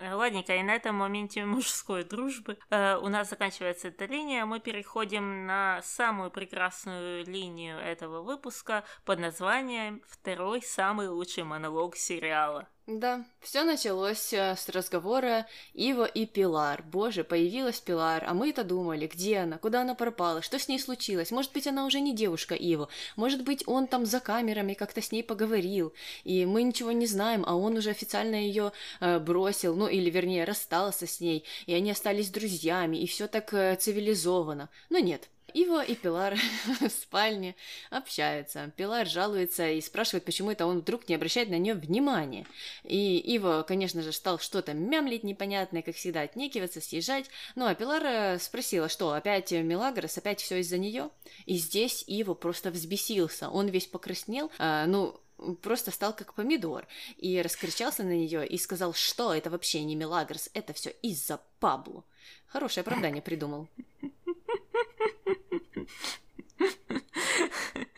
Ладненько, 0.00 0.54
и 0.56 0.62
на 0.62 0.74
этом 0.74 0.96
моменте 0.96 1.44
мужской 1.44 2.04
дружбы 2.04 2.58
э, 2.70 2.96
у 2.96 3.08
нас 3.08 3.28
заканчивается 3.28 3.88
эта 3.88 4.06
линия. 4.06 4.46
Мы 4.46 4.60
переходим 4.60 5.46
на 5.46 5.80
самую 5.82 6.30
прекрасную 6.30 7.24
линию 7.24 7.78
этого 7.78 8.22
выпуска 8.22 8.84
под 9.04 9.18
названием 9.18 10.02
«Второй 10.08 10.62
самый 10.62 11.08
лучший 11.08 11.44
монолог 11.44 11.96
сериала». 11.96 12.68
Да, 12.98 13.24
все 13.40 13.62
началось 13.62 14.32
э, 14.32 14.56
с 14.56 14.68
разговора 14.68 15.46
Ива 15.74 16.06
и 16.06 16.26
Пилар. 16.26 16.82
Боже, 16.82 17.22
появилась 17.22 17.78
Пилар, 17.78 18.24
а 18.26 18.34
мы-то 18.34 18.64
думали, 18.64 19.06
где 19.06 19.38
она, 19.38 19.58
куда 19.58 19.82
она 19.82 19.94
пропала, 19.94 20.42
что 20.42 20.58
с 20.58 20.66
ней 20.66 20.80
случилось. 20.80 21.30
Может 21.30 21.52
быть, 21.52 21.68
она 21.68 21.86
уже 21.86 22.00
не 22.00 22.12
девушка 22.12 22.56
Ива, 22.56 22.88
может 23.14 23.44
быть, 23.44 23.62
он 23.66 23.86
там 23.86 24.06
за 24.06 24.18
камерами 24.18 24.74
как-то 24.74 25.02
с 25.02 25.12
ней 25.12 25.22
поговорил, 25.22 25.92
и 26.24 26.44
мы 26.46 26.64
ничего 26.64 26.90
не 26.90 27.06
знаем, 27.06 27.44
а 27.46 27.54
он 27.54 27.76
уже 27.76 27.90
официально 27.90 28.34
ее 28.34 28.72
э, 29.00 29.20
бросил, 29.20 29.76
ну 29.76 29.86
или 29.90 30.10
вернее 30.10 30.44
расстался 30.44 31.06
с 31.06 31.20
ней, 31.20 31.44
и 31.66 31.74
они 31.74 31.90
остались 31.90 32.30
друзьями, 32.30 32.96
и 32.96 33.06
все 33.06 33.26
так 33.26 33.52
э, 33.52 33.76
цивилизованно. 33.76 34.68
Но 34.88 34.98
нет, 34.98 35.28
Иво 35.54 35.82
и 35.82 35.94
Пилар 35.94 36.36
в 36.80 36.88
спальне 36.88 37.56
общаются. 37.90 38.72
Пилар 38.76 39.06
жалуется 39.06 39.68
и 39.68 39.80
спрашивает, 39.80 40.24
почему 40.24 40.50
это 40.50 40.66
он 40.66 40.80
вдруг 40.80 41.08
не 41.08 41.14
обращает 41.14 41.50
на 41.50 41.58
нее 41.58 41.74
внимания. 41.74 42.46
И 42.84 43.18
Иво, 43.18 43.64
конечно 43.66 44.02
же, 44.02 44.12
стал 44.12 44.38
что-то 44.38 44.72
мямлить 44.72 45.24
непонятное, 45.24 45.82
как 45.82 45.96
всегда, 45.96 46.22
отнекиваться, 46.22 46.80
съезжать. 46.80 47.26
Ну 47.54 47.66
а 47.66 47.74
Пилар 47.74 48.04
э, 48.04 48.38
спросила, 48.38 48.88
что 48.88 49.12
опять 49.12 49.52
Мелагрос, 49.52 50.18
опять 50.18 50.40
все 50.40 50.60
из-за 50.60 50.78
нее? 50.78 51.10
И 51.46 51.56
здесь 51.56 52.04
Иво 52.06 52.34
просто 52.34 52.70
взбесился. 52.70 53.48
Он 53.48 53.68
весь 53.68 53.86
покраснел, 53.86 54.50
а, 54.58 54.86
ну, 54.86 55.20
просто 55.62 55.90
стал 55.90 56.14
как 56.14 56.34
помидор 56.34 56.86
и 57.16 57.40
раскричался 57.40 58.02
на 58.02 58.12
нее 58.12 58.46
и 58.46 58.58
сказал, 58.58 58.94
что 58.94 59.34
это 59.34 59.50
вообще 59.50 59.82
не 59.84 59.96
Мелагрос, 59.96 60.50
это 60.54 60.72
все 60.72 60.90
из-за 61.02 61.40
Пабло. 61.58 62.04
Хорошее 62.46 62.82
оправдание 62.82 63.22
придумал. 63.22 63.68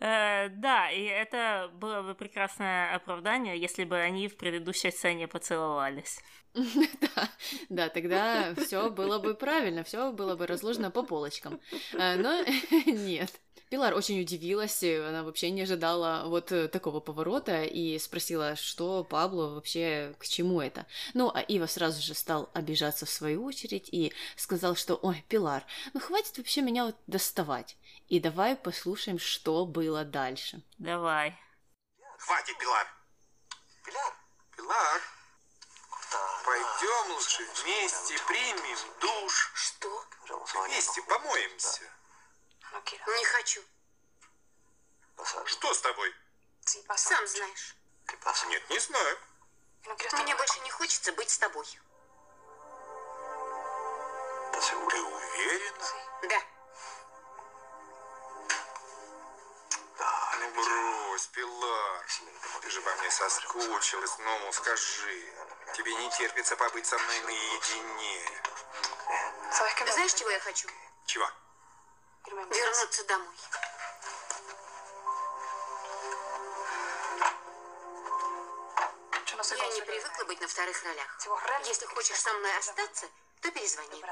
Э, 0.00 0.48
да, 0.48 0.90
и 0.90 1.02
это 1.04 1.70
было 1.74 2.02
бы 2.02 2.14
прекрасное 2.14 2.94
оправдание, 2.94 3.58
если 3.58 3.84
бы 3.84 3.96
они 3.96 4.28
в 4.28 4.36
предыдущей 4.36 4.90
сцене 4.90 5.28
поцеловались. 5.28 6.20
Да, 7.14 7.30
да, 7.68 7.88
тогда 7.88 8.54
все 8.54 8.90
было 8.90 9.18
бы 9.18 9.34
правильно, 9.34 9.84
все 9.84 10.12
было 10.12 10.36
бы 10.36 10.46
разложено 10.46 10.90
по 10.90 11.02
полочкам. 11.02 11.60
Э, 11.92 12.16
но 12.16 12.42
нет. 12.86 13.30
Пилар 13.68 13.94
очень 13.94 14.20
удивилась, 14.20 14.82
она 14.82 15.24
вообще 15.24 15.50
не 15.50 15.62
ожидала 15.62 16.28
вот 16.28 16.52
э, 16.52 16.68
такого 16.68 17.00
поворота 17.00 17.64
и 17.64 17.98
спросила, 17.98 18.54
что 18.54 19.02
Пабло 19.02 19.54
вообще 19.54 20.14
к 20.20 20.26
чему 20.28 20.60
это. 20.60 20.86
Ну, 21.14 21.32
а 21.34 21.40
Ива 21.40 21.66
сразу 21.66 22.00
же 22.00 22.14
стал 22.14 22.48
обижаться 22.54 23.06
в 23.06 23.10
свою 23.10 23.42
очередь 23.44 23.88
и 23.90 24.12
сказал, 24.36 24.76
что 24.76 24.94
«Ой, 25.02 25.24
Пилар, 25.28 25.64
ну 25.94 26.00
хватит 26.00 26.38
вообще 26.38 26.62
меня 26.62 26.86
вот 26.86 26.96
доставать, 27.08 27.76
и 28.08 28.20
давай 28.20 28.56
послушаем, 28.56 29.18
что 29.18 29.64
было 29.66 30.04
дальше». 30.04 30.62
Давай. 30.78 31.38
Хватит, 32.18 32.58
Пилар. 32.58 32.86
Пилар? 33.84 34.14
Пилар? 34.56 35.02
Пойдем 36.44 37.12
лучше 37.12 37.44
вместе 37.62 38.18
примем 38.26 38.78
душ. 39.00 39.52
Что? 39.54 40.04
Вместе 40.64 41.02
помоемся. 41.02 41.82
Не 43.06 43.24
хочу. 43.24 43.62
Что 45.46 45.74
с 45.74 45.80
тобой? 45.80 46.14
Сам 46.96 47.26
знаешь. 47.26 47.76
Нет, 48.48 48.70
не 48.70 48.78
знаю. 48.78 49.18
Мне 50.22 50.36
больше 50.36 50.60
не 50.60 50.70
хочется 50.70 51.12
быть 51.12 51.30
с 51.30 51.38
тобой. 51.38 51.66
Ты 54.52 55.00
уверена? 55.02 55.86
Да. 56.28 56.55
Ну 60.46 60.62
брось, 60.62 61.26
Пилар. 61.28 62.06
Ты 62.62 62.70
же 62.70 62.80
по 62.80 62.94
мне 62.96 63.10
соскучилась, 63.10 64.18
ну 64.18 64.52
скажи. 64.52 65.34
Тебе 65.74 65.94
не 65.94 66.10
терпится 66.10 66.56
побыть 66.56 66.86
со 66.86 66.98
мной 66.98 67.20
наедине. 67.20 68.42
Знаешь, 69.92 70.14
чего 70.14 70.30
я 70.30 70.40
хочу? 70.40 70.68
Чего? 71.06 71.28
Вернуться 72.26 73.04
домой. 73.04 73.34
Я 79.56 79.68
не 79.68 79.82
привыкла 79.82 80.24
быть 80.24 80.40
на 80.40 80.48
вторых 80.48 80.84
ролях. 80.84 81.18
Если 81.64 81.86
хочешь 81.86 82.20
со 82.20 82.32
мной 82.34 82.56
остаться, 82.56 83.06
то 83.40 83.50
перезвони. 83.50 84.04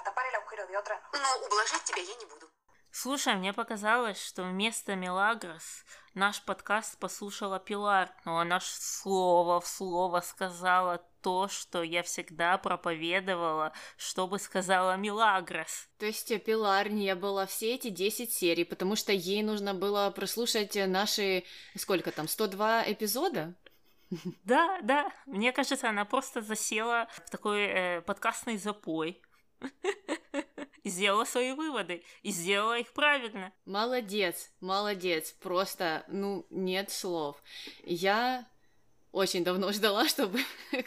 Но 1.13 1.39
ублажать 1.39 1.85
тебя 1.85 2.03
я 2.03 2.15
не 2.17 2.25
буду. 2.27 2.51
Слушай, 2.97 3.35
мне 3.35 3.53
показалось, 3.53 4.25
что 4.25 4.45
вместо 4.45 4.95
Мелагрос 4.95 5.85
наш 6.15 6.41
подкаст 6.41 6.97
послушала 7.01 7.59
Пилар, 7.59 8.09
но 8.25 8.39
она 8.39 8.61
ж 8.61 8.67
слово 8.67 9.61
в 9.61 9.67
слово 9.67 10.21
сказала 10.21 11.05
то, 11.21 11.49
что 11.49 11.83
я 11.83 12.05
всегда 12.05 12.57
проповедовала, 12.57 13.73
чтобы 13.97 14.39
сказала 14.39 14.97
Милагрос. 14.97 15.89
То 15.99 16.07
есть 16.07 16.29
Пилар 16.45 16.89
не 16.89 17.17
было 17.17 17.47
все 17.47 17.75
эти 17.75 17.91
10 17.91 18.33
серий, 18.33 18.65
потому 18.65 18.95
что 18.95 19.11
ей 19.11 19.43
нужно 19.43 19.75
было 19.75 20.09
прослушать 20.11 20.77
наши, 20.77 21.43
сколько 21.77 22.13
там, 22.13 22.29
102 22.29 22.93
эпизода? 22.93 23.55
Да, 24.45 24.79
да. 24.83 25.11
Мне 25.27 25.51
кажется, 25.51 25.89
она 25.89 26.05
просто 26.05 26.43
засела 26.43 27.09
в 27.27 27.29
такой 27.29 27.63
э, 27.63 28.03
подкастный 28.03 28.57
запой. 28.57 29.21
И 30.85 30.91
сделала 30.91 31.25
свои 31.25 31.53
выводы. 31.53 32.05
И 32.23 32.31
сделала 32.31 32.79
их 32.79 32.93
правильно. 32.93 33.53
Молодец, 33.65 34.51
молодец. 34.61 35.33
Просто, 35.41 36.05
ну, 36.09 36.47
нет 36.51 36.91
слов. 36.91 37.43
Я 37.83 38.47
очень 39.15 39.45
давно 39.45 39.73
ждала, 39.73 40.07
чтобы 40.09 40.41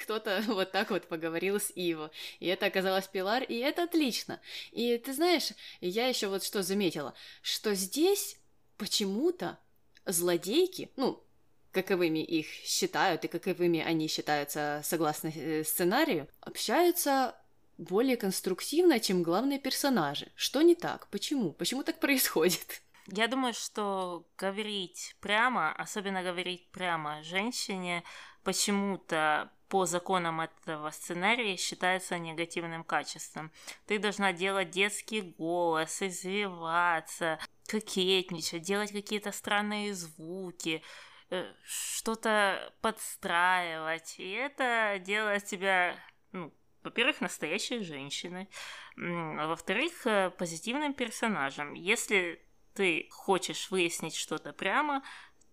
кто-то 0.04 0.44
вот 0.48 0.72
так 0.72 0.92
вот 0.92 1.08
поговорил 1.08 1.60
с 1.60 1.72
Иво. 1.76 2.12
И 2.40 2.48
это 2.48 2.68
оказалось 2.68 3.08
Пилар, 3.08 3.44
и 3.44 3.56
это 3.58 3.84
отлично. 3.84 4.40
И 4.72 4.98
ты 4.98 5.14
знаешь, 5.14 5.50
я 5.82 6.08
еще 6.08 6.28
вот 6.28 6.44
что 6.44 6.62
заметила, 6.62 7.14
что 7.42 7.74
здесь 7.74 8.38
почему-то 8.78 9.58
злодейки, 10.06 10.92
ну, 10.96 11.24
каковыми 11.72 12.20
их 12.20 12.48
считают 12.48 13.24
и 13.26 13.28
каковыми 13.28 13.80
они 13.80 14.08
считаются 14.08 14.82
согласно 14.84 15.32
э, 15.34 15.64
сценарию, 15.64 16.28
общаются 16.42 17.36
более 17.78 18.18
конструктивно, 18.18 19.00
чем 19.00 19.24
главные 19.24 19.60
персонажи. 19.60 20.32
Что 20.36 20.62
не 20.62 20.76
так? 20.76 21.08
Почему? 21.10 21.54
Почему 21.54 21.84
так 21.84 22.00
происходит? 22.00 22.82
Я 23.08 23.28
думаю, 23.28 23.54
что 23.54 24.28
говорить 24.38 25.16
прямо, 25.22 25.72
особенно 25.72 26.24
говорить 26.24 26.70
прямо 26.72 27.24
женщине, 27.24 28.04
почему-то 28.44 29.50
по 29.70 29.86
законам 29.86 30.42
этого 30.42 30.92
сценария 30.92 31.58
считается 31.58 32.18
негативным 32.18 32.84
качеством. 32.84 33.52
Ты 33.86 34.00
должна 34.00 34.34
делать 34.34 34.72
детский 34.72 35.22
голос, 35.22 36.02
извиваться, 36.02 37.40
кокетничать, 37.68 38.62
делать 38.62 38.92
какие-то 38.92 39.32
странные 39.32 39.94
звуки, 39.94 40.84
э, 41.30 41.54
что-то 41.66 42.74
подстраивать. 42.82 44.16
И 44.20 44.32
это 44.32 45.00
делает 45.00 45.46
тебя, 45.46 45.96
ну, 46.32 46.54
во-первых, 46.88 47.22
настоящей 47.22 47.80
женщиной, 47.80 48.50
а 48.98 49.48
во-вторых, 49.48 50.06
э, 50.06 50.32
позитивным 50.32 50.94
персонажем. 50.94 51.74
Если 51.74 52.42
ты 52.74 53.08
хочешь 53.12 53.72
выяснить 53.72 54.16
что-то 54.16 54.54
прямо, 54.54 55.04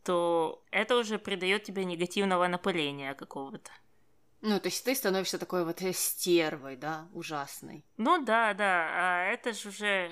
то 0.05 0.63
это 0.71 0.97
уже 0.97 1.19
придает 1.19 1.65
тебе 1.65 1.85
негативного 1.85 2.47
напыления 2.47 3.15
какого-то. 3.15 3.71
Ну, 4.47 4.61
то 4.61 4.69
есть 4.69 4.85
ты 4.85 4.95
становишься 4.95 5.39
такой 5.39 5.65
вот 5.65 5.81
стервой, 5.95 6.77
да, 6.77 7.09
ужасной. 7.15 7.83
Ну 7.97 8.23
да, 8.23 8.53
да, 8.53 8.89
а 8.93 9.25
это 9.33 9.55
же 9.55 9.71
уже, 9.71 10.11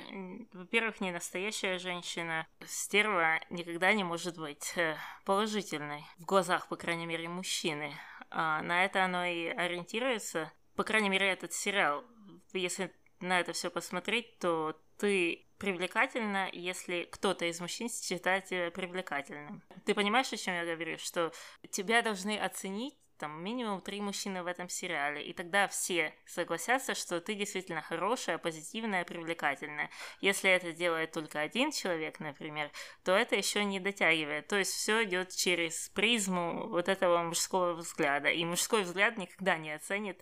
во-первых, 0.54 1.02
не 1.02 1.10
настоящая 1.10 1.78
женщина. 1.78 2.46
Стерва 2.66 3.40
никогда 3.50 3.92
не 3.92 4.04
может 4.04 4.38
быть 4.38 4.72
э, 4.76 4.96
положительной 5.26 6.06
в 6.18 6.24
глазах, 6.24 6.68
по 6.68 6.76
крайней 6.76 7.04
мере, 7.04 7.28
мужчины. 7.28 7.92
А 8.30 8.62
на 8.62 8.86
это 8.86 9.04
оно 9.04 9.26
и 9.26 9.48
ориентируется. 9.48 10.50
По 10.76 10.84
крайней 10.84 11.08
мере, 11.08 11.28
этот 11.28 11.52
сериал. 11.52 12.04
Если 12.52 12.92
на 13.20 13.40
это 13.40 13.52
все 13.52 13.70
посмотреть, 13.70 14.38
то 14.38 14.76
ты 14.98 15.46
привлекательна, 15.58 16.48
если 16.52 17.08
кто-то 17.10 17.44
из 17.44 17.60
мужчин 17.60 17.88
считает 17.88 18.46
тебя 18.46 18.70
привлекательным. 18.70 19.62
Ты 19.84 19.94
понимаешь, 19.94 20.32
о 20.32 20.36
чем 20.36 20.54
я 20.54 20.64
говорю? 20.64 20.98
Что 20.98 21.32
тебя 21.70 22.02
должны 22.02 22.36
оценить 22.38 22.96
там 23.22 23.40
минимум 23.40 23.80
три 23.80 24.00
мужчины 24.00 24.42
в 24.42 24.48
этом 24.48 24.68
сериале, 24.68 25.24
и 25.24 25.32
тогда 25.32 25.68
все 25.68 26.12
согласятся, 26.26 26.96
что 26.96 27.20
ты 27.20 27.36
действительно 27.36 27.80
хорошая, 27.80 28.36
позитивная, 28.36 29.04
привлекательная. 29.04 29.90
Если 30.20 30.50
это 30.50 30.72
делает 30.72 31.12
только 31.12 31.38
один 31.38 31.70
человек, 31.70 32.18
например, 32.18 32.72
то 33.04 33.12
это 33.12 33.36
еще 33.36 33.62
не 33.62 33.78
дотягивает. 33.78 34.48
То 34.48 34.56
есть 34.56 34.72
все 34.72 35.04
идет 35.04 35.32
через 35.32 35.88
призму 35.90 36.66
вот 36.66 36.88
этого 36.88 37.22
мужского 37.22 37.74
взгляда, 37.74 38.28
и 38.28 38.44
мужской 38.44 38.82
взгляд 38.82 39.16
никогда 39.16 39.56
не 39.56 39.70
оценит 39.70 40.20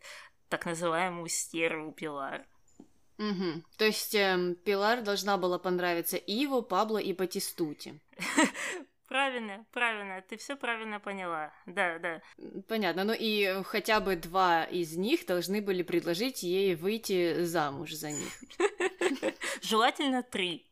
так 0.51 0.67
называемую 0.67 1.29
стерву 1.29 1.93
Пилар. 1.93 2.47
Угу. 3.19 3.63
То 3.79 3.85
есть 3.85 4.15
эм, 4.15 4.55
Пилар 4.55 5.03
должна 5.03 5.37
была 5.37 5.59
понравиться 5.59 6.17
Иву, 6.17 6.63
Пабло 6.63 6.99
и 6.99 7.13
Батистути. 7.13 8.01
Правильно, 9.09 9.67
правильно, 9.73 10.23
ты 10.23 10.37
все 10.37 10.55
правильно 10.55 11.01
поняла. 11.01 11.53
Да, 11.67 11.99
да. 11.99 12.23
Понятно. 12.69 13.03
Ну 13.03 13.13
и 13.13 13.61
хотя 13.65 13.99
бы 13.99 14.15
два 14.15 14.63
из 14.63 14.97
них 14.97 15.27
должны 15.27 15.61
были 15.61 15.83
предложить 15.83 16.45
ей 16.45 16.77
выйти 16.77 17.43
замуж 17.43 17.91
за 17.95 18.13
них. 18.13 18.33
Желательно 19.63 20.23
три. 20.23 20.65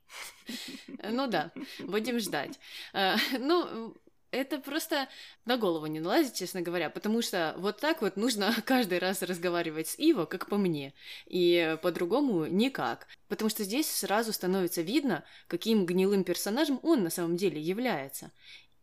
Ну 1.02 1.26
да, 1.26 1.50
будем 1.80 2.20
ждать. 2.20 2.60
Э, 2.92 3.16
ну, 3.40 3.96
это 4.30 4.58
просто 4.58 5.08
на 5.44 5.56
голову 5.56 5.86
не 5.86 6.00
налазит, 6.00 6.34
честно 6.34 6.60
говоря, 6.60 6.90
потому 6.90 7.22
что 7.22 7.54
вот 7.58 7.80
так 7.80 8.02
вот 8.02 8.16
нужно 8.16 8.54
каждый 8.64 8.98
раз 8.98 9.22
разговаривать 9.22 9.88
с 9.88 9.98
Иво, 9.98 10.26
как 10.26 10.48
по 10.48 10.56
мне, 10.56 10.94
и 11.26 11.76
по-другому 11.82 12.46
никак. 12.46 13.06
Потому 13.28 13.48
что 13.48 13.64
здесь 13.64 13.90
сразу 13.90 14.32
становится 14.32 14.82
видно, 14.82 15.24
каким 15.46 15.86
гнилым 15.86 16.24
персонажем 16.24 16.80
он 16.82 17.02
на 17.02 17.10
самом 17.10 17.36
деле 17.36 17.60
является. 17.60 18.32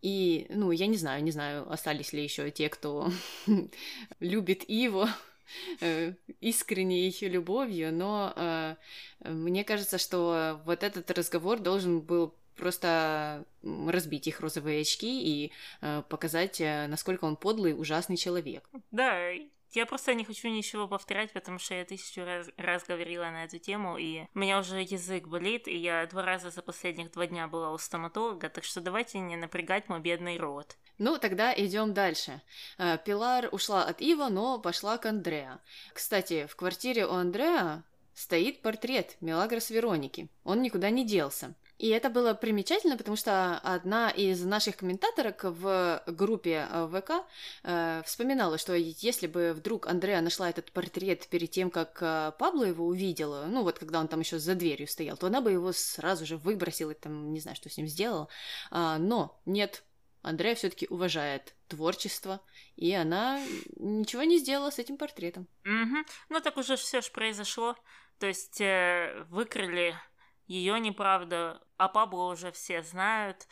И, 0.01 0.45
ну, 0.49 0.71
я 0.71 0.87
не 0.87 0.97
знаю, 0.97 1.23
не 1.23 1.31
знаю, 1.31 1.71
остались 1.71 2.13
ли 2.13 2.23
еще 2.23 2.51
те, 2.51 2.69
кто 2.69 3.11
любит 4.19 4.63
Иво 4.67 5.09
э, 5.81 6.13
искренней 6.41 7.15
любовью, 7.21 7.93
но 7.93 8.33
э, 8.35 8.75
мне 9.21 9.63
кажется, 9.63 9.97
что 9.97 10.61
вот 10.65 10.83
этот 10.83 11.09
разговор 11.11 11.59
должен 11.59 12.01
был 12.01 12.35
просто 12.55 13.45
разбить 13.63 14.27
их 14.27 14.39
розовые 14.39 14.81
очки 14.81 15.21
и 15.23 15.51
э, 15.81 16.03
показать, 16.09 16.61
э, 16.61 16.87
насколько 16.87 17.25
он 17.25 17.35
подлый, 17.35 17.79
ужасный 17.79 18.17
человек. 18.17 18.69
Да, 18.91 19.31
я 19.75 19.85
просто 19.85 20.13
не 20.13 20.23
хочу 20.23 20.47
ничего 20.47 20.87
повторять, 20.87 21.33
потому 21.33 21.59
что 21.59 21.73
я 21.73 21.83
тысячу 21.85 22.23
раз, 22.23 22.47
раз 22.57 22.85
говорила 22.87 23.25
на 23.25 23.43
эту 23.43 23.59
тему, 23.59 23.97
и 23.97 24.25
у 24.33 24.39
меня 24.39 24.59
уже 24.59 24.81
язык 24.81 25.27
болит, 25.27 25.67
и 25.67 25.75
я 25.75 26.05
два 26.07 26.23
раза 26.23 26.49
за 26.49 26.61
последних 26.61 27.11
два 27.11 27.27
дня 27.27 27.47
была 27.47 27.71
у 27.71 27.77
стоматолога, 27.77 28.49
так 28.49 28.63
что 28.63 28.79
давайте 28.79 29.19
не 29.19 29.35
напрягать 29.35 29.89
мой 29.89 29.99
бедный 29.99 30.37
рот. 30.37 30.77
Ну, 30.97 31.17
тогда 31.17 31.53
идем 31.53 31.93
дальше. 31.93 32.41
Э, 32.77 32.97
Пилар 33.03 33.49
ушла 33.51 33.83
от 33.83 33.99
Ива, 34.01 34.29
но 34.29 34.59
пошла 34.59 34.97
к 34.97 35.05
Андреа. 35.05 35.59
Кстати, 35.93 36.45
в 36.45 36.55
квартире 36.55 37.05
у 37.05 37.11
Андреа 37.11 37.83
стоит 38.13 38.61
портрет 38.61 39.17
Мелагрос 39.19 39.69
Вероники. 39.69 40.29
Он 40.45 40.61
никуда 40.61 40.89
не 40.89 41.05
делся. 41.05 41.53
И 41.77 41.89
это 41.89 42.09
было 42.09 42.33
примечательно, 42.33 42.97
потому 42.97 43.17
что 43.17 43.57
одна 43.59 44.09
из 44.09 44.43
наших 44.43 44.77
комментаторок 44.77 45.43
в 45.43 46.03
группе 46.07 46.67
э, 46.69 46.87
ВК 46.91 47.25
э, 47.63 48.01
вспоминала, 48.05 48.57
что 48.57 48.73
если 48.73 49.27
бы 49.27 49.53
вдруг 49.53 49.87
Андреа 49.87 50.21
нашла 50.21 50.49
этот 50.49 50.71
портрет 50.71 51.27
перед 51.27 51.51
тем, 51.51 51.69
как 51.69 51.97
э, 52.01 52.31
Пабло 52.39 52.63
его 52.63 52.85
увидела, 52.85 53.45
ну 53.47 53.63
вот 53.63 53.77
когда 53.77 53.99
он 53.99 54.07
там 54.07 54.21
еще 54.21 54.39
за 54.39 54.55
дверью 54.55 54.87
стоял, 54.87 55.17
то 55.17 55.27
она 55.27 55.41
бы 55.41 55.51
его 55.51 55.73
сразу 55.73 56.25
же 56.25 56.37
выбросила, 56.37 56.93
там 56.93 57.33
не 57.33 57.41
знаю, 57.41 57.57
что 57.57 57.69
с 57.69 57.75
ним 57.77 57.87
сделала. 57.87 58.29
А, 58.71 58.97
но 58.97 59.41
нет, 59.45 59.83
Андрея 60.21 60.55
все-таки 60.55 60.87
уважает 60.89 61.55
творчество, 61.67 62.41
и 62.77 62.93
она 62.93 63.39
ничего 63.75 64.23
не 64.23 64.39
сделала 64.39 64.71
с 64.71 64.79
этим 64.79 64.97
портретом. 64.97 65.47
Угу. 65.65 65.97
Ну 66.29 66.41
так 66.41 66.57
уже 66.57 66.77
все 66.77 67.01
же 67.01 67.11
произошло. 67.11 67.75
То 68.19 68.27
есть 68.27 68.61
э, 68.61 69.25
выкрыли 69.29 69.93
ее 70.47 70.79
неправда, 70.79 71.61
а 71.77 71.87
Пабло 71.87 72.31
уже 72.31 72.51
все 72.51 72.83
знают, 72.83 73.47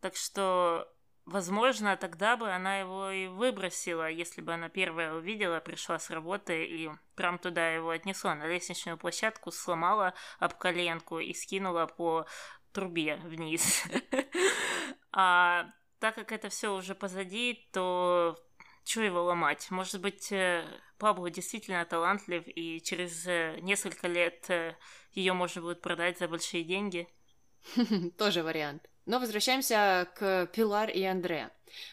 так 0.00 0.16
что, 0.16 0.88
возможно, 1.26 1.96
тогда 1.96 2.36
бы 2.36 2.50
она 2.50 2.78
его 2.78 3.10
и 3.10 3.26
выбросила, 3.26 4.08
если 4.10 4.40
бы 4.40 4.54
она 4.54 4.68
первая 4.68 5.14
увидела, 5.14 5.60
пришла 5.60 5.98
с 5.98 6.10
работы 6.10 6.64
и 6.64 6.90
прям 7.14 7.38
туда 7.38 7.70
его 7.70 7.90
отнесла 7.90 8.34
на 8.34 8.46
лестничную 8.46 8.96
площадку, 8.96 9.50
сломала 9.50 10.14
об 10.38 10.54
коленку 10.54 11.18
и 11.18 11.34
скинула 11.34 11.86
по 11.86 12.26
трубе 12.72 13.16
вниз. 13.24 13.84
А 15.10 15.66
так 16.00 16.14
как 16.14 16.30
это 16.30 16.48
все 16.48 16.72
уже 16.72 16.94
позади, 16.94 17.68
то 17.72 18.38
что 18.84 19.02
его 19.02 19.24
ломать? 19.24 19.70
Может 19.70 20.00
быть, 20.00 20.32
э, 20.32 20.64
Пабло 20.98 21.28
действительно 21.28 21.84
талантлив, 21.84 22.44
и 22.46 22.80
через 22.80 23.26
э, 23.26 23.58
несколько 23.60 24.08
лет 24.08 24.48
э, 24.48 24.76
ее 25.18 25.32
можно 25.32 25.60
будет 25.60 25.80
продать 25.80 26.18
за 26.18 26.28
большие 26.28 26.64
деньги. 26.64 27.08
Тоже 28.18 28.42
вариант. 28.42 28.88
Но 29.06 29.18
возвращаемся 29.18 30.08
к 30.14 30.46
Пилар 30.52 30.90
и 30.90 31.02
Андре. 31.02 31.50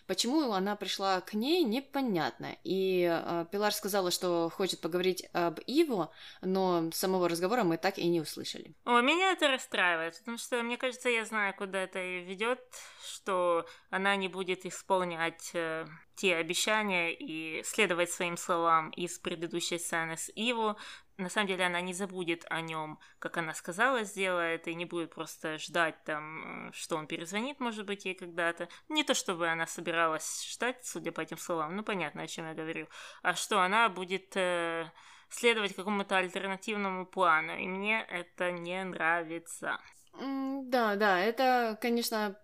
Почему 0.08 0.52
она 0.52 0.76
пришла 0.76 1.22
к 1.22 1.34
ней, 1.34 1.64
непонятно. 1.64 2.56
И 2.64 3.10
э, 3.10 3.46
Пилар 3.52 3.74
сказала, 3.74 4.12
что 4.12 4.50
хочет 4.50 4.82
поговорить 4.82 5.28
об 5.34 5.60
Иво, 5.68 6.12
но 6.42 6.90
самого 6.92 7.28
разговора 7.28 7.64
мы 7.64 7.78
так 7.78 7.98
и 7.98 8.08
не 8.08 8.22
услышали. 8.22 8.74
О, 8.86 9.02
меня 9.02 9.32
это 9.32 9.48
расстраивает, 9.50 10.18
потому 10.20 10.38
что, 10.38 10.62
мне 10.64 10.78
кажется, 10.78 11.10
я 11.10 11.26
знаю, 11.26 11.54
куда 11.56 11.84
это 11.84 12.00
ведет, 12.00 12.60
что 13.04 13.66
она 13.90 14.16
не 14.16 14.28
будет 14.28 14.66
исполнять 14.66 15.52
э, 15.54 15.86
те 16.16 16.36
обещания 16.36 17.14
и 17.14 17.64
следовать 17.64 18.12
своим 18.12 18.38
словам 18.38 18.92
из 18.92 19.20
предыдущей 19.20 19.80
сцены 19.80 20.18
с 20.18 20.32
Иво, 20.36 20.78
на 21.18 21.30
самом 21.30 21.48
деле 21.48 21.66
она 21.66 21.82
не 21.82 21.94
забудет 21.94 22.46
о 22.50 22.62
нем, 22.62 23.00
как 23.20 23.38
она 23.38 23.54
сказала, 23.54 24.04
сделает, 24.04 24.68
и 24.68 24.76
не 24.76 24.86
будет 24.86 25.14
просто 25.14 25.58
ждать 25.58 26.04
там, 26.04 26.70
э, 26.70 26.72
что 26.74 26.98
он 26.98 27.08
перезвонит, 27.08 27.60
может 27.60 27.86
быть, 27.86 28.06
ей 28.06 28.16
когда-то. 28.16 28.68
Не 28.90 29.04
то, 29.04 29.14
чтобы 29.14 29.48
она 29.48 29.66
собиралась 29.66 30.46
ждать, 30.52 30.86
судя 30.86 31.12
по 31.12 31.22
этим 31.22 31.38
словам, 31.38 31.76
ну, 31.76 31.84
понятно, 31.84 32.24
о 32.24 32.28
чем 32.28 32.48
я 32.48 32.54
говорю, 32.54 32.88
а 33.22 33.34
что 33.34 33.62
она 33.62 33.88
будет 33.90 34.36
э, 34.36 34.92
следовать 35.30 35.76
какому-то 35.76 36.18
альтернативному 36.18 37.06
плану, 37.06 37.58
и 37.58 37.68
мне 37.68 38.02
это 38.10 38.52
не 38.52 38.84
нравится. 38.84 39.80
Да, 40.20 40.96
да, 40.96 41.20
это, 41.20 41.78
конечно, 41.82 42.38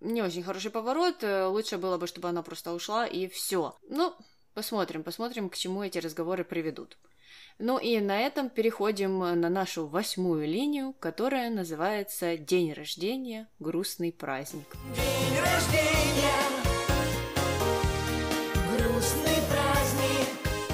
не 0.00 0.22
очень 0.22 0.42
хороший 0.42 0.70
поворот. 0.70 1.22
Э, 1.22 1.46
лучше 1.46 1.78
было 1.78 1.98
бы, 1.98 2.06
чтобы 2.06 2.28
она 2.28 2.42
просто 2.42 2.72
ушла 2.72 3.06
и 3.06 3.28
все. 3.28 3.76
Ну, 3.88 4.14
посмотрим, 4.54 5.02
посмотрим, 5.02 5.50
к 5.50 5.56
чему 5.56 5.82
эти 5.82 5.98
разговоры 5.98 6.44
приведут. 6.44 6.98
Ну 7.60 7.76
и 7.76 7.98
на 7.98 8.20
этом 8.20 8.50
переходим 8.50 9.18
на 9.18 9.48
нашу 9.48 9.88
восьмую 9.88 10.46
линию, 10.46 10.92
которая 11.00 11.50
называется 11.50 12.36
«День 12.36 12.72
рождения. 12.72 13.48
Грустный 13.58 14.12
праздник». 14.12 14.76
День 14.94 15.40
рождения. 15.40 16.38
Грустный 18.70 19.42
праздник. 19.50 20.28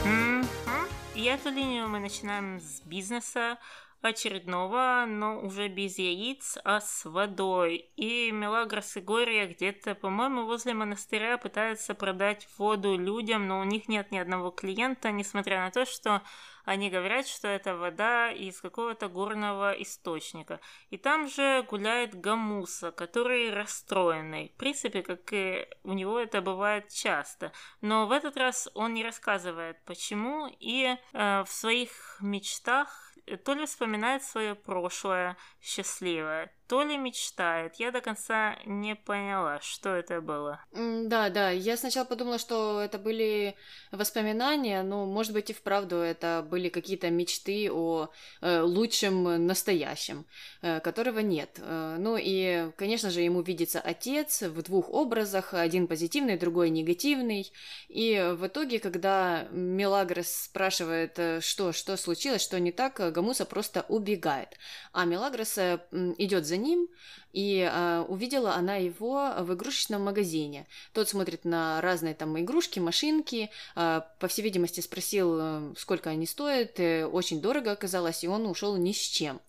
Mm-hmm. 0.04 0.88
И 1.14 1.24
эту 1.24 1.48
линию 1.48 1.88
мы 1.88 2.00
начинаем 2.00 2.60
с 2.60 2.82
бизнеса, 2.82 3.56
очередного, 4.04 5.04
но 5.06 5.40
уже 5.40 5.68
без 5.68 5.98
яиц, 5.98 6.58
а 6.64 6.80
с 6.80 7.04
водой. 7.04 7.90
И 7.96 8.30
Мелагрос 8.32 8.96
и 8.96 9.00
Гория 9.00 9.46
где-то, 9.46 9.94
по-моему, 9.94 10.46
возле 10.46 10.74
монастыря 10.74 11.38
пытаются 11.38 11.94
продать 11.94 12.48
воду 12.58 12.96
людям, 12.96 13.46
но 13.48 13.60
у 13.60 13.64
них 13.64 13.88
нет 13.88 14.10
ни 14.10 14.18
одного 14.18 14.50
клиента, 14.50 15.10
несмотря 15.10 15.60
на 15.60 15.70
то, 15.70 15.84
что 15.84 16.22
они 16.64 16.88
говорят, 16.88 17.26
что 17.26 17.46
это 17.48 17.76
вода 17.76 18.30
из 18.30 18.60
какого-то 18.60 19.08
горного 19.08 19.72
источника. 19.72 20.60
И 20.90 20.96
там 20.96 21.28
же 21.28 21.62
гуляет 21.68 22.18
Гамуса, 22.18 22.90
который 22.90 23.52
расстроенный. 23.52 24.48
В 24.54 24.58
принципе, 24.58 25.02
как 25.02 25.32
и 25.32 25.68
у 25.82 25.92
него 25.92 26.18
это 26.18 26.40
бывает 26.40 26.88
часто. 26.88 27.52
Но 27.82 28.06
в 28.06 28.12
этот 28.12 28.36
раз 28.36 28.68
он 28.74 28.94
не 28.94 29.04
рассказывает, 29.04 29.76
почему. 29.84 30.48
И 30.58 30.96
э, 31.12 31.44
в 31.44 31.50
своих 31.50 32.16
мечтах 32.20 33.13
то 33.44 33.54
ли 33.54 33.66
вспоминает 33.66 34.22
свое 34.22 34.54
прошлое 34.54 35.36
счастливое, 35.60 36.52
то 36.66 36.82
ли 36.82 36.96
мечтает. 36.96 37.76
Я 37.76 37.90
до 37.90 38.00
конца 38.00 38.56
не 38.64 38.94
поняла, 38.94 39.60
что 39.60 39.90
это 39.90 40.20
было. 40.20 40.60
Да, 40.72 41.28
да, 41.30 41.50
я 41.50 41.76
сначала 41.76 42.04
подумала, 42.04 42.38
что 42.38 42.80
это 42.80 42.98
были 42.98 43.54
воспоминания, 43.92 44.82
но, 44.82 45.04
может 45.04 45.32
быть, 45.32 45.50
и 45.50 45.52
вправду 45.52 45.96
это 45.96 46.46
были 46.48 46.68
какие-то 46.68 47.10
мечты 47.10 47.70
о 47.70 48.08
э, 48.40 48.60
лучшем 48.60 49.46
настоящем, 49.46 50.26
э, 50.62 50.80
которого 50.80 51.18
нет. 51.18 51.58
Э, 51.58 51.96
ну 51.98 52.16
и, 52.18 52.70
конечно 52.76 53.10
же, 53.10 53.20
ему 53.20 53.42
видится 53.42 53.80
отец 53.80 54.42
в 54.42 54.62
двух 54.62 54.88
образах, 54.90 55.54
один 55.54 55.86
позитивный, 55.86 56.38
другой 56.38 56.70
негативный. 56.70 57.52
И 57.88 58.34
в 58.36 58.46
итоге, 58.46 58.78
когда 58.78 59.46
Мелагрос 59.50 60.28
спрашивает, 60.28 61.18
э, 61.18 61.40
что, 61.40 61.72
что 61.72 61.96
случилось, 61.96 62.42
что 62.42 62.58
не 62.58 62.72
так, 62.72 62.94
Гамуса 63.12 63.44
просто 63.44 63.84
убегает. 63.88 64.56
А 64.92 65.04
Мелагрос 65.04 65.58
э, 65.58 65.80
идет 66.18 66.46
за 66.46 66.53
ним, 66.56 66.88
и 67.32 67.68
э, 67.70 68.04
увидела 68.08 68.54
она 68.54 68.76
его 68.76 69.32
в 69.40 69.54
игрушечном 69.54 70.02
магазине. 70.02 70.66
Тот 70.92 71.08
смотрит 71.08 71.44
на 71.44 71.80
разные 71.80 72.14
там 72.14 72.38
игрушки, 72.38 72.78
машинки, 72.78 73.50
э, 73.76 74.00
по 74.20 74.28
всей 74.28 74.42
видимости 74.42 74.80
спросил, 74.80 75.38
э, 75.40 75.74
сколько 75.76 76.10
они 76.10 76.26
стоят, 76.26 76.78
э, 76.78 77.06
очень 77.06 77.40
дорого 77.40 77.72
оказалось, 77.72 78.24
и 78.24 78.28
он 78.28 78.46
ушел 78.46 78.76
ни 78.76 78.92
с 78.92 79.00
чем. 79.00 79.40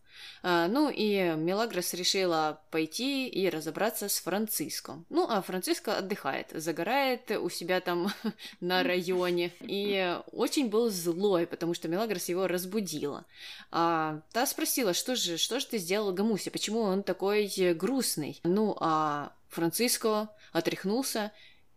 А, 0.43 0.67
ну 0.67 0.89
и 0.89 1.33
Мелагрос 1.35 1.93
решила 1.93 2.61
пойти 2.71 3.27
и 3.27 3.49
разобраться 3.49 4.09
с 4.09 4.19
Франциско. 4.19 5.03
Ну, 5.09 5.27
а 5.29 5.41
Франциско 5.41 5.97
отдыхает, 5.97 6.51
загорает 6.53 7.31
у 7.31 7.49
себя 7.49 7.81
там 7.81 8.11
на 8.59 8.83
районе. 8.83 9.51
И 9.61 10.17
очень 10.31 10.69
был 10.69 10.89
злой, 10.89 11.47
потому 11.47 11.73
что 11.73 11.87
Мелагрос 11.87 12.29
его 12.29 12.47
разбудила. 12.47 13.25
А 13.71 14.21
та 14.31 14.45
спросила, 14.45 14.93
что 14.93 15.15
же, 15.15 15.37
что 15.37 15.59
же 15.59 15.67
ты 15.67 15.77
сделал 15.77 16.13
Гамусе, 16.13 16.51
почему 16.51 16.81
он 16.81 17.03
такой 17.03 17.51
грустный? 17.73 18.39
Ну, 18.43 18.75
а 18.79 19.31
Франциско 19.49 20.29
отряхнулся 20.51 21.31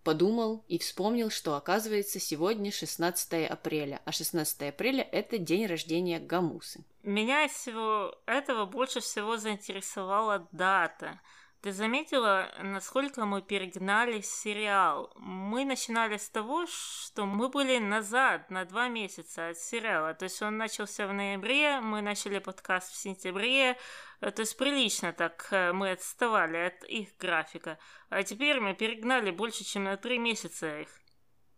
подумал 0.09 0.65
и 0.69 0.79
вспомнил, 0.79 1.29
что 1.29 1.55
оказывается 1.55 2.19
сегодня 2.19 2.73
16 2.73 3.47
апреля, 3.47 4.01
а 4.07 4.13
16 4.13 4.63
апреля 4.63 5.07
это 5.13 5.37
день 5.37 5.67
рождения 5.67 6.19
Гамусы. 6.19 6.83
Меня 7.03 7.45
из 7.45 7.53
всего 7.53 8.15
этого 8.25 8.65
больше 8.65 9.01
всего 9.01 9.37
заинтересовала 9.37 10.49
дата– 10.51 11.21
ты 11.61 11.73
заметила, 11.73 12.51
насколько 12.63 13.25
мы 13.25 13.43
перегнали 13.43 14.21
сериал? 14.21 15.13
Мы 15.17 15.65
начинали 15.65 16.17
с 16.17 16.29
того, 16.29 16.67
что 16.67 17.27
мы 17.27 17.49
были 17.49 17.79
назад 17.79 18.51
на 18.51 18.65
два 18.65 18.89
месяца 18.89 19.49
от 19.49 19.59
сериала. 19.59 20.15
То 20.15 20.25
есть 20.25 20.41
он 20.41 20.57
начался 20.57 21.07
в 21.07 21.13
ноябре, 21.13 21.81
мы 21.81 22.01
начали 22.01 22.39
подкаст 22.39 22.93
в 22.93 22.97
сентябре. 22.97 23.77
Э, 24.21 24.31
то 24.31 24.43
есть 24.43 24.57
прилично 24.57 25.13
так 25.13 25.49
э, 25.51 25.73
мы 25.73 25.91
отставали 25.91 26.59
от 26.59 26.85
их 26.85 27.17
графика. 27.19 27.79
А 28.09 28.23
теперь 28.23 28.61
мы 28.61 28.75
перегнали 28.75 29.31
больше, 29.31 29.65
чем 29.65 29.85
на 29.85 29.97
три 29.97 30.19
месяца 30.19 30.81
их. 30.81 30.89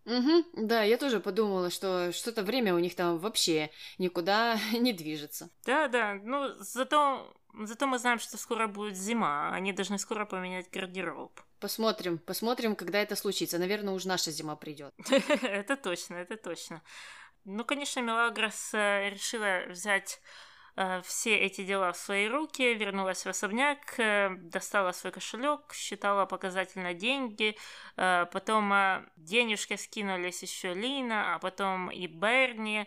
Угу, 0.06 0.66
да, 0.66 0.82
я 0.82 0.96
тоже 0.96 1.20
подумала, 1.20 1.68
что 1.70 2.10
что-то 2.12 2.42
время 2.42 2.74
у 2.74 2.78
них 2.78 2.96
там 2.96 3.18
вообще 3.18 3.70
никуда 3.98 4.58
не 4.72 4.92
движется. 4.92 5.50
Да, 5.66 5.88
да, 5.88 6.14
ну 6.14 6.48
зато 6.58 7.30
Зато 7.54 7.86
мы 7.86 7.98
знаем, 7.98 8.18
что 8.18 8.38
скоро 8.38 8.66
будет 8.66 8.96
зима, 8.96 9.50
они 9.52 9.72
должны 9.72 9.98
скоро 9.98 10.24
поменять 10.24 10.70
гардероб. 10.70 11.40
Посмотрим, 11.60 12.18
посмотрим, 12.18 12.76
когда 12.76 12.98
это 13.00 13.16
случится. 13.16 13.58
Наверное, 13.58 13.94
уж 13.94 14.04
наша 14.04 14.30
зима 14.30 14.56
придет. 14.56 14.94
Это 15.42 15.76
точно, 15.76 16.14
это 16.16 16.36
точно. 16.36 16.82
Ну, 17.44 17.64
конечно, 17.64 18.00
Мелагрос 18.00 18.74
э, 18.74 19.10
решила 19.10 19.64
взять 19.68 20.20
э, 20.76 21.00
все 21.04 21.36
эти 21.36 21.64
дела 21.64 21.92
в 21.92 21.96
свои 21.96 22.28
руки, 22.28 22.74
вернулась 22.74 23.24
в 23.24 23.28
особняк, 23.28 23.98
э, 23.98 24.30
достала 24.36 24.92
свой 24.92 25.12
кошелек, 25.12 25.72
считала 25.72 26.26
показательно 26.26 26.94
деньги, 26.94 27.56
потом 27.96 28.72
денежки 29.16 29.76
скинулись 29.76 30.42
еще 30.42 30.74
Лина, 30.74 31.34
а 31.34 31.38
потом 31.38 31.90
и 31.90 32.06
Берни, 32.06 32.86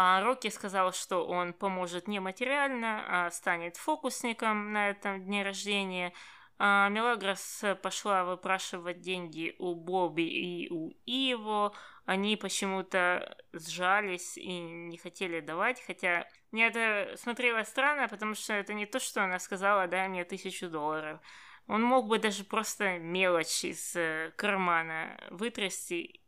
а 0.00 0.20
Рокки 0.20 0.46
сказал, 0.48 0.92
что 0.92 1.26
он 1.26 1.52
поможет 1.52 2.06
не 2.06 2.20
материально, 2.20 3.02
а 3.08 3.30
станет 3.32 3.76
фокусником 3.76 4.72
на 4.72 4.90
этом 4.90 5.24
дне 5.24 5.42
рождения. 5.42 6.12
А 6.56 6.88
Мелагрос 6.88 7.64
пошла 7.82 8.22
выпрашивать 8.22 9.00
деньги 9.00 9.56
у 9.58 9.74
Бобби 9.74 10.22
и 10.22 10.70
у 10.70 10.92
Иво. 11.04 11.74
Они 12.04 12.36
почему-то 12.36 13.36
сжались 13.52 14.38
и 14.38 14.60
не 14.60 14.98
хотели 14.98 15.40
давать, 15.40 15.82
хотя 15.84 16.28
мне 16.52 16.68
это 16.68 17.16
смотрелось 17.16 17.66
странно, 17.66 18.06
потому 18.06 18.34
что 18.36 18.52
это 18.52 18.74
не 18.74 18.86
то, 18.86 19.00
что 19.00 19.24
она 19.24 19.40
сказала, 19.40 19.88
дай 19.88 20.08
мне 20.08 20.22
тысячу 20.22 20.68
долларов. 20.68 21.20
Он 21.66 21.82
мог 21.82 22.06
бы 22.06 22.20
даже 22.20 22.44
просто 22.44 23.00
мелочь 23.00 23.64
из 23.64 23.96
э, 23.96 24.32
кармана 24.36 25.18
вытрясти 25.30 26.22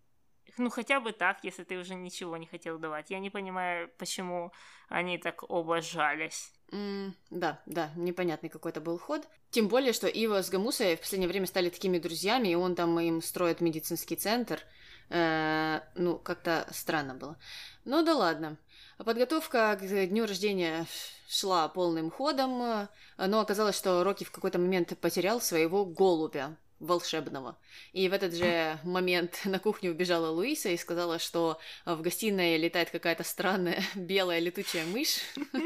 ну, 0.59 0.71
хотя 0.71 1.01
бы 1.01 1.13
так, 1.13 1.45
если 1.45 1.65
ты 1.65 1.79
уже 1.79 1.95
ничего 1.95 2.37
не 2.37 2.47
хотел 2.47 2.79
давать. 2.79 3.11
Я 3.11 3.19
не 3.19 3.31
понимаю, 3.31 3.91
почему 3.99 4.53
они 4.89 5.19
так 5.19 5.49
оба 5.51 5.81
сжались. 5.81 6.53
Mm, 6.73 7.13
да, 7.31 7.61
да, 7.67 7.91
непонятный 7.97 8.49
какой-то 8.49 8.81
был 8.81 8.99
ход. 8.99 9.27
Тем 9.51 9.69
более, 9.69 9.93
что 9.93 10.07
Ива 10.07 10.43
с 10.43 10.51
Гамусой 10.51 10.97
в 10.97 11.01
последнее 11.01 11.29
время 11.29 11.47
стали 11.47 11.69
такими 11.69 11.99
друзьями, 11.99 12.49
и 12.49 12.55
он 12.55 12.75
там 12.75 12.99
им 13.01 13.23
строит 13.23 13.61
медицинский 13.61 14.17
центр. 14.17 14.61
Э, 15.09 15.81
ну, 15.97 16.19
как-то 16.19 16.67
странно 16.71 17.15
было. 17.15 17.37
Ну 17.85 18.05
да 18.05 18.15
ладно. 18.15 18.57
Подготовка 18.99 19.77
к 19.81 20.07
дню 20.07 20.27
рождения 20.27 20.87
шла 21.29 21.69
полным 21.69 22.11
ходом, 22.11 22.89
но 23.17 23.41
оказалось, 23.41 23.77
что 23.77 24.05
Рокки 24.05 24.25
в 24.25 24.31
какой-то 24.31 24.59
момент 24.59 24.97
потерял 25.01 25.41
своего 25.41 25.87
голубя 25.87 26.57
волшебного. 26.81 27.59
И 27.93 28.09
в 28.09 28.13
этот 28.13 28.35
же 28.35 28.79
момент 28.83 29.41
на 29.45 29.59
кухню 29.59 29.93
убежала 29.93 30.31
Луиса 30.31 30.71
и 30.71 30.77
сказала, 30.77 31.19
что 31.19 31.59
в 31.85 32.01
гостиной 32.01 32.57
летает 32.57 32.91
какая-то 32.91 33.23
странная 33.23 33.83
белая 33.95 34.41
летучая 34.41 34.87
мышь. 34.87 35.21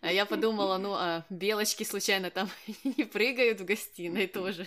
А 0.00 0.12
я 0.12 0.26
подумала, 0.26 0.76
ну, 0.78 0.92
а 0.94 1.24
белочки 1.30 1.84
случайно 1.84 2.28
там 2.28 2.50
не 2.84 3.04
прыгают 3.04 3.60
в 3.60 3.64
гостиной 3.64 4.26
тоже. 4.26 4.66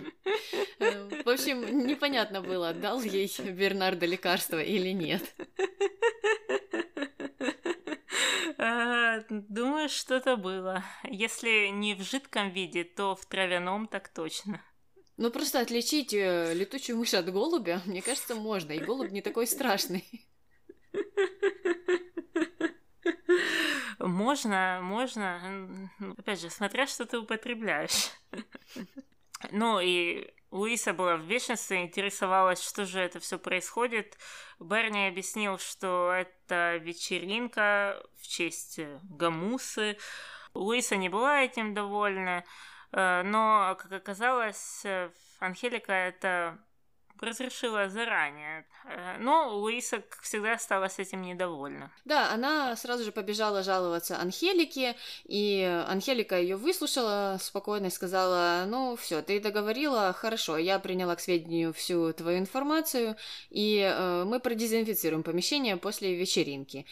В 0.80 1.30
общем, 1.30 1.86
непонятно 1.86 2.42
было, 2.42 2.74
дал 2.74 3.02
ей 3.02 3.30
Бернардо 3.52 4.06
лекарство 4.06 4.60
или 4.60 4.90
нет. 4.94 5.22
А, 8.58 9.20
думаю, 9.30 9.90
что-то 9.90 10.38
было. 10.38 10.84
Если 11.04 11.68
не 11.68 11.94
в 11.94 12.02
жидком 12.02 12.50
виде, 12.50 12.84
то 12.84 13.16
в 13.16 13.26
травяном 13.26 13.88
так 13.88 14.10
точно. 14.10 14.62
Ну, 15.18 15.32
просто 15.32 15.60
отличить 15.60 16.14
э, 16.14 16.54
летучую 16.54 16.98
мышь 16.98 17.16
от 17.16 17.32
голубя, 17.32 17.82
мне 17.86 18.02
кажется, 18.02 18.36
можно. 18.36 18.72
И 18.72 18.80
голубь 18.80 19.12
не 19.12 19.22
такой 19.22 19.48
страшный. 19.48 20.06
Можно, 24.00 24.80
можно. 24.84 25.90
Опять 26.18 26.42
же, 26.42 26.50
смотря 26.50 26.86
что 26.88 27.06
ты 27.06 27.20
употребляешь. 27.20 28.12
Ну 29.52 29.80
и 29.80 30.34
Луиса 30.50 30.94
была 30.94 31.16
в 31.16 31.28
бешенстве, 31.28 31.84
интересовалась, 31.84 32.60
что 32.60 32.86
же 32.86 33.00
это 33.00 33.20
все 33.20 33.38
происходит. 33.38 34.18
Берни 34.60 35.06
объяснил, 35.06 35.60
что 35.60 36.12
это 36.12 36.78
вечеринка 36.78 38.04
в 38.20 38.28
честь 38.28 38.80
Гамусы. 39.04 40.00
Луиса 40.56 40.96
не 40.96 41.10
была 41.10 41.44
этим 41.44 41.76
довольна. 41.76 42.44
Э, 42.92 43.24
но, 43.24 43.76
как 43.80 43.92
оказалось, 43.92 44.82
э, 44.86 45.10
Анхелика 45.40 45.92
это 45.92 46.58
разрешила 47.20 47.90
заранее. 47.90 48.66
Э, 48.86 49.18
но 49.20 49.50
Луиса, 49.50 50.00
как 50.00 50.22
всегда, 50.22 50.54
осталась 50.54 51.00
этим 51.00 51.22
недовольна. 51.22 51.92
Да, 52.06 52.32
она 52.32 52.76
сразу 52.76 53.04
же 53.04 53.12
побежала 53.12 53.64
жаловаться 53.64 54.20
Анхелике, 54.20 54.96
и 55.26 55.64
Анхелика 55.88 56.40
ее 56.40 56.56
выслушала 56.56 57.38
спокойно 57.40 57.88
и 57.88 57.92
сказала, 57.92 58.66
ну 58.68 58.96
все, 58.96 59.22
ты 59.22 59.40
договорила, 59.40 60.14
хорошо, 60.14 60.58
я 60.58 60.80
приняла 60.80 61.16
к 61.16 61.20
сведению 61.20 61.74
всю 61.74 62.14
твою 62.14 62.40
информацию, 62.40 63.16
и 63.50 63.80
э, 63.80 64.24
мы 64.26 64.40
продезинфицируем 64.40 65.24
помещение 65.24 65.78
после 65.78 66.16
вечеринки. 66.16 66.86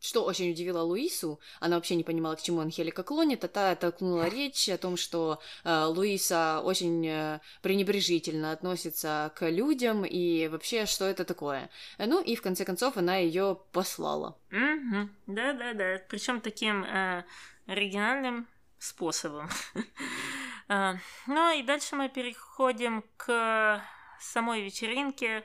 Что 0.00 0.24
очень 0.24 0.52
удивило 0.52 0.82
Луису, 0.82 1.40
она 1.58 1.76
вообще 1.76 1.96
не 1.96 2.04
понимала, 2.04 2.36
к 2.36 2.42
чему 2.42 2.60
Анхелика 2.60 3.02
клонит, 3.02 3.44
а 3.44 3.48
та 3.48 3.74
толкнула 3.74 4.28
речь 4.28 4.68
о 4.68 4.78
том, 4.78 4.96
что 4.96 5.40
э, 5.64 5.84
Луиса 5.84 6.60
очень 6.60 7.06
э, 7.06 7.40
пренебрежительно 7.62 8.52
относится 8.52 9.32
к 9.34 9.48
людям 9.50 10.04
и 10.04 10.46
вообще, 10.48 10.86
что 10.86 11.04
это 11.04 11.24
такое. 11.24 11.68
Ну 11.98 12.22
и 12.22 12.36
в 12.36 12.42
конце 12.42 12.64
концов 12.64 12.96
она 12.96 13.16
ее 13.16 13.58
послала. 13.72 14.36
Угу. 14.52 15.08
Да-да-да, 15.26 16.00
причем 16.08 16.40
таким 16.40 16.84
э, 16.84 17.24
оригинальным 17.66 18.46
способом. 18.78 19.48
Э, 20.70 20.96
ну 21.26 21.58
и 21.58 21.62
дальше 21.62 21.96
мы 21.96 22.10
переходим 22.10 23.02
к 23.16 23.82
самой 24.20 24.62
вечеринке. 24.62 25.44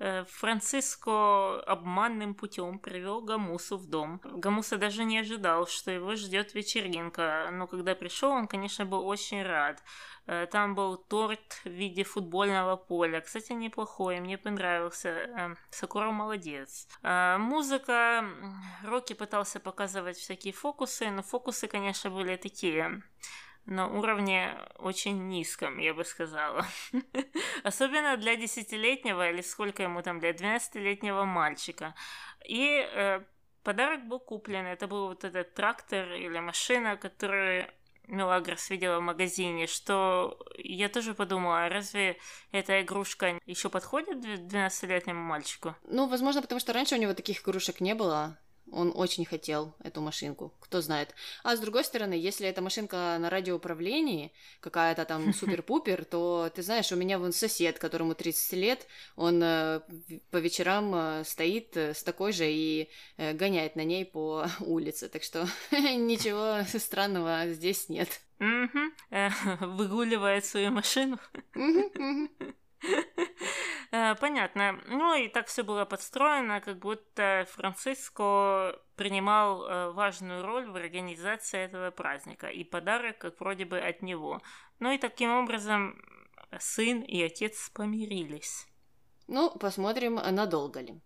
Э, 0.00 0.24
Франциско 0.24 1.60
обманным 1.60 2.34
путем 2.34 2.78
привел 2.78 3.20
Гамусу 3.22 3.76
в 3.76 3.86
дом. 3.86 4.20
Гамуса 4.24 4.76
даже 4.76 5.04
не 5.04 5.18
ожидал, 5.18 5.66
что 5.68 5.90
его 5.90 6.16
ждет 6.16 6.54
вечеринка, 6.54 7.48
но 7.52 7.68
когда 7.68 7.94
пришел, 7.94 8.30
он, 8.32 8.48
конечно, 8.48 8.84
был 8.84 9.06
очень 9.06 9.42
рад. 9.42 9.82
Э, 10.26 10.46
там 10.50 10.74
был 10.74 10.96
торт 10.96 11.60
в 11.64 11.68
виде 11.68 12.02
футбольного 12.02 12.76
поля. 12.76 13.20
Кстати, 13.20 13.52
неплохой, 13.52 14.18
мне 14.20 14.36
понравился. 14.36 15.08
Э, 15.08 15.54
Сакура 15.70 16.10
молодец. 16.10 16.88
Музыка. 17.02 18.24
Рокки 18.82 19.12
пытался 19.12 19.60
показывать 19.60 20.16
всякие 20.16 20.52
фокусы, 20.52 21.10
но 21.10 21.22
фокусы, 21.22 21.68
конечно, 21.68 22.10
были 22.10 22.36
такие 22.36 23.02
на 23.66 23.88
уровне 23.88 24.56
очень 24.78 25.28
низком, 25.28 25.78
я 25.78 25.94
бы 25.94 26.04
сказала. 26.04 26.66
Особенно 27.62 28.16
для 28.16 28.36
десятилетнего 28.36 29.30
или 29.30 29.42
сколько 29.42 29.82
ему 29.82 30.02
там, 30.02 30.20
для 30.20 30.30
12-летнего 30.30 31.24
мальчика. 31.24 31.94
И 32.44 32.86
э, 32.86 33.22
подарок 33.62 34.06
был 34.06 34.20
куплен. 34.20 34.66
Это 34.66 34.86
был 34.86 35.08
вот 35.08 35.24
этот 35.24 35.54
трактор 35.54 36.12
или 36.12 36.38
машина, 36.38 36.96
которую 36.96 37.66
Мелагрос 38.06 38.68
видела 38.70 38.98
в 38.98 39.02
магазине, 39.02 39.66
что 39.66 40.38
я 40.58 40.88
тоже 40.88 41.14
подумала, 41.14 41.64
а 41.64 41.68
разве 41.68 42.18
эта 42.52 42.82
игрушка 42.82 43.38
еще 43.46 43.70
подходит 43.70 44.18
12-летнему 44.18 45.20
мальчику? 45.20 45.74
Ну, 45.84 46.06
возможно, 46.06 46.42
потому 46.42 46.60
что 46.60 46.72
раньше 46.72 46.96
у 46.96 46.98
него 46.98 47.14
таких 47.14 47.42
игрушек 47.42 47.80
не 47.80 47.94
было. 47.94 48.38
Он 48.72 48.92
очень 48.94 49.24
хотел 49.24 49.74
эту 49.82 50.00
машинку, 50.00 50.52
кто 50.60 50.80
знает. 50.80 51.14
А 51.42 51.56
с 51.56 51.60
другой 51.60 51.84
стороны, 51.84 52.14
если 52.14 52.48
эта 52.48 52.62
машинка 52.62 53.16
на 53.20 53.30
радиоуправлении, 53.30 54.32
какая-то 54.60 55.04
там 55.04 55.32
супер-пупер, 55.34 56.04
то 56.04 56.50
ты 56.54 56.62
знаешь, 56.62 56.90
у 56.92 56.96
меня 56.96 57.18
вон 57.18 57.32
сосед, 57.32 57.78
которому 57.78 58.14
30 58.14 58.52
лет, 58.54 58.86
он 59.16 59.42
э, 59.42 59.80
по 60.30 60.38
вечерам 60.38 60.94
э, 60.94 61.24
стоит 61.24 61.76
э, 61.76 61.94
с 61.94 62.02
такой 62.02 62.32
же 62.32 62.50
и 62.50 62.88
гоняет 63.16 63.76
на 63.76 63.84
ней 63.84 64.04
по 64.04 64.46
улице. 64.60 65.08
Так 65.08 65.22
что 65.22 65.46
ничего 65.70 66.62
странного 66.78 67.52
здесь 67.52 67.88
нет. 67.88 68.20
Выгуливает 69.60 70.44
свою 70.44 70.70
машину. 70.70 71.18
Э, 73.94 74.16
понятно. 74.16 74.80
Ну 74.88 75.14
и 75.14 75.28
так 75.28 75.46
все 75.46 75.62
было 75.62 75.84
подстроено, 75.84 76.60
как 76.60 76.78
будто 76.80 77.46
Франциско 77.52 78.76
принимал 78.96 79.64
э, 79.64 79.92
важную 79.92 80.42
роль 80.42 80.68
в 80.68 80.74
организации 80.74 81.60
этого 81.60 81.92
праздника, 81.92 82.48
и 82.48 82.64
подарок 82.64 83.18
как 83.18 83.38
вроде 83.38 83.64
бы 83.64 83.78
от 83.78 84.02
него. 84.02 84.42
Ну 84.80 84.90
и 84.90 84.98
таким 84.98 85.30
образом 85.30 86.02
сын 86.58 87.02
и 87.02 87.22
отец 87.22 87.70
помирились. 87.70 88.66
Ну, 89.28 89.50
посмотрим, 89.50 90.16
надолго 90.16 90.80
ли. 90.80 91.00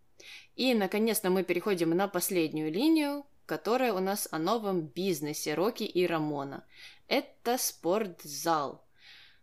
И, 0.56 0.74
наконец-то, 0.74 1.28
мы 1.28 1.44
переходим 1.44 1.90
на 1.90 2.08
последнюю 2.08 2.72
линию, 2.72 3.26
которая 3.44 3.92
у 3.92 4.00
нас 4.00 4.28
о 4.30 4.38
новом 4.38 4.80
бизнесе 4.80 5.54
Рокки 5.54 5.84
и 5.84 6.06
Рамона. 6.06 6.64
Это 7.06 7.58
спортзал– 7.58 8.82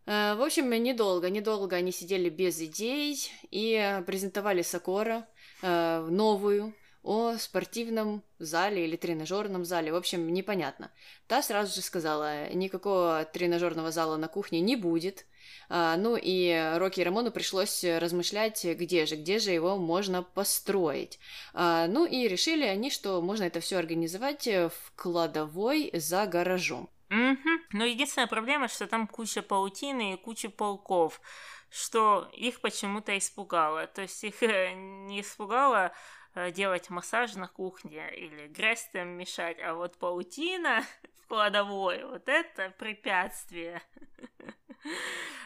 в 0.06 0.46
общем, 0.46 0.70
недолго, 0.72 1.30
недолго 1.30 1.76
они 1.76 1.92
сидели 1.92 2.30
без 2.30 2.60
идей 2.62 3.18
и 3.50 4.04
презентовали 4.06 4.62
Сокора 4.62 5.28
э, 5.62 6.08
новую 6.10 6.74
о 7.06 7.38
спортивном 7.38 8.24
зале 8.40 8.86
или 8.86 8.96
тренажерном 8.96 9.64
зале. 9.64 9.92
В 9.92 9.96
общем, 9.96 10.34
непонятно. 10.34 10.92
Та 11.28 11.42
сразу 11.44 11.74
же 11.76 11.82
сказала, 11.82 12.52
никакого 12.52 13.26
тренажерного 13.32 13.92
зала 13.92 14.18
на 14.18 14.28
кухне 14.28 14.60
не 14.60 14.76
будет. 14.76 15.26
А, 15.70 15.96
ну 15.98 16.18
и 16.20 16.74
Рокки 16.78 17.02
и 17.02 17.04
Рамону 17.04 17.32
пришлось 17.32 17.84
размышлять, 17.84 18.66
где 18.66 19.06
же, 19.06 19.16
где 19.18 19.38
же 19.38 19.52
его 19.52 19.78
можно 19.78 20.24
построить. 20.24 21.20
А, 21.54 21.88
ну 21.88 22.06
и 22.06 22.28
решили 22.28 22.66
они, 22.66 22.90
что 22.90 23.22
можно 23.22 23.44
это 23.44 23.60
все 23.60 23.78
организовать 23.78 24.48
в 24.48 24.72
кладовой 24.96 25.92
за 25.94 26.26
гаражом. 26.26 26.90
Угу. 27.16 27.50
Но 27.72 27.86
единственная 27.86 28.28
проблема, 28.28 28.68
что 28.68 28.88
там 28.88 29.08
куча 29.08 29.42
паутины 29.42 30.14
и 30.14 30.18
куча 30.18 30.50
полков, 30.50 31.22
что 31.70 32.30
их 32.34 32.60
почему-то 32.60 33.18
испугало. 33.18 33.88
То 33.88 34.02
есть 34.02 34.22
их 34.24 34.44
э, 34.44 34.74
не 34.74 35.22
испугало 35.22 35.94
э, 36.34 36.52
делать 36.52 36.90
массаж 36.90 37.36
на 37.36 37.48
кухне 37.48 38.14
или 38.14 38.48
грязь 38.48 38.90
там 38.92 39.08
мешать, 39.10 39.58
а 39.62 39.76
вот 39.76 39.98
паутина 39.98 40.84
в 41.24 41.28
кладовой, 41.28 42.04
вот 42.04 42.28
это 42.28 42.72
препятствие. 42.78 43.82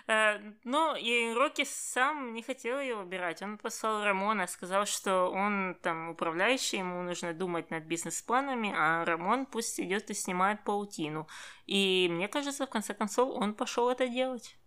Э, 0.08 0.40
ну, 0.64 0.96
и 0.96 1.34
Рокки 1.34 1.64
сам 1.66 2.34
не 2.34 2.42
хотел 2.42 2.80
ее 2.80 2.96
убирать. 2.98 3.44
Он 3.44 3.60
послал 3.60 4.04
Рамона, 4.04 4.48
сказал, 4.48 4.88
что 4.88 5.30
он 5.30 5.76
там 5.84 6.10
управляющий, 6.10 6.78
ему 6.78 7.04
нужно 7.04 7.32
думать 7.34 7.70
над 7.70 7.84
бизнес-планами, 7.84 8.74
а 8.76 9.06
Рамон 9.06 9.46
пусть 9.46 9.80
идет 9.80 10.10
и 10.10 10.16
снимает 10.16 10.64
паутину. 10.64 11.28
И 11.68 12.08
мне 12.10 12.28
кажется, 12.28 12.66
в 12.66 12.70
конце 12.70 12.96
концов, 12.96 13.30
он 13.36 13.54
пошел 13.54 13.88
это 13.88 14.08
делать. 14.08 14.58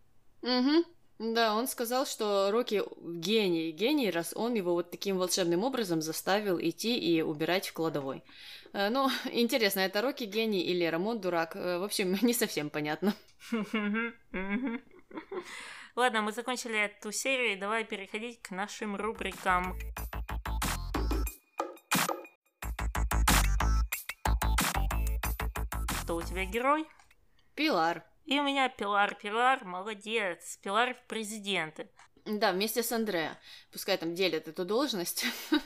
Угу. 0.43 0.85
Да, 1.23 1.55
он 1.55 1.69
сказал, 1.69 2.05
что 2.05 2.51
Рокки 2.51 2.83
гений, 3.01 3.71
гений, 3.71 4.11
раз 4.11 4.33
он 4.35 4.55
его 4.55 4.73
вот 4.73 4.91
таким 4.91 5.19
волшебным 5.19 5.63
образом 5.63 6.03
заставил 6.03 6.59
идти 6.59 6.99
и 6.99 7.23
убирать 7.23 7.69
в 7.69 7.73
кладовой. 7.75 8.25
Э, 8.73 8.89
ну, 8.89 9.09
интересно, 9.31 9.81
это 9.81 10.03
Рокки 10.03 10.25
гений 10.25 10.63
или 10.63 10.85
Рамон 10.85 11.21
дурак? 11.21 11.55
Э, 11.55 11.79
в 11.79 11.85
общем, 11.85 12.19
не 12.23 12.35
совсем 12.35 12.71
понятно. 12.71 13.15
Ладно, 15.95 16.23
мы 16.23 16.33
закончили 16.33 16.87
эту 16.87 17.13
серию, 17.13 17.57
давай 17.57 17.85
переходить 17.85 18.43
к 18.43 18.51
нашим 18.51 18.97
рубрикам. 18.97 19.79
Кто 26.03 26.17
у 26.17 26.23
тебя 26.23 26.45
герой? 26.47 26.85
Пилар. 27.55 28.03
И 28.25 28.39
у 28.39 28.43
меня 28.43 28.69
Пилар. 28.69 29.15
Пилар 29.15 29.65
молодец. 29.65 30.59
Пилар 30.63 30.95
в 30.95 31.03
президенты. 31.09 31.89
Да, 32.25 32.53
вместе 32.53 32.85
с 32.85 32.93
Андреа. 32.93 33.37
Пускай 33.73 33.97
там 33.97 34.15
делят 34.15 34.49
эту 34.49 34.65
должность. 34.65 35.25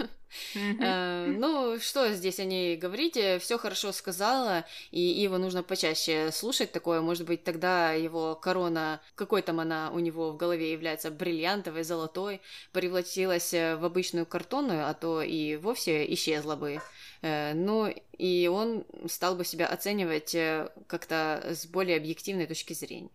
Э, 0.55 1.27
ну, 1.27 1.79
что 1.79 2.13
здесь 2.13 2.41
о 2.41 2.45
ней 2.45 2.77
говорить? 2.77 3.17
Все 3.41 3.59
хорошо 3.59 3.93
сказала, 3.93 4.67
и 4.91 5.01
его 5.01 5.39
нужно 5.39 5.63
почаще 5.63 6.31
слушать 6.33 6.73
такое. 6.73 7.01
Может 7.01 7.27
быть, 7.27 7.45
тогда 7.45 7.93
его 7.93 8.35
корона, 8.35 9.01
какой 9.15 9.41
там 9.43 9.61
она 9.61 9.91
у 9.93 10.01
него 10.01 10.33
в 10.33 10.37
голове 10.37 10.73
является, 10.73 11.11
бриллиантовой, 11.11 11.85
золотой, 11.85 12.43
превратилась 12.73 13.53
в 13.53 13.85
обычную 13.85 14.27
картонную, 14.27 14.89
а 14.89 14.95
то 14.95 15.23
и 15.23 15.57
вовсе 15.57 16.13
исчезла 16.13 16.57
бы. 16.57 16.83
Э, 17.23 17.55
ну, 17.55 17.87
и 18.19 18.49
он 18.49 18.85
стал 19.09 19.37
бы 19.37 19.45
себя 19.45 19.67
оценивать 19.67 20.35
э, 20.35 20.69
как-то 20.87 21.43
с 21.51 21.67
более 21.67 21.97
объективной 21.97 22.47
точки 22.47 22.73
зрения. 22.73 23.11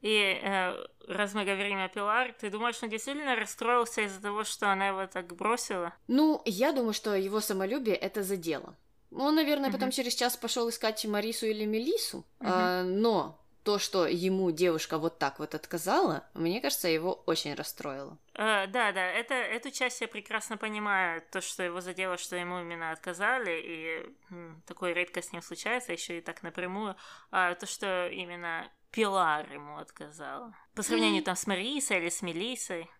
И 0.00 0.40
э, 0.42 0.76
раз 1.08 1.34
мы 1.34 1.44
говорим 1.44 1.78
о 1.78 1.88
Пилар, 1.88 2.32
ты 2.32 2.50
думаешь, 2.50 2.82
он 2.82 2.88
действительно 2.88 3.36
расстроился 3.36 4.02
из-за 4.02 4.20
того, 4.20 4.44
что 4.44 4.72
она 4.72 4.88
его 4.88 5.06
так 5.06 5.34
бросила? 5.36 5.92
Ну, 6.08 6.40
я 6.44 6.72
думаю, 6.72 6.94
что 6.94 7.14
его 7.14 7.40
самолюбие 7.40 7.96
это 7.96 8.22
задело. 8.22 8.74
Он, 9.12 9.34
наверное, 9.34 9.68
uh-huh. 9.68 9.72
потом 9.72 9.90
через 9.90 10.14
час 10.14 10.36
пошел 10.36 10.68
искать 10.68 11.04
Марису 11.04 11.46
или 11.46 11.64
Мелису, 11.64 12.24
uh-huh. 12.38 12.46
а, 12.48 12.82
но 12.84 13.40
то, 13.64 13.78
что 13.78 14.06
ему 14.06 14.50
девушка 14.52 14.98
вот 14.98 15.18
так 15.18 15.38
вот 15.38 15.54
отказала, 15.54 16.24
мне 16.32 16.60
кажется, 16.60 16.88
его 16.88 17.22
очень 17.26 17.54
расстроило. 17.54 18.16
Uh, 18.34 18.66
да, 18.68 18.92
да, 18.92 19.04
это, 19.04 19.34
эту 19.34 19.70
часть 19.70 20.00
я 20.00 20.08
прекрасно 20.08 20.56
понимаю, 20.56 21.22
то, 21.30 21.40
что 21.40 21.62
его 21.62 21.80
задело, 21.80 22.16
что 22.16 22.36
ему 22.36 22.60
именно 22.60 22.92
отказали, 22.92 23.60
и 23.62 24.14
м, 24.30 24.62
такое 24.66 24.92
редко 24.92 25.20
с 25.20 25.32
ним 25.32 25.42
случается, 25.42 25.92
еще 25.92 26.18
и 26.18 26.20
так 26.22 26.42
напрямую, 26.42 26.96
а 27.30 27.54
то, 27.54 27.66
что 27.66 28.08
именно 28.08 28.70
Пилар 28.90 29.52
ему 29.52 29.78
отказала. 29.78 30.54
По 30.74 30.82
сравнению 30.82 31.22
там 31.22 31.36
с 31.36 31.46
Марисой 31.46 31.98
или 31.98 32.08
с 32.08 32.22
Мелисой. 32.22 32.90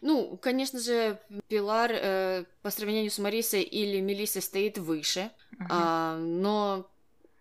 Ну, 0.00 0.36
конечно 0.36 0.78
же, 0.78 1.20
Пилар 1.48 1.90
э, 1.92 2.44
по 2.62 2.70
сравнению 2.70 3.10
с 3.10 3.18
Марисой 3.18 3.62
или 3.62 4.00
Мелиссой 4.00 4.40
стоит 4.40 4.78
выше, 4.78 5.30
uh-huh. 5.58 5.66
а, 5.68 6.16
но 6.18 6.88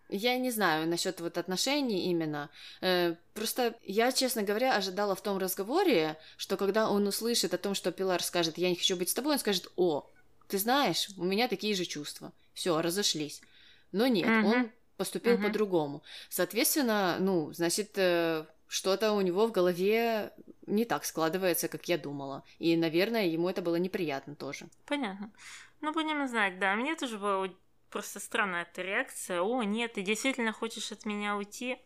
я 0.09 0.37
не 0.37 0.51
знаю 0.51 0.87
насчет 0.87 1.21
вот 1.21 1.37
отношений 1.37 2.05
именно. 2.05 2.49
Э, 2.81 3.15
просто 3.33 3.75
я, 3.83 4.11
честно 4.11 4.41
говоря, 4.41 4.75
ожидала 4.75 5.15
в 5.15 5.21
том 5.21 5.37
разговоре, 5.37 6.17
что 6.35 6.57
когда 6.57 6.89
он 6.89 7.07
услышит 7.07 7.53
о 7.53 7.59
том, 7.59 7.75
что 7.75 7.91
Пилар 7.91 8.21
скажет 8.23 8.57
«я 8.57 8.69
не 8.69 8.75
хочу 8.75 8.97
быть 8.97 9.09
с 9.09 9.13
тобой», 9.13 9.33
он 9.33 9.39
скажет 9.39 9.71
«О, 9.75 10.09
ты 10.47 10.57
знаешь, 10.57 11.09
у 11.17 11.23
меня 11.23 11.47
такие 11.47 11.75
же 11.75 11.85
чувства». 11.85 12.33
Все, 12.53 12.81
разошлись. 12.81 13.41
Но 13.91 14.07
нет, 14.07 14.27
uh-huh. 14.27 14.45
он 14.45 14.71
поступил 15.01 15.33
uh-huh. 15.33 15.47
по-другому. 15.47 16.03
Соответственно, 16.29 17.17
ну, 17.19 17.51
значит, 17.53 17.97
э, 17.97 18.45
что-то 18.67 19.13
у 19.13 19.21
него 19.21 19.47
в 19.47 19.51
голове 19.51 20.31
не 20.67 20.85
так 20.85 21.05
складывается, 21.05 21.67
как 21.67 21.89
я 21.89 21.97
думала. 21.97 22.43
И, 22.59 22.77
наверное, 22.77 23.25
ему 23.25 23.49
это 23.49 23.63
было 23.63 23.77
неприятно 23.77 24.35
тоже. 24.35 24.67
Понятно. 24.85 25.31
Ну, 25.81 25.91
будем 25.91 26.27
знать, 26.27 26.59
да. 26.59 26.75
Мне 26.75 26.95
тоже 26.95 27.17
было 27.17 27.49
просто 27.89 28.19
странная 28.19 28.61
эта 28.61 28.83
реакция. 28.83 29.41
О, 29.41 29.63
нет, 29.63 29.93
ты 29.93 30.03
действительно 30.03 30.53
хочешь 30.53 30.91
от 30.91 31.03
меня 31.07 31.35
уйти? 31.35 31.79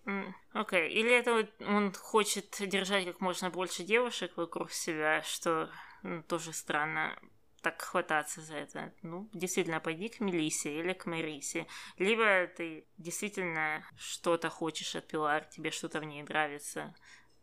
Окей. 0.52 0.82
Okay. 0.82 0.90
Или 0.90 1.12
это 1.18 1.48
он 1.66 1.94
хочет 1.94 2.54
держать 2.60 3.06
как 3.06 3.22
можно 3.22 3.50
больше 3.50 3.84
девушек 3.84 4.34
вокруг 4.36 4.74
себя, 4.74 5.24
что 5.24 5.70
ну, 6.04 6.22
тоже 6.24 6.52
странно 6.52 7.18
так 7.66 7.82
хвататься 7.82 8.42
за 8.42 8.58
это. 8.58 8.94
Ну, 9.02 9.28
действительно, 9.34 9.80
пойди 9.80 10.08
к 10.08 10.20
Мелисе 10.20 10.80
или 10.80 10.94
к 10.94 11.08
Мэрисе. 11.08 11.66
Либо 11.98 12.46
ты 12.46 12.86
действительно 13.00 13.84
что-то 13.98 14.52
хочешь 14.52 14.96
от 14.96 15.08
Пилар, 15.08 15.46
тебе 15.46 15.72
что-то 15.72 16.00
в 16.00 16.04
ней 16.04 16.22
нравится, 16.22 16.94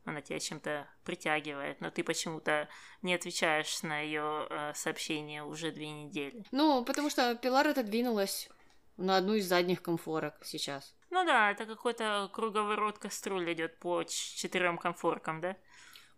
она 0.05 0.21
тебя 0.21 0.39
чем-то 0.39 0.87
притягивает, 1.05 1.81
но 1.81 1.91
ты 1.91 2.05
почему-то 2.05 2.69
не 3.03 3.15
отвечаешь 3.15 3.83
на 3.83 3.99
ее 3.99 4.47
э, 4.49 4.73
сообщение 4.77 5.43
уже 5.43 5.73
две 5.73 5.91
недели. 5.91 6.45
Ну, 6.53 6.85
потому 6.85 7.11
что 7.11 7.35
Пилар 7.35 7.67
отодвинулась 7.67 8.49
на 8.97 9.17
одну 9.17 9.35
из 9.35 9.47
задних 9.49 9.83
комфорок 9.83 10.35
сейчас. 10.45 10.95
Ну 11.11 11.25
да, 11.25 11.51
это 11.51 11.67
какой-то 11.67 12.31
круговорот 12.33 12.99
кастрюль 12.99 13.53
идет 13.53 13.81
по 13.81 14.05
четырем 14.05 14.79
комфоркам, 14.79 15.41
да? 15.41 15.57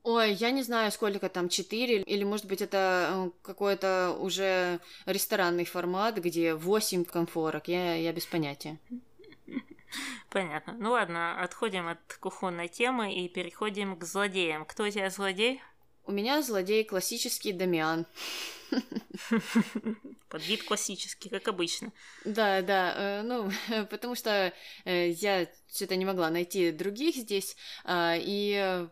Ой, 0.04 0.34
я 0.34 0.50
не 0.50 0.62
знаю, 0.62 0.92
сколько 0.92 1.30
там, 1.30 1.48
четыре, 1.48 2.02
или, 2.02 2.24
может 2.24 2.44
быть, 2.44 2.60
это 2.60 3.08
э, 3.10 3.30
какой-то 3.40 4.14
уже 4.20 4.78
ресторанный 5.06 5.64
формат, 5.64 6.18
где 6.18 6.54
восемь 6.54 7.06
конфорок, 7.06 7.68
я, 7.68 7.94
я 7.94 8.12
без 8.12 8.26
понятия. 8.26 8.78
Понятно. 10.28 10.74
Ну 10.78 10.90
ладно, 10.90 11.42
отходим 11.42 11.88
от 11.88 12.18
кухонной 12.20 12.68
темы 12.68 13.14
и 13.14 13.30
переходим 13.30 13.96
к 13.96 14.04
злодеям. 14.04 14.66
Кто 14.66 14.84
у 14.84 14.90
тебя 14.90 15.08
злодей? 15.08 15.62
У 16.04 16.12
меня 16.12 16.42
злодей 16.42 16.84
классический 16.84 17.54
Дамиан. 17.54 18.04
Под 20.28 20.46
вид 20.46 20.64
классический, 20.64 21.30
как 21.30 21.48
обычно. 21.48 21.92
Да, 22.26 22.60
да, 22.60 22.94
э, 22.94 23.22
ну, 23.22 23.50
потому 23.88 24.16
что 24.16 24.52
э, 24.84 25.08
я 25.12 25.48
что-то 25.74 25.96
не 25.96 26.04
могла 26.04 26.28
найти 26.28 26.72
других 26.72 27.16
здесь, 27.16 27.56
а, 27.84 28.16
и 28.18 28.86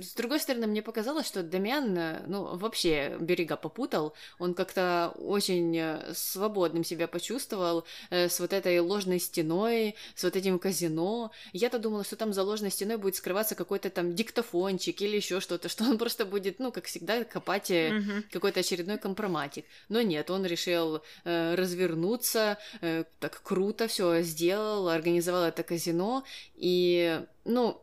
с 0.00 0.14
другой 0.14 0.40
стороны, 0.40 0.66
мне 0.66 0.82
показалось, 0.82 1.26
что 1.26 1.42
Дамиан, 1.42 1.98
э, 1.98 2.22
ну, 2.26 2.56
вообще 2.56 3.16
берега 3.20 3.56
попутал. 3.56 4.14
Он 4.38 4.54
как-то 4.54 5.12
очень 5.16 5.76
э, 5.76 6.12
свободным 6.14 6.84
себя 6.84 7.08
почувствовал 7.08 7.84
э, 8.10 8.28
с 8.28 8.40
вот 8.40 8.52
этой 8.52 8.78
ложной 8.80 9.18
стеной, 9.18 9.94
с 10.14 10.24
вот 10.24 10.36
этим 10.36 10.58
казино. 10.58 11.30
Я-то 11.52 11.78
думала, 11.78 12.04
что 12.04 12.16
там 12.16 12.32
за 12.32 12.42
ложной 12.42 12.70
стеной 12.70 12.96
будет 12.96 13.16
скрываться 13.16 13.54
какой-то 13.54 13.90
там 13.90 14.14
диктофончик 14.14 15.00
или 15.02 15.16
еще 15.16 15.40
что-то, 15.40 15.68
что 15.68 15.84
он 15.84 15.98
просто 15.98 16.24
будет, 16.24 16.58
ну, 16.58 16.72
как 16.72 16.84
всегда, 16.84 17.24
копать 17.24 17.70
mm-hmm. 17.70 18.24
какой-то 18.30 18.60
очередной 18.60 18.98
компроматик. 18.98 19.64
Но 19.88 20.02
нет, 20.02 20.30
он 20.30 20.46
решил 20.46 21.02
э, 21.24 21.54
развернуться, 21.54 22.58
э, 22.80 23.04
так 23.20 23.42
круто 23.42 23.88
все 23.88 24.22
сделал, 24.22 24.88
организовал 24.88 25.44
это 25.44 25.62
казино, 25.62 26.24
и, 26.54 27.20
ну, 27.44 27.82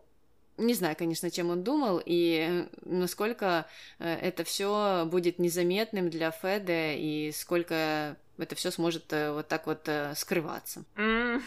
не 0.57 0.73
знаю, 0.73 0.95
конечно, 0.95 1.29
чем 1.29 1.49
он 1.49 1.63
думал 1.63 2.01
и 2.05 2.67
насколько 2.83 3.67
э, 3.99 4.13
это 4.15 4.43
все 4.43 5.05
будет 5.05 5.39
незаметным 5.39 6.09
для 6.09 6.31
Феда 6.31 6.93
и 6.93 7.31
сколько 7.31 8.17
это 8.37 8.55
все 8.55 8.71
сможет 8.71 9.11
э, 9.13 9.31
вот 9.31 9.47
так 9.47 9.67
вот 9.67 9.87
э, 9.87 10.13
скрываться. 10.15 10.85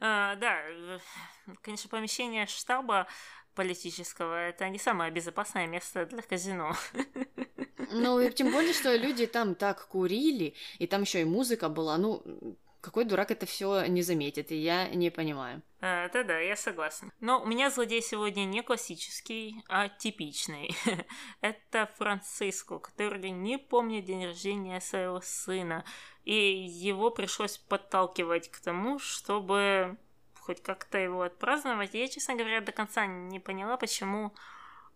А, 0.00 0.34
да, 0.36 0.60
конечно, 1.62 1.88
помещение 1.88 2.46
штаба 2.46 3.06
политического 3.54 4.48
это 4.48 4.68
не 4.68 4.78
самое 4.78 5.10
безопасное 5.10 5.66
место 5.66 6.04
для 6.04 6.20
казино. 6.20 6.76
Ну, 7.92 8.20
и 8.20 8.30
тем 8.32 8.50
более, 8.50 8.72
что 8.74 8.94
люди 8.96 9.26
там 9.26 9.54
так 9.54 9.86
курили, 9.86 10.54
и 10.78 10.86
там 10.86 11.02
еще 11.02 11.22
и 11.22 11.24
музыка 11.24 11.68
была. 11.68 11.96
Ну, 11.96 12.22
какой 12.84 13.04
дурак 13.04 13.30
это 13.30 13.46
все 13.46 13.86
не 13.86 14.02
заметит, 14.02 14.52
и 14.52 14.56
я 14.56 14.88
не 14.88 15.10
понимаю. 15.10 15.62
Да-да, 15.80 16.38
я 16.38 16.56
согласна. 16.56 17.10
Но 17.20 17.42
у 17.42 17.46
меня 17.46 17.70
злодей 17.70 18.02
сегодня 18.02 18.44
не 18.44 18.62
классический, 18.62 19.62
а 19.68 19.88
типичный. 19.88 20.76
это 21.40 21.90
Франциско, 21.96 22.78
который 22.78 23.30
не 23.30 23.58
помнит 23.58 24.04
день 24.04 24.26
рождения 24.26 24.80
своего 24.80 25.20
сына, 25.20 25.84
и 26.24 26.34
его 26.34 27.10
пришлось 27.10 27.58
подталкивать 27.58 28.50
к 28.50 28.60
тому, 28.60 28.98
чтобы 28.98 29.96
хоть 30.40 30.62
как-то 30.62 30.98
его 30.98 31.22
отпраздновать. 31.22 31.94
Я, 31.94 32.06
честно 32.08 32.34
говоря, 32.34 32.60
до 32.60 32.72
конца 32.72 33.06
не 33.06 33.40
поняла, 33.40 33.76
почему 33.76 34.34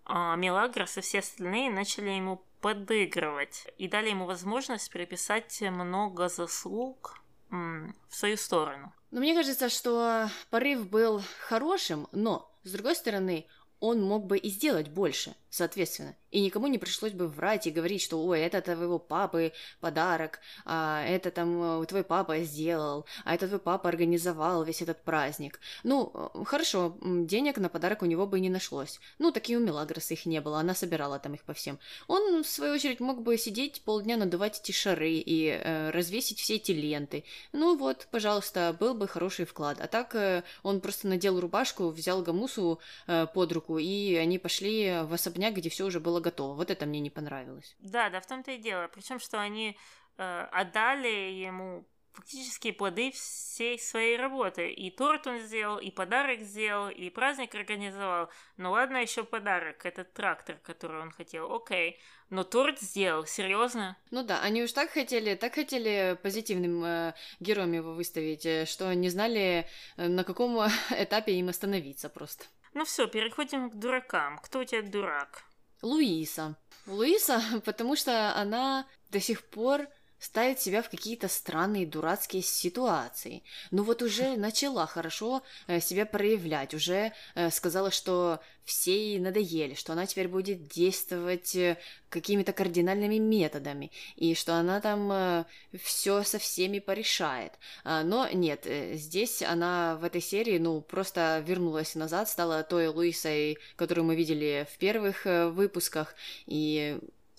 а, 0.04 0.36
Мелагрос 0.36 0.98
и 0.98 1.00
все 1.00 1.20
остальные 1.20 1.70
начали 1.70 2.10
ему 2.10 2.44
подыгрывать 2.60 3.66
и 3.78 3.88
дали 3.88 4.10
ему 4.10 4.26
возможность 4.26 4.90
переписать 4.90 5.60
много 5.62 6.28
заслуг 6.28 7.20
в 7.50 8.14
свою 8.14 8.36
сторону. 8.36 8.92
Но 9.10 9.20
мне 9.20 9.34
кажется, 9.34 9.68
что 9.68 10.28
порыв 10.50 10.88
был 10.88 11.22
хорошим, 11.40 12.08
но, 12.12 12.54
с 12.64 12.72
другой 12.72 12.94
стороны, 12.94 13.46
он 13.80 14.02
мог 14.02 14.26
бы 14.26 14.38
и 14.38 14.50
сделать 14.50 14.88
больше, 14.88 15.34
соответственно. 15.50 16.16
И 16.30 16.40
никому 16.40 16.66
не 16.66 16.78
пришлось 16.78 17.12
бы 17.12 17.26
врать 17.26 17.66
и 17.66 17.70
говорить, 17.70 18.02
что 18.02 18.22
ой, 18.22 18.40
это 18.40 18.60
твоего 18.60 18.98
папы 18.98 19.52
подарок, 19.80 20.40
а 20.66 21.02
это 21.06 21.30
там 21.30 21.82
э, 21.82 21.86
твой 21.86 22.04
папа 22.04 22.38
сделал, 22.40 23.06
а 23.24 23.34
это 23.34 23.48
твой 23.48 23.60
папа 23.60 23.88
организовал 23.88 24.62
весь 24.62 24.82
этот 24.82 25.02
праздник. 25.02 25.58
Ну, 25.84 26.12
э, 26.14 26.44
хорошо, 26.44 26.96
денег 27.02 27.56
на 27.56 27.70
подарок 27.70 28.02
у 28.02 28.06
него 28.06 28.26
бы 28.26 28.38
и 28.38 28.42
не 28.42 28.50
нашлось. 28.50 29.00
Ну, 29.18 29.32
так 29.32 29.48
и 29.48 29.56
у 29.56 29.60
Мелагроса 29.60 30.14
их 30.14 30.26
не 30.26 30.40
было, 30.42 30.60
она 30.60 30.74
собирала 30.74 31.18
там 31.18 31.32
их 31.34 31.44
по 31.44 31.54
всем. 31.54 31.78
Он, 32.08 32.42
в 32.42 32.48
свою 32.48 32.74
очередь, 32.74 33.00
мог 33.00 33.22
бы 33.22 33.38
сидеть 33.38 33.80
полдня 33.82 34.18
надувать 34.18 34.60
эти 34.60 34.72
шары 34.72 35.12
и 35.12 35.48
э, 35.48 35.90
развесить 35.90 36.40
все 36.40 36.56
эти 36.56 36.72
ленты. 36.72 37.24
Ну 37.52 37.76
вот, 37.76 38.06
пожалуйста, 38.10 38.76
был 38.78 38.92
бы 38.92 39.08
хороший 39.08 39.46
вклад. 39.46 39.80
А 39.80 39.86
так 39.86 40.14
э, 40.14 40.42
он 40.62 40.80
просто 40.82 41.08
надел 41.08 41.40
рубашку, 41.40 41.88
взял 41.88 42.20
Гамусу 42.22 42.80
э, 43.06 43.26
под 43.32 43.52
руку, 43.52 43.78
и 43.78 44.14
они 44.14 44.38
пошли 44.38 45.00
в 45.04 45.14
особняк, 45.14 45.37
где 45.50 45.70
все 45.70 45.86
уже 45.86 46.00
было 46.00 46.18
было 46.18 46.20
готово. 46.20 46.54
Вот 46.54 46.70
это 46.70 46.86
мне 46.86 47.00
не 47.00 47.10
понравилось. 47.10 47.76
Да, 47.78 48.10
да, 48.10 48.20
в 48.20 48.26
том-то 48.26 48.52
и 48.52 48.58
дело. 48.58 48.88
Причем, 48.88 49.18
что 49.18 49.40
они 49.40 49.76
э, 50.16 50.48
отдали 50.52 51.32
ему 51.32 51.86
фактически 52.12 52.72
плоды 52.72 53.10
всей 53.12 53.78
своей 53.78 54.16
работы. 54.16 54.72
И 54.72 54.90
торт 54.90 55.26
он 55.26 55.38
сделал, 55.38 55.78
и 55.78 55.90
подарок 55.90 56.40
сделал, 56.40 56.88
и 56.90 57.10
праздник 57.10 57.54
организовал. 57.54 58.28
Ну 58.56 58.72
ладно, 58.72 58.96
еще 58.96 59.22
подарок, 59.22 59.86
этот 59.86 60.12
трактор, 60.14 60.56
который 60.62 61.00
он 61.00 61.12
хотел, 61.12 61.54
окей. 61.54 61.98
Но 62.30 62.42
торт 62.44 62.80
сделал, 62.80 63.24
серьезно? 63.26 63.96
Ну 64.10 64.22
да, 64.24 64.42
они 64.42 64.62
уж 64.62 64.72
так 64.72 64.90
хотели, 64.90 65.34
так 65.34 65.54
хотели 65.54 66.18
позитивным 66.22 66.84
э, 66.84 67.14
героем 67.40 67.72
его 67.72 67.92
выставить, 67.92 68.44
э, 68.46 68.66
что 68.66 68.92
не 68.94 69.10
знали, 69.10 69.66
э, 69.96 70.08
на 70.08 70.24
каком 70.24 70.58
этапе 70.90 71.32
им 71.34 71.48
остановиться 71.48 72.08
просто. 72.08 72.44
Ну 72.78 72.84
все, 72.84 73.08
переходим 73.08 73.70
к 73.70 73.74
дуракам. 73.74 74.38
Кто 74.38 74.60
у 74.60 74.64
тебя 74.64 74.82
дурак? 74.82 75.42
Луиса. 75.82 76.54
Луиса, 76.86 77.42
потому 77.64 77.96
что 77.96 78.32
она 78.36 78.86
до 79.10 79.18
сих 79.18 79.42
пор 79.42 79.88
ставит 80.18 80.60
себя 80.60 80.82
в 80.82 80.90
какие-то 80.90 81.28
странные 81.28 81.86
дурацкие 81.86 82.42
ситуации. 82.42 83.42
Ну 83.70 83.82
вот 83.82 84.02
уже 84.02 84.36
начала 84.36 84.86
хорошо 84.86 85.42
э, 85.66 85.80
себя 85.80 86.06
проявлять, 86.06 86.74
уже 86.74 87.12
э, 87.34 87.50
сказала, 87.50 87.90
что 87.90 88.40
все 88.64 89.12
ей 89.12 89.18
надоели, 89.18 89.74
что 89.74 89.92
она 89.92 90.06
теперь 90.06 90.28
будет 90.28 90.66
действовать 90.68 91.54
э, 91.56 91.78
какими-то 92.10 92.52
кардинальными 92.52 93.18
методами, 93.18 93.90
и 94.16 94.34
что 94.34 94.54
она 94.54 94.80
там 94.80 95.44
все 95.82 96.22
со 96.22 96.38
всеми 96.38 96.78
порешает. 96.78 97.52
А, 97.84 98.02
но 98.02 98.28
нет, 98.28 98.66
здесь 98.94 99.42
она 99.42 99.96
в 99.96 100.04
этой 100.04 100.22
серии, 100.22 100.56
ну, 100.58 100.80
просто 100.80 101.44
вернулась 101.46 101.94
назад, 101.94 102.30
стала 102.30 102.62
той 102.62 102.88
Луисой, 102.88 103.58
которую 103.76 104.06
мы 104.06 104.16
видели 104.16 104.66
в 104.72 104.78
первых 104.78 105.26
выпусках, 105.26 106.14
и 106.46 106.98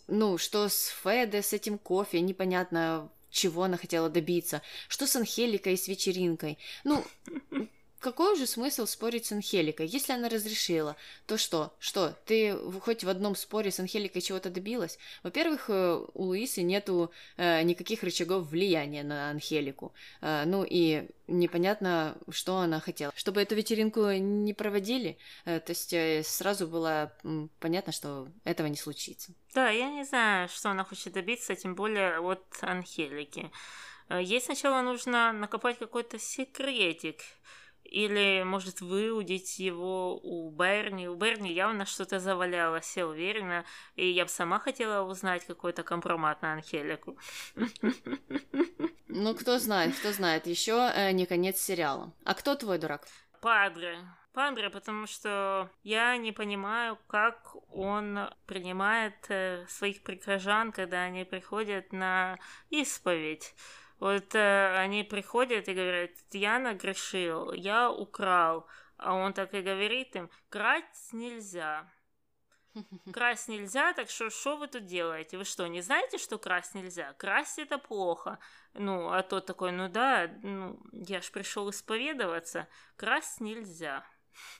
ну, 0.09 0.37
что 0.37 0.67
с 0.67 0.87
Феде, 1.03 1.41
с 1.41 1.53
этим 1.53 1.77
кофе, 1.77 2.21
непонятно, 2.21 3.09
чего 3.29 3.63
она 3.63 3.77
хотела 3.77 4.09
добиться, 4.09 4.61
что 4.87 5.07
с 5.07 5.15
Анхеликой 5.15 5.73
и 5.73 5.77
с 5.77 5.87
вечеринкой. 5.87 6.57
Ну, 6.83 7.03
какой 7.99 8.37
же 8.37 8.45
смысл 8.45 8.85
спорить 8.85 9.25
с 9.25 9.31
Анхеликой? 9.31 9.87
Если 9.87 10.13
она 10.13 10.29
разрешила, 10.29 10.95
то 11.25 11.37
что? 11.37 11.73
Что, 11.79 12.15
ты 12.25 12.55
хоть 12.81 13.03
в 13.03 13.09
одном 13.09 13.35
споре 13.35 13.71
с 13.71 13.79
Анхеликой 13.79 14.21
чего-то 14.21 14.49
добилась? 14.49 14.97
Во-первых, 15.23 15.69
э, 15.69 16.05
у 16.13 16.23
Луисы 16.23 16.61
нету 16.61 17.11
э, 17.37 17.61
никаких 17.63 18.03
рычагов 18.03 18.47
влияния 18.47 19.03
на 19.03 19.29
Анхелику. 19.29 19.93
Э, 20.21 20.43
ну 20.45 20.65
и 20.67 21.07
непонятно, 21.27 22.17
что 22.29 22.57
она 22.57 22.79
хотела. 22.79 23.13
Чтобы 23.15 23.41
эту 23.41 23.55
вечеринку 23.55 24.11
не 24.11 24.53
проводили, 24.53 25.17
э, 25.45 25.59
то 25.59 25.71
есть 25.71 25.93
э, 25.93 26.23
сразу 26.23 26.67
было 26.67 27.13
понятно, 27.59 27.91
что 27.91 28.27
этого 28.43 28.67
не 28.67 28.77
случится. 28.77 29.33
Да, 29.53 29.69
я 29.69 29.89
не 29.89 30.03
знаю, 30.03 30.49
что 30.49 30.71
она 30.71 30.83
хочет 30.83 31.13
добиться, 31.13 31.55
тем 31.55 31.75
более 31.75 32.19
от 32.19 32.45
Анхелики. 32.61 33.51
Э, 34.09 34.21
ей 34.21 34.41
сначала 34.41 34.81
нужно 34.81 35.31
накопать 35.31 35.77
какой-то 35.79 36.19
секретик, 36.19 37.21
или, 37.89 38.43
может, 38.43 38.81
выудить 38.81 39.59
его 39.59 40.17
у 40.17 40.51
Берни. 40.51 41.07
У 41.07 41.15
Берни 41.15 41.51
явно 41.51 41.85
что-то 41.85 42.19
завалялось, 42.19 42.95
я 42.97 43.07
уверена. 43.07 43.65
И 43.95 44.07
я 44.07 44.25
бы 44.25 44.29
сама 44.29 44.59
хотела 44.59 45.07
узнать 45.09 45.45
какой-то 45.45 45.83
компромат 45.83 46.41
на 46.41 46.53
Анхелику. 46.53 47.17
Ну, 49.11 49.33
кто 49.33 49.57
знает, 49.57 49.95
кто 49.97 50.11
знает. 50.11 50.45
Еще 50.45 50.91
э, 50.93 51.11
не 51.13 51.25
конец 51.25 51.59
сериала. 51.59 52.13
А 52.25 52.35
кто 52.35 52.55
твой 52.55 52.77
дурак? 52.77 53.07
Падре. 53.41 53.97
Падре, 54.33 54.69
потому 54.69 55.07
что 55.07 55.69
я 55.81 56.15
не 56.17 56.31
понимаю, 56.31 56.97
как 57.07 57.55
он 57.75 58.29
принимает 58.45 59.15
э, 59.29 59.65
своих 59.67 60.03
прихожан, 60.03 60.71
когда 60.71 61.01
они 61.01 61.23
приходят 61.23 61.91
на 61.91 62.37
исповедь. 62.69 63.55
Вот 63.99 64.33
э, 64.33 64.77
они 64.77 65.03
приходят 65.03 65.67
и 65.67 65.73
говорят, 65.73 66.11
я 66.31 66.59
нагрешил, 66.59 67.51
я 67.51 67.91
украл. 67.91 68.65
А 68.97 69.13
он 69.13 69.33
так 69.33 69.53
и 69.53 69.61
говорит 69.61 70.15
им, 70.15 70.29
красть 70.49 71.13
нельзя. 71.13 71.89
Красть 73.13 73.47
нельзя, 73.47 73.93
так 73.93 74.09
что 74.09 74.29
что 74.29 74.57
вы 74.57 74.67
тут 74.67 74.85
делаете? 74.85 75.37
Вы 75.37 75.45
что, 75.45 75.67
не 75.67 75.81
знаете, 75.81 76.17
что 76.17 76.37
красть 76.37 76.75
нельзя? 76.75 77.13
Красть 77.13 77.59
это 77.59 77.77
плохо. 77.77 78.39
Ну, 78.73 79.11
а 79.11 79.23
тот 79.23 79.45
такой, 79.45 79.71
ну 79.71 79.89
да, 79.89 80.29
ну, 80.43 80.79
я 80.91 81.21
ж 81.21 81.31
пришел 81.31 81.69
исповедоваться. 81.69 82.67
Красть 82.95 83.41
нельзя. 83.41 84.05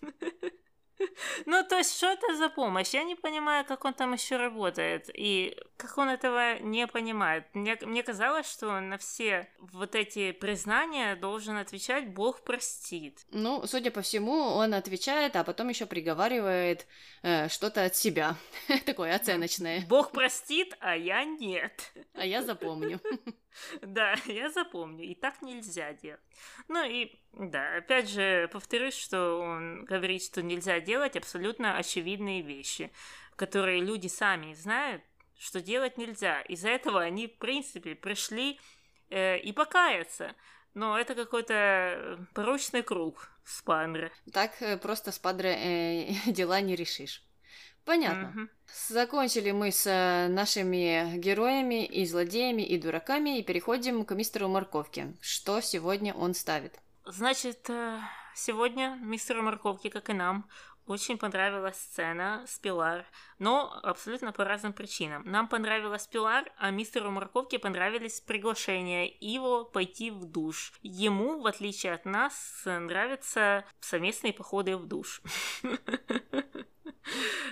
Ну, 1.46 1.64
то 1.64 1.78
есть, 1.78 1.96
что 1.96 2.08
это 2.08 2.36
за 2.36 2.50
помощь? 2.50 2.94
Я 2.94 3.04
не 3.04 3.16
понимаю, 3.16 3.66
как 3.66 3.86
он 3.86 3.94
там 3.94 4.14
еще 4.14 4.38
работает, 4.38 5.10
и 5.14 5.58
как 5.78 5.98
он 5.98 6.10
этого 6.10 6.60
не 6.60 6.88
понимает. 6.88 7.46
Мне, 7.54 7.78
мне 7.82 8.04
казалось, 8.04 8.50
что 8.50 8.80
на 8.80 8.98
все 8.98 9.48
вот 9.60 9.96
эти 9.96 10.32
признания 10.32 11.16
должен 11.16 11.58
отвечать 11.58 12.10
«Бог 12.10 12.44
простит». 12.44 13.26
Ну, 13.32 13.66
судя 13.66 13.92
по 13.92 14.02
всему, 14.02 14.34
он 14.34 14.74
отвечает, 14.74 15.36
а 15.36 15.44
потом 15.44 15.70
еще 15.70 15.86
приговаривает 15.86 16.86
э, 17.22 17.48
что-то 17.50 17.86
от 17.86 17.96
себя. 17.96 18.36
Такое 18.86 19.16
оценочное. 19.16 19.86
Бог 19.88 20.12
простит, 20.12 20.76
а 20.80 20.96
я 20.96 21.24
нет. 21.24 21.92
А 22.14 22.26
я 22.26 22.42
запомню. 22.42 23.00
Да, 23.82 24.16
я 24.26 24.50
запомню. 24.50 25.06
И 25.06 25.16
так 25.16 25.42
нельзя 25.42 25.94
делать. 25.94 26.22
Ну 26.68 26.84
и, 26.84 27.20
да, 27.34 27.78
опять 27.78 28.10
же, 28.10 28.50
повторюсь, 28.52 28.96
что 28.96 29.40
он 29.40 29.86
говорит, 29.86 30.24
что 30.24 30.42
нельзя 30.42 30.80
делать 30.80 31.16
абсолютно 31.16 31.78
очевидные 31.78 32.42
вещи, 32.42 32.92
которые 33.36 33.82
люди 33.82 34.08
сами 34.08 34.54
знают, 34.54 35.04
что 35.38 35.62
делать 35.62 35.98
нельзя. 35.98 36.42
Из-за 36.42 36.70
этого 36.70 37.02
они, 37.02 37.28
в 37.28 37.38
принципе, 37.38 37.96
пришли 37.96 38.60
э, 39.10 39.40
и 39.40 39.52
покаяться. 39.54 40.36
Но 40.74 40.98
это 40.98 41.16
какой-то 41.16 42.28
порочный 42.34 42.84
круг 42.84 43.32
спанры. 43.44 44.12
Так 44.32 44.62
э, 44.62 44.78
просто 44.78 45.12
с 45.12 45.20
падре 45.20 45.56
э, 45.56 46.14
дела 46.32 46.62
не 46.62 46.76
решишь. 46.76 47.24
Понятно. 47.90 48.28
Мгм. 48.28 48.50
Закончили 48.90 49.50
мы 49.50 49.72
с 49.72 49.88
э, 49.88 50.28
нашими 50.28 51.18
героями 51.18 51.84
и 51.88 52.06
злодеями 52.06 52.62
и 52.62 52.78
дураками 52.78 53.40
и 53.40 53.44
переходим 53.44 54.06
к 54.06 54.14
мистеру 54.14 54.48
Морковке. 54.48 55.16
Что 55.22 55.60
сегодня 55.60 56.14
он 56.14 56.36
ставит? 56.36 56.80
Значит, 57.06 57.68
э, 57.68 58.00
сегодня 58.36 58.96
мистеру 59.02 59.42
Морковке, 59.42 59.90
как 59.90 60.12
и 60.12 60.14
нам, 60.14 60.48
очень 60.86 61.18
понравилась 61.18 61.78
сцена 61.78 62.46
с 62.48 62.60
Пилар, 62.60 63.08
но 63.40 63.80
абсолютно 63.82 64.34
по 64.34 64.44
разным 64.44 64.74
причинам. 64.74 65.24
Нам 65.26 65.48
понравилась 65.48 66.06
Пилар, 66.06 66.52
а 66.58 66.70
мистеру 66.70 67.10
Морковке 67.10 67.58
понравились 67.58 68.22
приглашения 68.22 69.12
его 69.20 69.66
пойти 69.66 70.12
в 70.12 70.26
душ. 70.26 70.74
Ему, 70.84 71.42
в 71.42 71.48
отличие 71.48 71.94
от 71.94 72.06
нас, 72.06 72.62
нравятся 72.66 73.66
совместные 73.80 74.34
походы 74.34 74.78
в 74.78 74.86
душ. 74.86 75.24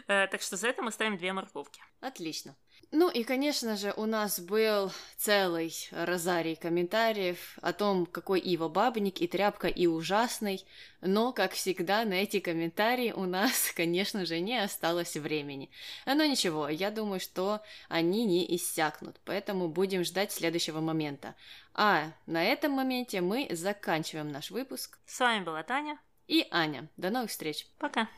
Э, 0.08 0.28
Так 0.28 0.41
что 0.41 0.58
за 0.58 0.68
это 0.70 0.82
мы 0.82 0.91
ставим 0.91 1.18
две 1.18 1.34
морковки. 1.34 1.82
Отлично. 2.00 2.56
Ну 2.91 3.10
и, 3.10 3.24
конечно 3.24 3.76
же, 3.76 3.93
у 3.98 4.06
нас 4.06 4.39
был 4.39 4.91
целый 5.18 5.74
розарий 5.91 6.56
комментариев 6.56 7.58
о 7.62 7.74
том, 7.74 8.06
какой 8.06 8.39
Ива 8.39 8.70
бабник 8.70 9.20
и 9.20 9.28
тряпка 9.28 9.68
и 9.68 9.88
ужасный, 9.88 10.66
но, 11.02 11.34
как 11.34 11.52
всегда, 11.52 12.06
на 12.06 12.14
эти 12.14 12.39
комментарии 12.39 13.12
у 13.12 13.26
нас, 13.26 13.72
конечно 13.76 14.26
же, 14.26 14.39
не 14.39 14.58
осталось 14.58 15.18
времени. 15.18 15.70
Но 16.06 16.24
ничего, 16.24 16.70
я 16.70 16.89
думаю, 16.89 17.20
что 17.20 17.62
они 17.89 18.24
не 18.26 18.56
иссякнут, 18.56 19.20
поэтому 19.26 19.68
будем 19.68 20.06
ждать 20.06 20.32
следующего 20.32 20.80
момента. 20.80 21.36
А 21.74 22.14
на 22.26 22.43
этом 22.43 22.72
моменте 22.72 23.20
мы 23.20 23.50
заканчиваем 23.52 24.30
наш 24.30 24.50
выпуск. 24.50 24.98
С 25.06 25.20
вами 25.20 25.43
была 25.43 25.62
Таня. 25.64 26.00
И 26.28 26.45
Аня. 26.52 26.89
До 26.98 27.10
новых 27.10 27.30
встреч! 27.30 27.68
Пока. 27.80 28.10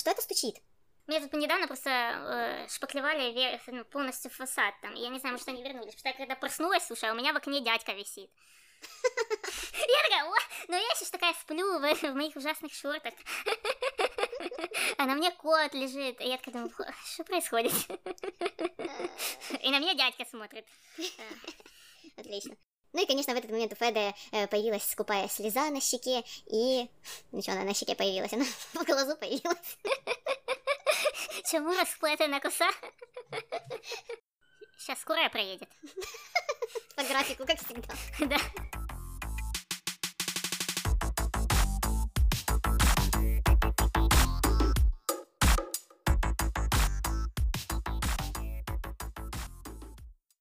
Что 0.00 0.12
это 0.12 0.22
стучит? 0.22 0.56
Мне 1.06 1.20
тут 1.20 1.34
недавно 1.34 1.66
просто 1.66 1.90
э, 1.90 2.68
шпаклевали 2.68 3.60
ну, 3.66 3.84
полностью 3.84 4.30
фасад 4.30 4.72
там. 4.80 4.94
Я 4.94 5.10
не 5.10 5.18
знаю, 5.18 5.34
может, 5.34 5.46
они 5.48 5.62
вернулись. 5.62 5.94
Потому 5.94 5.98
что 5.98 6.08
я 6.08 6.14
когда 6.14 6.36
проснулась, 6.36 6.86
слушай, 6.86 7.10
а 7.10 7.12
у 7.12 7.16
меня 7.16 7.34
в 7.34 7.36
окне 7.36 7.60
дядька 7.60 7.92
висит. 7.92 8.30
Я 8.80 10.02
такая, 10.04 10.24
о, 10.24 10.34
ну 10.68 10.76
я 10.76 10.94
сейчас 10.94 11.10
такая 11.10 11.34
сплю 11.34 11.78
в, 11.80 11.82
в 11.82 12.14
моих 12.14 12.34
ужасных 12.34 12.72
шортах. 12.72 13.12
А 14.96 15.04
на 15.04 15.14
мне 15.14 15.30
кот 15.32 15.74
лежит. 15.74 16.18
И 16.20 16.28
я 16.28 16.38
такая 16.38 16.54
думаю, 16.54 16.70
«Фу, 16.70 16.84
что 17.04 17.24
происходит? 17.24 17.72
И 19.62 19.70
на 19.70 19.80
меня 19.80 19.94
дядька 19.94 20.24
смотрит. 20.24 20.66
Отлично. 22.16 22.56
Ну 22.92 23.02
и, 23.02 23.06
конечно, 23.06 23.34
в 23.34 23.36
этот 23.36 23.50
момент 23.50 23.72
у 23.72 23.76
Феды 23.76 24.14
э, 24.32 24.46
появилась 24.48 24.84
скупая 24.84 25.28
слеза 25.28 25.70
на 25.70 25.80
щеке, 25.80 26.24
и... 26.46 26.88
Ну 27.30 27.40
что, 27.40 27.52
она 27.52 27.62
на 27.62 27.74
щеке 27.74 27.94
появилась? 27.94 28.32
Она 28.32 28.44
в 28.74 28.84
глазу 28.84 29.16
появилась. 29.16 29.78
Чему 31.50 31.72
расплетена 31.78 32.40
коса? 32.40 32.70
Сейчас 34.78 35.00
скорая 35.00 35.28
проедет. 35.30 35.68
По 36.96 37.04
графику, 37.04 37.46
как 37.46 37.58
всегда. 37.58 37.94
Да. 38.20 38.79